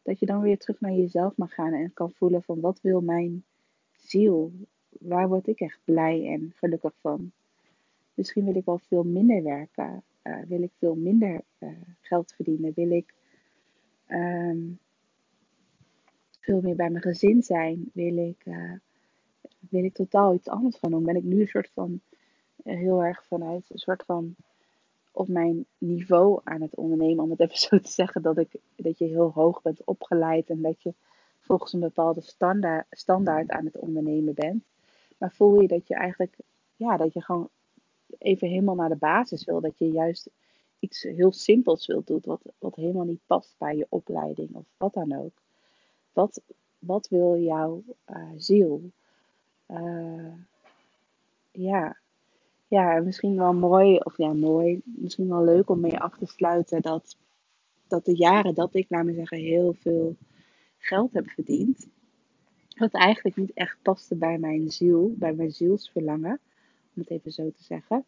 Dat 0.06 0.20
je 0.20 0.26
dan 0.26 0.42
weer 0.42 0.58
terug 0.58 0.80
naar 0.80 0.94
jezelf 0.94 1.38
mag 1.38 1.54
gaan 1.54 1.74
en 1.74 1.94
kan 1.94 2.12
voelen 2.12 2.44
van 2.44 2.60
wat 2.60 2.82
wil 2.82 3.02
mijn 3.02 3.44
ziel? 3.92 4.52
Waar 4.90 5.28
word 5.28 5.48
ik 5.48 5.60
echt 5.60 5.80
blij 5.84 6.28
en 6.28 6.52
gelukkig 6.56 6.94
van? 7.00 7.32
Misschien 8.14 8.46
wil 8.46 8.56
ik 8.56 8.66
wel 8.66 8.78
veel 8.78 9.04
minder 9.04 9.44
werken. 9.44 10.04
Uh, 10.24 10.40
wil 10.48 10.62
ik 10.62 10.72
veel 10.78 10.96
minder 10.96 11.42
uh, 11.60 11.70
geld 12.02 12.34
verdienen? 12.34 12.72
Wil 12.76 12.92
ik 12.92 13.14
um, 14.08 14.80
veel 16.40 16.62
meer 16.62 16.76
bij 16.76 16.90
mijn 16.90 17.04
gezin 17.04 17.44
zijn? 17.44 17.90
Wil 17.94 18.18
ik, 18.18 18.46
uh, 18.46 18.74
wil 19.70 19.84
ik 19.84 19.94
totaal 19.94 20.34
iets 20.34 20.48
anders 20.48 20.78
gaan 20.78 20.92
doen? 20.92 21.04
Ben 21.04 21.16
ik 21.16 21.24
nu 21.24 21.42
een 21.42 21.48
soort 21.48 21.70
van 21.74 22.02
heel 22.64 23.04
erg 23.04 23.26
vanuit 23.26 23.70
een 23.70 23.80
soort 23.80 24.04
van 24.04 24.36
op 25.16 25.28
mijn 25.28 25.66
niveau 25.78 26.40
aan 26.44 26.62
het 26.62 26.76
ondernemen, 26.76 27.24
om 27.24 27.30
het 27.30 27.40
even 27.40 27.58
zo 27.58 27.80
te 27.80 27.92
zeggen, 27.92 28.22
dat, 28.22 28.38
ik, 28.38 28.56
dat 28.76 28.98
je 28.98 29.06
heel 29.06 29.32
hoog 29.32 29.62
bent 29.62 29.84
opgeleid 29.84 30.50
en 30.50 30.62
dat 30.62 30.82
je 30.82 30.94
volgens 31.40 31.74
een 31.74 31.80
bepaalde 31.80 32.22
standaard, 32.22 32.86
standaard 32.90 33.50
aan 33.50 33.66
het 33.66 33.78
ondernemen 33.78 34.34
bent. 34.34 34.64
Maar 35.18 35.32
voel 35.32 35.62
je 35.62 35.68
dat 35.68 35.88
je 35.88 35.96
eigenlijk, 35.96 36.36
ja, 36.76 36.98
dat 36.98 37.14
je 37.14 37.22
gewoon 37.22 37.50
even 38.18 38.48
helemaal 38.48 38.76
naar 38.76 38.90
de 38.90 38.96
basis 38.96 39.44
wil. 39.44 39.62
Dat 39.62 39.78
je 39.78 39.92
juist 39.92 40.30
iets 40.80 41.02
heel 41.02 41.32
simpels 41.32 41.86
wilt 41.86 42.08
doen, 42.08 42.22
wat, 42.24 42.42
wat 42.58 42.76
helemaal 42.76 43.06
niet 43.06 43.26
past 43.26 43.56
bij 43.58 43.76
je 43.76 43.86
opleiding 43.90 44.50
of 44.54 44.66
wat 44.78 44.94
dan 44.94 45.14
ook. 45.14 45.42
Wat, 46.14 46.42
wat 46.80 47.08
wil 47.08 47.38
jouw 47.38 47.84
uh, 48.10 48.30
ziel? 48.36 48.82
Uh, 49.68 50.34
ja. 51.52 51.98
Ja, 52.68 53.00
misschien 53.00 53.36
wel 53.36 53.54
mooi, 53.54 53.98
of 53.98 54.18
ja, 54.18 54.34
mooi, 54.34 54.82
misschien 54.84 55.28
wel 55.28 55.44
leuk 55.44 55.70
om 55.70 55.80
mee 55.80 56.00
af 56.00 56.18
te 56.18 56.26
sluiten 56.26 56.82
dat, 56.82 57.18
dat 57.88 58.06
de 58.06 58.16
jaren 58.16 58.56
dat 58.56 58.76
ik, 58.76 58.86
laat 58.90 59.06
me 59.06 59.14
zeggen, 59.14 59.38
heel 59.38 59.74
veel 59.74 60.16
geld 60.78 61.14
heb 61.14 61.30
verdiend, 61.30 61.88
dat 62.68 62.92
eigenlijk 62.92 63.36
niet 63.36 63.54
echt 63.54 63.78
paste 63.82 64.16
bij 64.16 64.38
mijn 64.38 64.72
ziel, 64.72 65.14
bij 65.18 65.34
mijn 65.34 65.52
zielsverlangen, 65.52 66.40
om 66.96 67.02
het 67.02 67.10
even 67.10 67.32
zo 67.32 67.52
te 67.52 67.64
zeggen, 67.64 68.06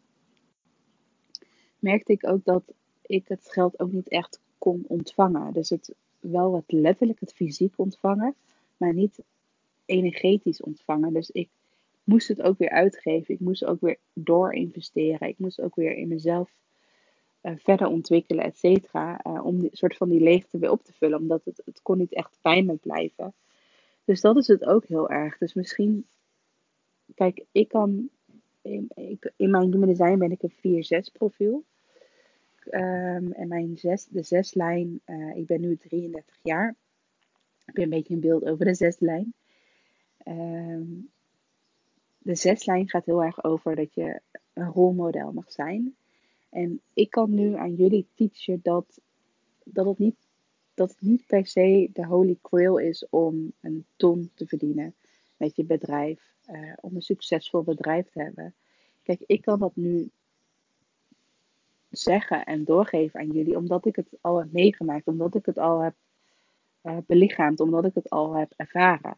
merkte 1.78 2.12
ik 2.12 2.28
ook 2.28 2.44
dat 2.44 2.62
ik 3.02 3.28
het 3.28 3.48
geld 3.50 3.80
ook 3.80 3.92
niet 3.92 4.08
echt 4.08 4.40
kon 4.58 4.84
ontvangen. 4.86 5.52
Dus 5.52 5.68
het 5.68 5.94
wel 6.20 6.50
wat 6.50 6.64
letterlijk, 6.66 7.20
het 7.20 7.32
fysiek 7.32 7.72
ontvangen, 7.76 8.34
maar 8.76 8.94
niet 8.94 9.22
energetisch 9.84 10.62
ontvangen. 10.62 11.12
Dus 11.12 11.30
ik 11.30 11.48
moest 12.08 12.28
het 12.28 12.42
ook 12.42 12.58
weer 12.58 12.70
uitgeven. 12.70 13.34
Ik 13.34 13.40
moest 13.40 13.64
ook 13.64 13.80
weer 13.80 13.98
doorinvesteren. 14.12 15.28
Ik 15.28 15.38
moest 15.38 15.60
ook 15.60 15.74
weer 15.74 15.96
in 15.96 16.08
mezelf 16.08 16.50
uh, 17.42 17.52
verder 17.56 17.86
ontwikkelen, 17.86 18.44
et 18.44 18.58
cetera. 18.58 19.20
Uh, 19.26 19.44
om 19.44 19.60
die 19.60 19.70
soort 19.72 19.96
van 19.96 20.08
die 20.08 20.20
leegte 20.20 20.58
weer 20.58 20.70
op 20.70 20.84
te 20.84 20.92
vullen. 20.92 21.18
Omdat 21.18 21.44
het, 21.44 21.62
het 21.64 21.82
kon 21.82 21.98
niet 21.98 22.12
echt 22.12 22.38
bij 22.42 22.78
blijven. 22.82 23.34
Dus 24.04 24.20
dat 24.20 24.36
is 24.36 24.46
het 24.46 24.64
ook 24.64 24.86
heel 24.86 25.10
erg. 25.10 25.38
Dus 25.38 25.54
misschien, 25.54 26.06
kijk, 27.14 27.44
ik 27.52 27.68
kan, 27.68 28.08
in, 28.62 28.90
ik, 28.94 29.32
in 29.36 29.50
mijn 29.50 29.72
human 29.72 29.88
design 29.88 30.18
ben 30.18 30.32
ik 30.32 30.42
een 30.42 31.04
4-6 31.08 31.12
profiel. 31.12 31.64
Um, 32.70 33.32
en 33.32 33.48
mijn 33.48 33.78
zes, 33.78 34.04
de 34.04 34.22
zeslijn, 34.22 35.00
uh, 35.06 35.36
ik 35.36 35.46
ben 35.46 35.60
nu 35.60 35.76
33 35.76 36.38
jaar. 36.42 36.74
Heb 37.64 37.76
je 37.76 37.82
een 37.82 37.90
beetje 37.90 38.14
een 38.14 38.20
beeld 38.20 38.44
over 38.44 38.64
de 38.64 38.74
zeslijn. 38.74 39.34
Um, 40.26 41.10
de 42.18 42.34
zeslijn 42.34 42.88
gaat 42.88 43.04
heel 43.04 43.24
erg 43.24 43.44
over 43.44 43.76
dat 43.76 43.94
je 43.94 44.20
een 44.52 44.72
rolmodel 44.72 45.32
mag 45.32 45.52
zijn. 45.52 45.96
En 46.48 46.80
ik 46.92 47.10
kan 47.10 47.34
nu 47.34 47.54
aan 47.54 47.74
jullie 47.74 48.06
teachen 48.14 48.60
dat, 48.62 49.00
dat, 49.64 49.86
het, 49.86 49.98
niet, 49.98 50.16
dat 50.74 50.90
het 50.90 51.00
niet 51.00 51.26
per 51.26 51.46
se 51.46 51.90
de 51.92 52.06
holy 52.06 52.38
grail 52.42 52.78
is 52.78 53.06
om 53.10 53.52
een 53.60 53.84
ton 53.96 54.30
te 54.34 54.46
verdienen 54.46 54.94
met 55.36 55.56
je 55.56 55.64
bedrijf. 55.64 56.36
Uh, 56.50 56.72
om 56.80 56.94
een 56.94 57.02
succesvol 57.02 57.62
bedrijf 57.62 58.10
te 58.10 58.22
hebben. 58.22 58.54
Kijk, 59.02 59.20
ik 59.26 59.42
kan 59.42 59.58
dat 59.58 59.76
nu 59.76 60.10
zeggen 61.90 62.44
en 62.44 62.64
doorgeven 62.64 63.20
aan 63.20 63.30
jullie, 63.30 63.56
omdat 63.56 63.86
ik 63.86 63.96
het 63.96 64.08
al 64.20 64.38
heb 64.38 64.52
meegemaakt, 64.52 65.06
omdat 65.06 65.34
ik 65.34 65.46
het 65.46 65.58
al 65.58 65.80
heb 65.80 65.94
uh, 66.82 66.96
belichaamd, 67.06 67.60
omdat 67.60 67.84
ik 67.84 67.94
het 67.94 68.10
al 68.10 68.36
heb 68.36 68.52
ervaren. 68.56 69.16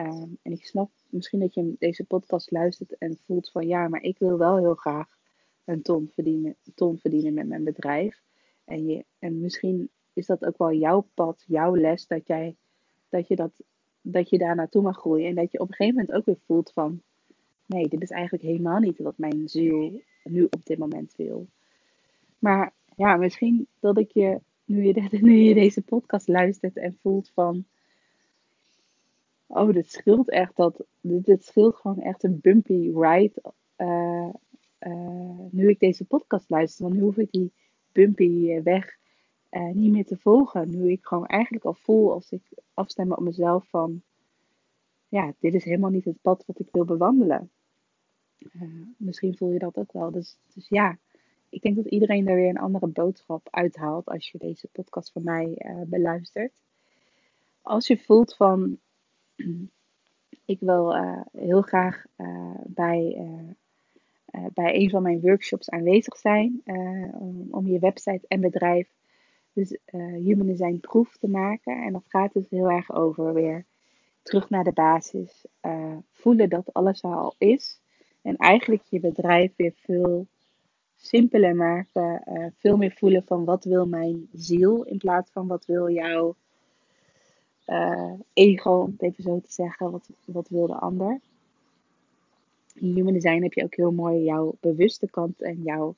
Uh, 0.00 0.22
en 0.42 0.52
ik 0.52 0.64
snap 0.64 0.90
misschien 1.08 1.40
dat 1.40 1.54
je 1.54 1.74
deze 1.78 2.04
podcast 2.04 2.50
luistert 2.50 2.98
en 2.98 3.18
voelt 3.24 3.50
van 3.50 3.66
ja, 3.66 3.88
maar 3.88 4.02
ik 4.02 4.18
wil 4.18 4.38
wel 4.38 4.56
heel 4.56 4.74
graag 4.74 5.18
een 5.64 5.82
ton 5.82 6.10
verdienen, 6.14 6.56
ton 6.74 6.98
verdienen 6.98 7.34
met 7.34 7.48
mijn 7.48 7.64
bedrijf. 7.64 8.22
En, 8.64 8.86
je, 8.86 9.04
en 9.18 9.40
misschien 9.40 9.90
is 10.12 10.26
dat 10.26 10.44
ook 10.44 10.58
wel 10.58 10.72
jouw 10.72 11.06
pad, 11.14 11.44
jouw 11.46 11.76
les, 11.76 12.06
dat, 12.06 12.26
jij, 12.26 12.56
dat, 13.08 13.28
je 13.28 13.36
dat, 13.36 13.52
dat 14.00 14.28
je 14.28 14.38
daar 14.38 14.54
naartoe 14.54 14.82
mag 14.82 14.96
groeien. 14.96 15.28
En 15.28 15.34
dat 15.34 15.52
je 15.52 15.60
op 15.60 15.68
een 15.68 15.74
gegeven 15.74 16.00
moment 16.00 16.18
ook 16.18 16.24
weer 16.24 16.44
voelt 16.46 16.72
van 16.72 17.02
nee, 17.66 17.88
dit 17.88 18.02
is 18.02 18.10
eigenlijk 18.10 18.42
helemaal 18.42 18.78
niet 18.78 18.98
wat 18.98 19.18
mijn 19.18 19.48
ziel 19.48 20.02
nu 20.24 20.44
op 20.44 20.64
dit 20.64 20.78
moment 20.78 21.14
wil. 21.16 21.46
Maar 22.38 22.72
ja, 22.96 23.16
misschien 23.16 23.66
dat 23.80 23.98
ik 23.98 24.10
je 24.10 24.40
nu, 24.64 24.84
je, 24.84 25.08
nu 25.20 25.36
je 25.36 25.54
deze 25.54 25.82
podcast 25.82 26.28
luistert 26.28 26.76
en 26.76 26.98
voelt 27.00 27.30
van... 27.34 27.64
Oh, 29.52 29.72
dit 29.72 29.90
scheelt 29.90 30.30
echt 30.30 30.56
dat... 30.56 30.84
Dit, 31.00 31.44
scheelt 31.44 31.76
gewoon 31.76 32.00
echt 32.00 32.22
een 32.22 32.40
bumpy 32.40 32.90
ride. 32.94 33.42
Uh, 33.76 34.28
uh, 34.80 35.38
nu 35.50 35.68
ik 35.68 35.80
deze 35.80 36.04
podcast 36.04 36.50
luister. 36.50 36.84
Want 36.84 36.96
nu 36.96 37.02
hoef 37.02 37.16
ik 37.16 37.30
die 37.30 37.52
bumpy 37.92 38.62
weg 38.62 38.96
uh, 39.50 39.72
niet 39.72 39.92
meer 39.92 40.06
te 40.06 40.16
volgen. 40.16 40.70
Nu 40.70 40.90
ik 40.90 41.04
gewoon 41.06 41.26
eigenlijk 41.26 41.64
al 41.64 41.74
voel 41.74 42.12
als 42.12 42.30
ik 42.30 42.42
afstem 42.74 43.12
op 43.12 43.20
mezelf 43.20 43.68
van... 43.68 44.02
Ja, 45.08 45.34
dit 45.38 45.54
is 45.54 45.64
helemaal 45.64 45.90
niet 45.90 46.04
het 46.04 46.20
pad 46.22 46.44
wat 46.46 46.58
ik 46.58 46.68
wil 46.72 46.84
bewandelen. 46.84 47.50
misschien 48.96 49.36
voel 49.36 49.52
je 49.52 49.58
dat 49.58 49.76
ook 49.76 49.92
wel. 49.92 50.10
Dus, 50.10 50.38
dus 50.54 50.68
ja 50.68 50.98
ik 51.48 51.62
denk 51.62 51.76
dat 51.76 51.86
iedereen 51.86 52.28
er 52.28 52.34
weer 52.34 52.48
een 52.48 52.58
andere 52.58 52.86
boodschap 52.86 53.48
uithaalt 53.50 54.06
als 54.06 54.30
je 54.30 54.38
deze 54.38 54.68
podcast 54.72 55.12
van 55.12 55.22
mij 55.24 55.62
beluistert. 55.86 56.52
Als 57.62 57.86
je 57.86 57.98
voelt 57.98 58.34
van, 58.36 58.78
ik 60.50 60.60
wil 60.60 60.94
uh, 60.94 61.20
heel 61.32 61.62
graag 61.62 62.04
uh, 62.16 62.54
bij, 62.66 63.16
uh, 63.18 64.44
bij 64.54 64.74
een 64.74 64.90
van 64.90 65.02
mijn 65.02 65.20
workshops 65.20 65.70
aanwezig 65.70 66.16
zijn. 66.16 66.62
Om, 67.12 67.46
om, 67.50 67.66
je 67.66 67.78
website 67.78 68.24
en 68.28 68.40
bedrijf 68.40 68.88
dus 69.52 69.76
human 70.24 70.46
design 70.46 70.78
proef 70.80 71.16
te 71.16 71.28
maken. 71.28 71.82
En 71.82 71.92
dat 71.92 72.04
gaat 72.06 72.32
dus 72.32 72.50
heel 72.50 72.70
erg 72.70 72.92
over 72.92 73.34
weer 73.34 73.64
terug 74.22 74.50
naar 74.50 74.64
de 74.64 74.72
basis. 74.72 75.46
voelen 76.10 76.48
dat 76.48 76.72
alles 76.72 77.02
al 77.02 77.34
is. 77.38 77.80
En 78.22 78.36
eigenlijk 78.36 78.82
je 78.88 79.00
bedrijf 79.00 79.52
weer 79.56 79.72
veel 79.76 80.26
simpeler 80.96 81.56
maken. 81.56 82.22
veel 82.58 82.76
meer 82.76 82.92
voelen 82.92 83.24
van 83.24 83.44
wat 83.44 83.64
wil 83.64 83.86
mijn 83.86 84.28
ziel 84.32 84.82
in 84.82 84.98
plaats 84.98 85.30
van 85.30 85.46
wat 85.46 85.64
wil 85.66 85.90
jouw 85.90 86.36
uh, 87.70 88.12
ego, 88.32 88.80
om 88.80 88.90
het 88.90 89.02
even 89.02 89.22
zo 89.22 89.40
te 89.40 89.52
zeggen. 89.52 89.90
Wat, 89.90 90.08
wat 90.24 90.48
wil 90.48 90.66
de 90.66 90.74
ander? 90.74 91.20
In 92.74 92.94
human 92.94 93.12
design 93.12 93.42
heb 93.42 93.52
je 93.52 93.64
ook 93.64 93.74
heel 93.74 93.92
mooi 93.92 94.22
jouw 94.22 94.54
bewuste 94.60 95.10
kant 95.10 95.42
en 95.42 95.62
jouw 95.62 95.94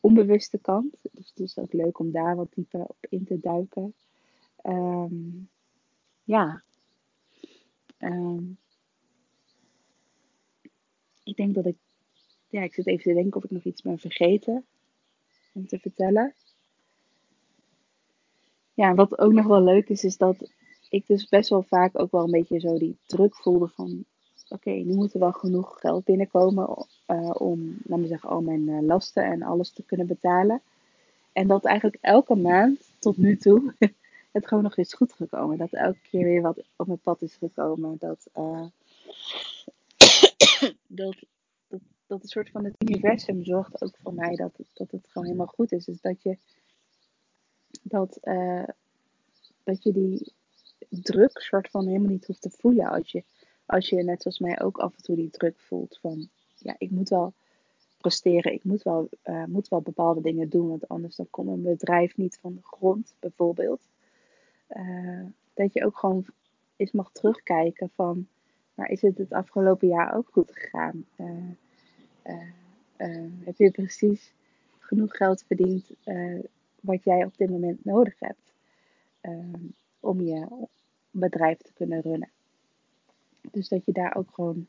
onbewuste 0.00 0.58
kant. 0.58 0.96
Dus 1.12 1.28
het 1.28 1.40
is 1.40 1.58
ook 1.58 1.72
leuk 1.72 1.98
om 1.98 2.10
daar 2.10 2.36
wat 2.36 2.48
dieper 2.54 2.80
op 2.80 2.96
in 3.08 3.24
te 3.24 3.40
duiken. 3.40 3.94
Um, 4.62 5.48
ja. 6.24 6.62
Um, 7.98 8.58
ik 11.24 11.36
denk 11.36 11.54
dat 11.54 11.66
ik. 11.66 11.76
Ja, 12.48 12.62
ik 12.62 12.74
zit 12.74 12.86
even 12.86 13.02
te 13.02 13.14
denken 13.14 13.36
of 13.36 13.44
ik 13.44 13.50
nog 13.50 13.64
iets 13.64 13.82
ben 13.82 13.98
vergeten 13.98 14.64
om 15.52 15.66
te 15.66 15.78
vertellen. 15.78 16.34
Ja, 18.74 18.94
wat 18.94 19.18
ook 19.18 19.32
nog 19.32 19.46
wel 19.46 19.62
leuk 19.62 19.88
is, 19.88 20.04
is 20.04 20.16
dat 20.16 20.50
ik 20.94 21.06
dus 21.06 21.28
best 21.28 21.48
wel 21.48 21.62
vaak 21.62 21.98
ook 21.98 22.10
wel 22.10 22.24
een 22.24 22.30
beetje 22.30 22.60
zo 22.60 22.78
die 22.78 22.96
druk 23.06 23.34
voelde 23.34 23.68
van... 23.68 24.04
Oké, 24.48 24.70
nu 24.70 24.94
moet 24.94 25.14
er 25.14 25.20
wel 25.20 25.32
genoeg 25.32 25.80
geld 25.80 26.04
binnenkomen 26.04 26.86
uh, 27.06 27.30
om, 27.38 27.78
laat 27.84 27.98
me 27.98 28.06
zeggen, 28.06 28.28
al 28.28 28.40
mijn 28.40 28.68
uh, 28.68 28.82
lasten 28.82 29.24
en 29.24 29.42
alles 29.42 29.70
te 29.70 29.82
kunnen 29.82 30.06
betalen. 30.06 30.62
En 31.32 31.46
dat 31.46 31.64
eigenlijk 31.64 31.98
elke 32.00 32.34
maand 32.34 32.90
tot 32.98 33.16
nu 33.16 33.36
toe 33.36 33.74
het 34.32 34.46
gewoon 34.46 34.62
nog 34.62 34.76
is 34.76 34.94
goed 34.94 35.12
gekomen. 35.12 35.58
Dat 35.58 35.72
elke 35.72 35.98
keer 36.10 36.24
weer 36.24 36.42
wat 36.42 36.62
op 36.76 36.86
mijn 36.86 36.98
pad 36.98 37.22
is 37.22 37.34
gekomen. 37.34 37.96
Dat, 37.98 38.26
uh, 38.36 38.66
dat, 40.86 41.16
dat, 41.68 41.80
dat 42.06 42.22
een 42.22 42.28
soort 42.28 42.50
van 42.50 42.64
het 42.64 42.74
universum 42.78 43.44
zorgt 43.44 43.82
ook 43.82 43.96
voor 44.02 44.14
mij 44.14 44.36
dat, 44.36 44.52
dat 44.72 44.90
het 44.90 45.06
gewoon 45.08 45.26
helemaal 45.26 45.52
goed 45.54 45.72
is. 45.72 45.84
Dus 45.84 46.00
dat 46.00 46.22
je, 46.22 46.38
dat, 47.82 48.18
dat 49.64 49.82
je 49.82 49.92
die 49.92 50.32
druk 50.88 51.38
soort 51.38 51.68
van 51.70 51.86
helemaal 51.86 52.10
niet 52.10 52.26
hoeft 52.26 52.42
te 52.42 52.50
voelen. 52.50 52.86
Als 52.86 53.12
je, 53.12 53.24
als 53.66 53.88
je 53.88 54.02
net 54.02 54.22
zoals 54.22 54.38
mij 54.38 54.60
ook 54.60 54.78
af 54.78 54.96
en 54.96 55.02
toe 55.02 55.16
die 55.16 55.30
druk 55.30 55.58
voelt 55.58 55.98
van 56.00 56.28
ja, 56.58 56.74
ik 56.78 56.90
moet 56.90 57.08
wel 57.08 57.32
presteren, 57.98 58.52
ik 58.52 58.64
moet 58.64 58.82
wel, 58.82 59.08
uh, 59.24 59.44
moet 59.44 59.68
wel 59.68 59.80
bepaalde 59.80 60.20
dingen 60.20 60.48
doen, 60.48 60.68
want 60.68 60.88
anders 60.88 61.16
dan 61.16 61.30
komt 61.30 61.48
een 61.48 61.62
bedrijf 61.62 62.16
niet 62.16 62.38
van 62.40 62.54
de 62.54 62.62
grond, 62.62 63.14
bijvoorbeeld. 63.18 63.80
Uh, 64.68 65.24
dat 65.54 65.72
je 65.72 65.84
ook 65.84 65.98
gewoon 65.98 66.26
eens 66.76 66.92
mag 66.92 67.10
terugkijken 67.12 67.90
van, 67.94 68.28
maar 68.74 68.90
is 68.90 69.02
het 69.02 69.18
het 69.18 69.32
afgelopen 69.32 69.88
jaar 69.88 70.16
ook 70.16 70.28
goed 70.32 70.50
gegaan? 70.52 71.06
Uh, 71.16 71.52
heb 73.44 73.56
je 73.56 73.70
precies 73.70 74.32
genoeg 74.78 75.16
geld 75.16 75.44
verdiend 75.46 75.90
wat 76.80 77.04
jij 77.04 77.24
op 77.24 77.36
dit 77.36 77.50
moment 77.50 77.84
nodig 77.84 78.14
hebt? 78.18 78.52
Om 80.04 80.20
je 80.20 80.46
bedrijf 81.10 81.58
te 81.58 81.72
kunnen 81.72 82.00
runnen. 82.00 82.30
Dus 83.40 83.68
dat 83.68 83.84
je 83.84 83.92
daar 83.92 84.16
ook 84.16 84.30
gewoon 84.32 84.66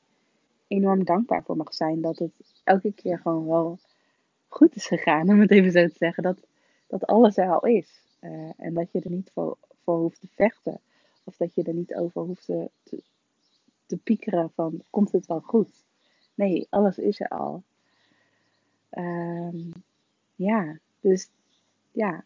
enorm 0.67 1.03
dankbaar 1.03 1.43
voor 1.43 1.57
mag 1.57 1.73
zijn. 1.73 2.01
Dat 2.01 2.19
het 2.19 2.31
elke 2.63 2.93
keer 2.93 3.19
gewoon 3.19 3.47
wel 3.47 3.79
goed 4.47 4.75
is 4.75 4.87
gegaan, 4.87 5.29
om 5.33 5.39
het 5.39 5.51
even 5.51 5.71
zo 5.71 5.87
te 5.87 5.95
zeggen. 5.97 6.23
Dat, 6.23 6.37
dat 6.87 7.05
alles 7.05 7.37
er 7.37 7.49
al 7.49 7.65
is. 7.65 8.03
Uh, 8.21 8.51
en 8.57 8.73
dat 8.73 8.91
je 8.91 9.01
er 9.01 9.11
niet 9.11 9.31
voor, 9.33 9.57
voor 9.83 9.97
hoeft 9.97 10.19
te 10.19 10.27
vechten. 10.27 10.79
Of 11.23 11.37
dat 11.37 11.55
je 11.55 11.63
er 11.63 11.73
niet 11.73 11.95
over 11.95 12.21
hoeft 12.21 12.45
te, 12.45 12.69
te, 13.85 13.97
piekeren 13.97 14.51
van, 14.55 14.81
komt 14.89 15.11
het 15.11 15.25
wel 15.25 15.39
goed? 15.39 15.83
Nee, 16.33 16.67
alles 16.69 16.97
is 16.97 17.19
er 17.19 17.27
al. 17.27 17.63
Um, 18.91 19.71
ja, 20.35 20.79
dus 20.99 21.29
ja, 21.91 22.23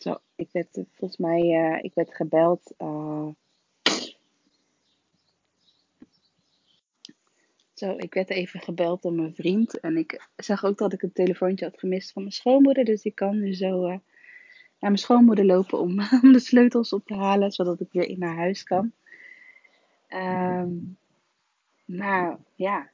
Zo, 0.00 0.18
ik 0.36 0.48
werd 0.52 0.76
eh, 0.76 0.84
volgens 0.92 1.20
mij, 1.20 1.40
uh, 1.40 1.84
ik 1.84 1.94
werd 1.94 2.14
gebeld. 2.14 2.74
Uh, 2.78 3.28
zo, 7.74 7.94
ik 7.96 8.14
werd 8.14 8.30
even 8.30 8.60
gebeld 8.60 9.02
door 9.02 9.12
mijn 9.12 9.34
vriend. 9.34 9.80
En 9.80 9.96
ik 9.96 10.28
zag 10.36 10.64
ook 10.64 10.78
dat 10.78 10.92
ik 10.92 11.02
een 11.02 11.12
telefoontje 11.12 11.64
had 11.64 11.78
gemist 11.78 12.12
van 12.12 12.22
mijn 12.22 12.34
schoonmoeder. 12.34 12.84
Dus 12.84 13.04
ik 13.04 13.14
kan 13.14 13.40
nu 13.40 13.54
zo 13.54 13.86
naar 13.88 14.00
mijn 14.78 14.98
schoonmoeder 14.98 15.44
lopen 15.44 15.78
om, 15.78 16.00
om 16.22 16.32
de 16.32 16.40
sleutels 16.40 16.92
op 16.92 17.06
te 17.06 17.14
halen. 17.14 17.52
Zodat 17.52 17.80
ik 17.80 17.92
weer 17.92 18.08
in 18.08 18.18
naar 18.18 18.36
huis 18.36 18.62
kan. 18.62 18.92
Um, 20.08 20.98
maar 21.84 22.38
ja, 22.54 22.90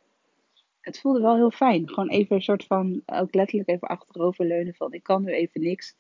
het 0.81 1.01
voelde 1.01 1.21
wel 1.21 1.37
heel 1.37 1.51
fijn. 1.51 1.89
Gewoon 1.89 2.11
even 2.11 2.37
een 2.37 2.43
soort 2.43 2.65
van, 2.65 3.03
ook 3.07 3.35
letterlijk 3.35 3.69
even 3.69 3.89
achteroverleunen 3.89 4.75
van 4.75 4.93
ik 4.93 5.03
kan 5.03 5.25
nu 5.25 5.33
even 5.33 5.61
niks. 5.61 5.97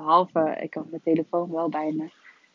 Behalve, 0.00 0.56
ik 0.60 0.74
had 0.74 0.90
mijn 0.90 1.02
telefoon 1.02 1.50
wel 1.50 1.68
bij 1.68 1.92
me. 1.92 2.10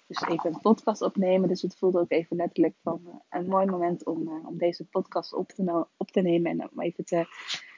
Dus 0.07 0.21
even 0.21 0.53
een 0.53 0.61
podcast 0.61 1.01
opnemen. 1.01 1.47
Dus 1.47 1.61
het 1.61 1.77
voelde 1.77 1.99
ook 1.99 2.11
even 2.11 2.35
letterlijk 2.35 2.75
van 2.83 3.01
uh, 3.07 3.13
een 3.29 3.47
mooi 3.47 3.65
moment 3.65 4.05
om, 4.05 4.27
uh, 4.27 4.47
om 4.47 4.57
deze 4.57 4.85
podcast 4.85 5.33
op 5.33 5.51
te, 5.51 5.85
op 5.97 6.11
te 6.11 6.21
nemen. 6.21 6.51
En 6.51 6.69
om 6.71 6.81
even 6.81 7.05
te 7.05 7.25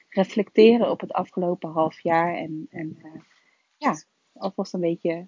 reflecteren 0.09 0.89
op 0.89 0.99
het 0.99 1.11
afgelopen 1.11 1.70
half 1.70 1.99
jaar. 1.99 2.36
En, 2.36 2.68
en 2.70 2.97
uh, 3.03 3.22
ja, 3.78 3.95
alvast 4.34 4.74
een 4.74 4.80
beetje 4.80 5.28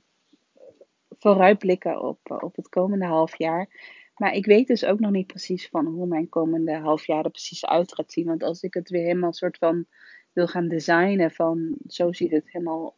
vooruitblikken 1.09 2.01
op, 2.01 2.19
op 2.41 2.55
het 2.55 2.69
komende 2.69 3.05
half 3.05 3.37
jaar. 3.37 3.67
Maar 4.15 4.33
ik 4.33 4.45
weet 4.45 4.67
dus 4.67 4.85
ook 4.85 4.99
nog 4.99 5.11
niet 5.11 5.27
precies 5.27 5.69
van 5.69 5.85
hoe 5.85 6.07
mijn 6.07 6.29
komende 6.29 6.77
half 6.77 7.05
jaar 7.05 7.25
er 7.25 7.31
precies 7.31 7.65
uit 7.65 7.93
gaat 7.93 8.11
zien. 8.11 8.25
Want 8.25 8.43
als 8.43 8.61
ik 8.61 8.73
het 8.73 8.89
weer 8.89 9.03
helemaal 9.03 9.33
soort 9.33 9.57
van 9.57 9.85
wil 10.33 10.47
gaan 10.47 10.67
designen 10.67 11.31
van 11.31 11.77
zo 11.87 12.11
ziet 12.13 12.31
het 12.31 12.51
helemaal 12.51 12.95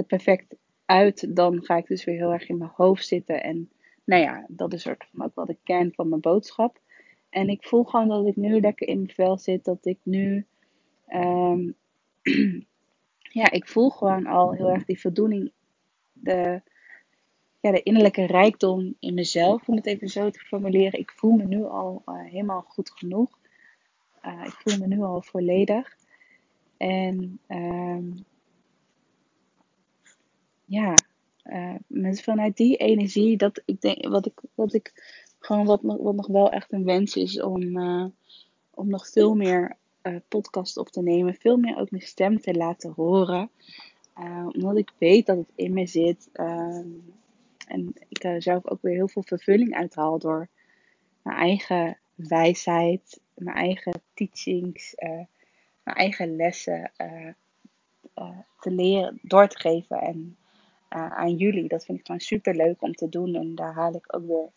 er 0.00 0.06
perfect 0.06 0.54
uit, 0.84 1.36
dan 1.36 1.64
ga 1.64 1.76
ik 1.76 1.86
dus 1.86 2.04
weer 2.04 2.16
heel 2.16 2.32
erg 2.32 2.48
in 2.48 2.58
mijn 2.58 2.70
hoofd 2.74 3.06
zitten. 3.06 3.42
En 3.42 3.70
nou 4.04 4.22
ja, 4.22 4.44
dat 4.48 4.72
is 4.72 4.82
soort 4.82 5.06
van 5.12 5.24
ook 5.24 5.34
wel 5.34 5.46
de 5.46 5.56
kern 5.64 5.92
van 5.94 6.08
mijn 6.08 6.20
boodschap. 6.20 6.80
En 7.30 7.48
ik 7.48 7.64
voel 7.64 7.84
gewoon 7.84 8.08
dat 8.08 8.26
ik 8.26 8.36
nu 8.36 8.60
lekker 8.60 8.88
in 8.88 8.96
mijn 8.96 9.14
vel 9.14 9.38
zit. 9.38 9.64
Dat 9.64 9.86
ik 9.86 9.98
nu. 10.02 10.46
Um, 11.08 11.74
ja, 13.40 13.50
ik 13.50 13.68
voel 13.68 13.90
gewoon 13.90 14.26
al 14.26 14.52
heel 14.52 14.70
erg 14.70 14.84
die 14.84 15.00
voldoening. 15.00 15.52
De, 16.12 16.62
ja, 17.60 17.70
de 17.70 17.82
innerlijke 17.82 18.26
rijkdom 18.26 18.94
in 18.98 19.14
mezelf, 19.14 19.68
om 19.68 19.76
het 19.76 19.86
even 19.86 20.08
zo 20.08 20.30
te 20.30 20.38
formuleren. 20.38 21.00
Ik 21.00 21.10
voel 21.10 21.32
me 21.32 21.44
nu 21.44 21.64
al 21.64 22.02
uh, 22.06 22.24
helemaal 22.24 22.64
goed 22.68 22.90
genoeg. 22.90 23.38
Uh, 24.24 24.44
ik 24.44 24.52
voel 24.52 24.78
me 24.78 24.86
nu 24.86 25.02
al 25.02 25.22
volledig. 25.22 25.96
En 26.76 27.40
um, 27.48 28.24
ja, 30.70 30.94
uh, 31.44 31.74
met, 31.86 32.22
vanuit 32.22 32.56
die 32.56 32.76
energie, 32.76 33.36
dat 33.36 33.62
ik 33.64 33.80
denk, 33.80 34.08
wat 34.08 34.26
ik, 34.26 34.40
wat 34.54 34.74
ik 34.74 34.92
gewoon, 35.38 35.66
wat, 35.66 35.80
wat 35.82 36.14
nog 36.14 36.26
wel 36.26 36.50
echt 36.50 36.72
een 36.72 36.84
wens 36.84 37.16
is 37.16 37.40
om, 37.42 37.62
uh, 37.62 38.04
om 38.70 38.88
nog 38.88 39.08
veel 39.08 39.34
meer 39.34 39.76
uh, 40.02 40.16
podcast 40.28 40.76
op 40.76 40.88
te 40.88 41.02
nemen, 41.02 41.34
veel 41.34 41.56
meer 41.56 41.76
ook 41.76 41.90
mijn 41.90 42.02
stem 42.02 42.40
te 42.40 42.54
laten 42.54 42.92
horen. 42.96 43.50
omdat 44.52 44.76
ik 44.76 44.92
weet 44.98 45.26
dat 45.26 45.36
het 45.36 45.52
in 45.54 45.72
me 45.72 45.86
zit. 45.86 46.28
Ehm, 46.32 46.88
en 47.66 47.94
ik 48.08 48.24
er 48.24 48.42
zelf 48.42 48.66
ook 48.66 48.82
weer 48.82 48.94
heel 48.94 49.08
veel 49.08 49.22
vervulling 49.22 49.74
uithaal 49.74 50.18
door 50.18 50.48
mijn 51.22 51.36
eigen 51.36 51.98
wijsheid, 52.14 53.20
mijn 53.34 53.56
eigen 53.56 54.02
teachings, 54.14 54.94
mijn 55.82 55.96
eigen 55.96 56.36
lessen 56.36 56.92
te 58.58 58.70
leren, 58.70 59.18
door 59.22 59.48
te 59.48 59.58
geven 59.58 60.00
en 60.00 60.36
uh, 60.96 61.12
aan 61.12 61.36
jullie. 61.36 61.68
Dat 61.68 61.84
vind 61.84 61.98
ik 61.98 62.06
gewoon 62.06 62.20
super 62.20 62.56
leuk 62.56 62.82
om 62.82 62.94
te 62.94 63.08
doen. 63.08 63.34
En 63.34 63.54
daar 63.54 63.74
haal 63.74 63.94
ik 63.94 64.14
ook 64.16 64.26
weer 64.26 64.48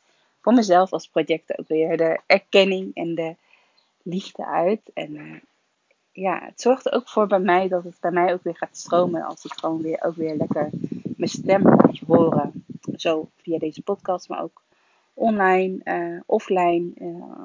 voor 0.41 0.53
mezelf 0.53 0.91
als 0.91 1.07
project 1.07 1.59
ook 1.59 1.67
weer 1.67 1.97
de 1.97 2.19
erkenning 2.25 2.95
en 2.95 3.15
de 3.15 3.35
liefde 4.03 4.45
uit. 4.45 4.81
En 4.93 5.15
uh, 5.15 5.39
ja, 6.11 6.39
het 6.45 6.61
zorgt 6.61 6.91
ook 6.91 7.09
voor 7.09 7.27
bij 7.27 7.39
mij 7.39 7.67
dat 7.67 7.83
het 7.83 7.99
bij 7.99 8.11
mij 8.11 8.33
ook 8.33 8.43
weer 8.43 8.57
gaat 8.57 8.77
stromen. 8.77 9.23
Als 9.23 9.45
ik 9.45 9.53
gewoon 9.53 9.81
weer 9.81 10.03
ook 10.03 10.15
weer 10.15 10.35
lekker 10.35 10.69
mijn 11.17 11.29
stem 11.29 11.63
laat 11.63 11.99
horen. 11.99 12.65
Zo 12.95 13.29
via 13.37 13.59
deze 13.59 13.81
podcast, 13.81 14.29
maar 14.29 14.41
ook 14.41 14.61
online, 15.13 15.79
uh, 15.83 16.21
offline. 16.25 16.91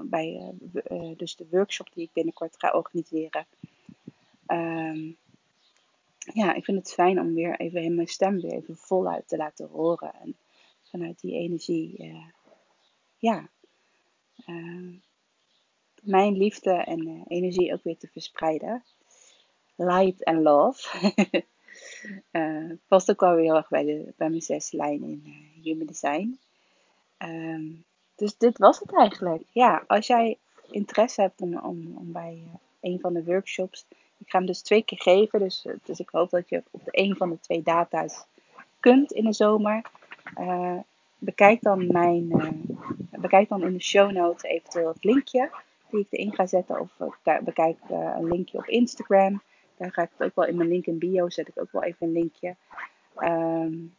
bij 0.04 0.52
dus 1.16 1.36
de 1.36 1.46
workshop 1.50 1.88
die 1.94 2.04
ik 2.04 2.12
binnenkort 2.12 2.54
ga 2.58 2.70
organiseren. 2.72 3.46
Um, 4.46 5.16
ja, 6.32 6.54
ik 6.54 6.64
vind 6.64 6.78
het 6.78 6.92
fijn 6.92 7.20
om 7.20 7.34
weer 7.34 7.60
even 7.60 7.94
mijn 7.94 8.06
stem 8.06 8.40
weer 8.40 8.52
even 8.52 8.76
voluit 8.76 9.28
te 9.28 9.36
laten 9.36 9.68
horen. 9.68 10.14
En 10.14 10.36
vanuit 10.82 11.20
die 11.20 11.34
energie, 11.34 12.04
uh, 12.04 12.26
ja, 13.16 13.48
uh, 14.46 14.94
mijn 16.02 16.36
liefde 16.36 16.70
en 16.70 17.08
uh, 17.08 17.22
energie 17.26 17.72
ook 17.72 17.82
weer 17.82 17.98
te 17.98 18.08
verspreiden. 18.08 18.84
Light 19.74 20.24
and 20.24 20.42
love. 20.42 21.12
past 22.88 23.10
ook 23.10 23.20
wel 23.20 23.34
weer 23.34 23.44
heel 23.44 23.56
erg 23.56 23.68
bij, 23.68 23.84
de, 23.84 24.12
bij 24.16 24.28
mijn 24.28 24.42
zes 24.42 24.72
lijn 24.72 25.02
in 25.02 25.22
Human 25.62 25.86
Design. 25.86 26.38
Um, 27.18 27.84
dus 28.14 28.36
dit 28.36 28.58
was 28.58 28.78
het 28.78 28.96
eigenlijk. 28.96 29.42
Ja, 29.52 29.84
als 29.86 30.06
jij 30.06 30.38
interesse 30.70 31.20
hebt 31.20 31.40
om, 31.40 31.58
om, 31.58 31.96
om 31.96 32.12
bij 32.12 32.42
een 32.80 33.00
van 33.00 33.12
de 33.12 33.24
workshops 33.24 33.86
ik 34.18 34.30
ga 34.30 34.38
hem 34.38 34.46
dus 34.46 34.62
twee 34.62 34.82
keer 34.82 35.00
geven. 35.00 35.38
Dus, 35.38 35.66
eh, 35.66 35.74
dus 35.82 35.98
ik 35.98 36.08
hoop 36.08 36.30
dat 36.30 36.48
je 36.48 36.62
op 36.70 36.84
de 36.84 36.90
een 36.90 37.16
van 37.16 37.30
de 37.30 37.40
twee 37.40 37.62
data's 37.62 38.24
kunt 38.80 39.12
in 39.12 39.24
de 39.24 39.32
zomer. 39.32 39.82
Uh, 40.40 40.78
bekijk, 41.18 41.62
dan 41.62 41.86
mijn, 41.86 42.24
uh, 42.30 42.50
bekijk 43.20 43.48
dan 43.48 43.62
in 43.62 43.72
de 43.72 43.82
show 43.82 44.10
notes 44.10 44.42
eventueel 44.42 44.88
het 44.88 45.04
linkje 45.04 45.50
die 45.90 46.00
ik 46.00 46.06
erin 46.10 46.34
ga 46.34 46.46
zetten. 46.46 46.80
Of 46.80 47.18
bekijk 47.44 47.78
een 47.88 48.28
linkje 48.28 48.58
op 48.58 48.66
Instagram. 48.66 49.42
Daar 49.76 49.92
ga 49.92 50.02
ik 50.02 50.10
het 50.16 50.26
ook 50.26 50.34
wel 50.34 50.46
in 50.46 50.56
mijn 50.56 50.68
link 50.68 50.86
in 50.86 50.98
bio. 50.98 51.28
Zet 51.28 51.48
ik 51.48 51.60
ook 51.60 51.72
wel 51.72 51.82
even 51.82 52.06
een 52.06 52.12
linkje. 52.12 52.56
Um, 53.18 53.94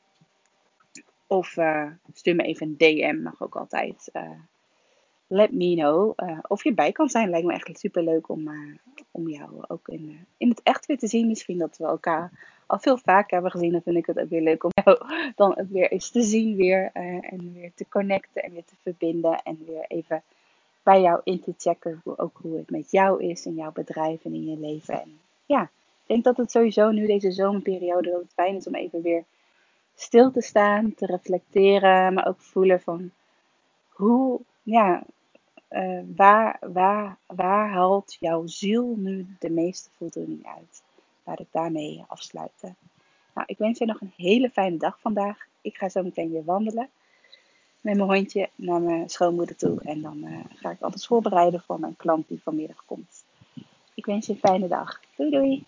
of 1.28 1.57
stuur 2.13 2.36
me 2.36 2.43
even 2.43 2.67
een 2.67 2.78
DM. 2.78 3.22
Mag 3.22 3.41
ook 3.41 3.55
altijd 3.55 4.11
let 5.32 5.51
me 5.51 5.75
know 5.75 6.13
uh, 6.17 6.38
of 6.47 6.63
je 6.63 6.73
bij 6.73 6.91
kan 6.91 7.09
zijn. 7.09 7.30
Lijkt 7.30 7.47
me 7.47 7.53
echt 7.53 7.80
super 7.80 8.03
leuk 8.03 8.30
om, 8.30 8.47
uh, 8.47 8.75
om 9.11 9.30
jou 9.30 9.49
ook 9.67 9.88
in, 9.88 10.09
uh, 10.09 10.15
in 10.38 10.49
het 10.49 10.61
echt 10.63 10.86
weer 10.86 10.97
te 10.97 11.07
zien. 11.07 11.27
Misschien 11.27 11.57
dat 11.57 11.77
we 11.77 11.86
elkaar 11.86 12.32
al 12.65 12.80
veel 12.80 12.97
vaker 12.97 13.34
hebben 13.34 13.51
gezien. 13.51 13.71
Dan 13.71 13.82
vind 13.82 13.95
ik 13.95 14.05
het 14.05 14.19
ook 14.19 14.30
weer 14.30 14.41
leuk 14.41 14.63
om 14.63 14.71
jou 14.84 14.97
dan 15.36 15.53
het 15.55 15.69
weer 15.69 15.91
eens 15.91 16.09
te 16.09 16.21
zien 16.21 16.55
weer. 16.55 16.89
en 16.93 17.53
weer 17.53 17.71
te 17.75 17.86
connecten 17.89 18.43
en 18.43 18.51
weer 18.51 18.65
te 18.65 18.75
verbinden. 18.82 19.41
En 19.43 19.63
weer 19.65 19.86
even 19.88 20.23
bij 20.84 21.01
jou 21.01 21.21
in 21.23 21.39
te 21.39 21.53
checken. 21.57 22.01
Hoe, 22.03 22.17
ook 22.17 22.39
hoe 22.41 22.57
het 22.57 22.69
met 22.69 22.91
jou 22.91 23.23
is 23.23 23.45
in 23.45 23.55
jouw 23.55 23.71
bedrijf 23.71 24.25
en 24.25 24.34
in 24.34 24.49
je 24.49 24.57
leven. 24.57 25.01
En 25.01 25.19
ja, 25.45 25.61
ik 25.61 25.69
denk 26.05 26.23
dat 26.23 26.38
het 26.38 26.51
sowieso 26.51 26.91
nu 26.91 27.05
deze 27.05 27.32
zomerperiode 27.32 28.09
dat 28.09 28.21
het 28.21 28.34
fijn 28.34 28.55
is 28.55 28.67
om 28.67 28.75
even 28.75 29.01
weer 29.01 29.23
stil 29.95 30.32
te 30.32 30.41
staan. 30.41 30.93
Te 30.95 31.05
reflecteren. 31.05 32.13
Maar 32.13 32.27
ook 32.27 32.39
voelen 32.39 32.82
van 32.82 33.11
hoe 33.89 34.41
ja, 34.63 35.03
uh, 35.70 35.99
waar, 36.15 36.57
waar, 36.59 37.17
waar 37.26 37.70
haalt 37.70 38.17
jouw 38.20 38.45
ziel 38.45 38.95
nu 38.97 39.36
de 39.39 39.49
meeste 39.49 39.89
voldoening 39.97 40.45
uit? 40.45 40.84
Laat 41.24 41.39
ik 41.39 41.47
daarmee 41.51 42.03
afsluiten. 42.07 42.76
Nou, 43.34 43.47
ik 43.47 43.57
wens 43.57 43.80
je 43.80 43.86
nog 43.86 44.01
een 44.01 44.13
hele 44.15 44.49
fijne 44.49 44.78
dag 44.78 44.99
vandaag. 44.99 45.47
Ik 45.61 45.78
ga 45.78 45.89
zo 45.89 46.03
meteen 46.03 46.32
weer 46.32 46.45
wandelen 46.45 46.89
met 47.82 47.95
mijn 47.95 48.09
hondje 48.09 48.49
naar 48.55 48.82
mijn 48.82 49.09
schoonmoeder 49.09 49.55
toe. 49.55 49.82
En 49.82 50.01
dan 50.01 50.17
uh, 50.24 50.39
ga 50.55 50.70
ik 50.70 50.82
alles 50.82 51.07
voorbereiden 51.07 51.61
voor 51.61 51.80
mijn 51.80 51.95
klant 51.95 52.28
die 52.28 52.41
vanmiddag 52.43 52.84
komt. 52.86 53.24
Ik 53.93 54.05
wens 54.05 54.26
je 54.26 54.34
een 54.34 54.39
fijne 54.39 54.67
dag. 54.67 54.99
Doei 55.15 55.30
doei! 55.30 55.65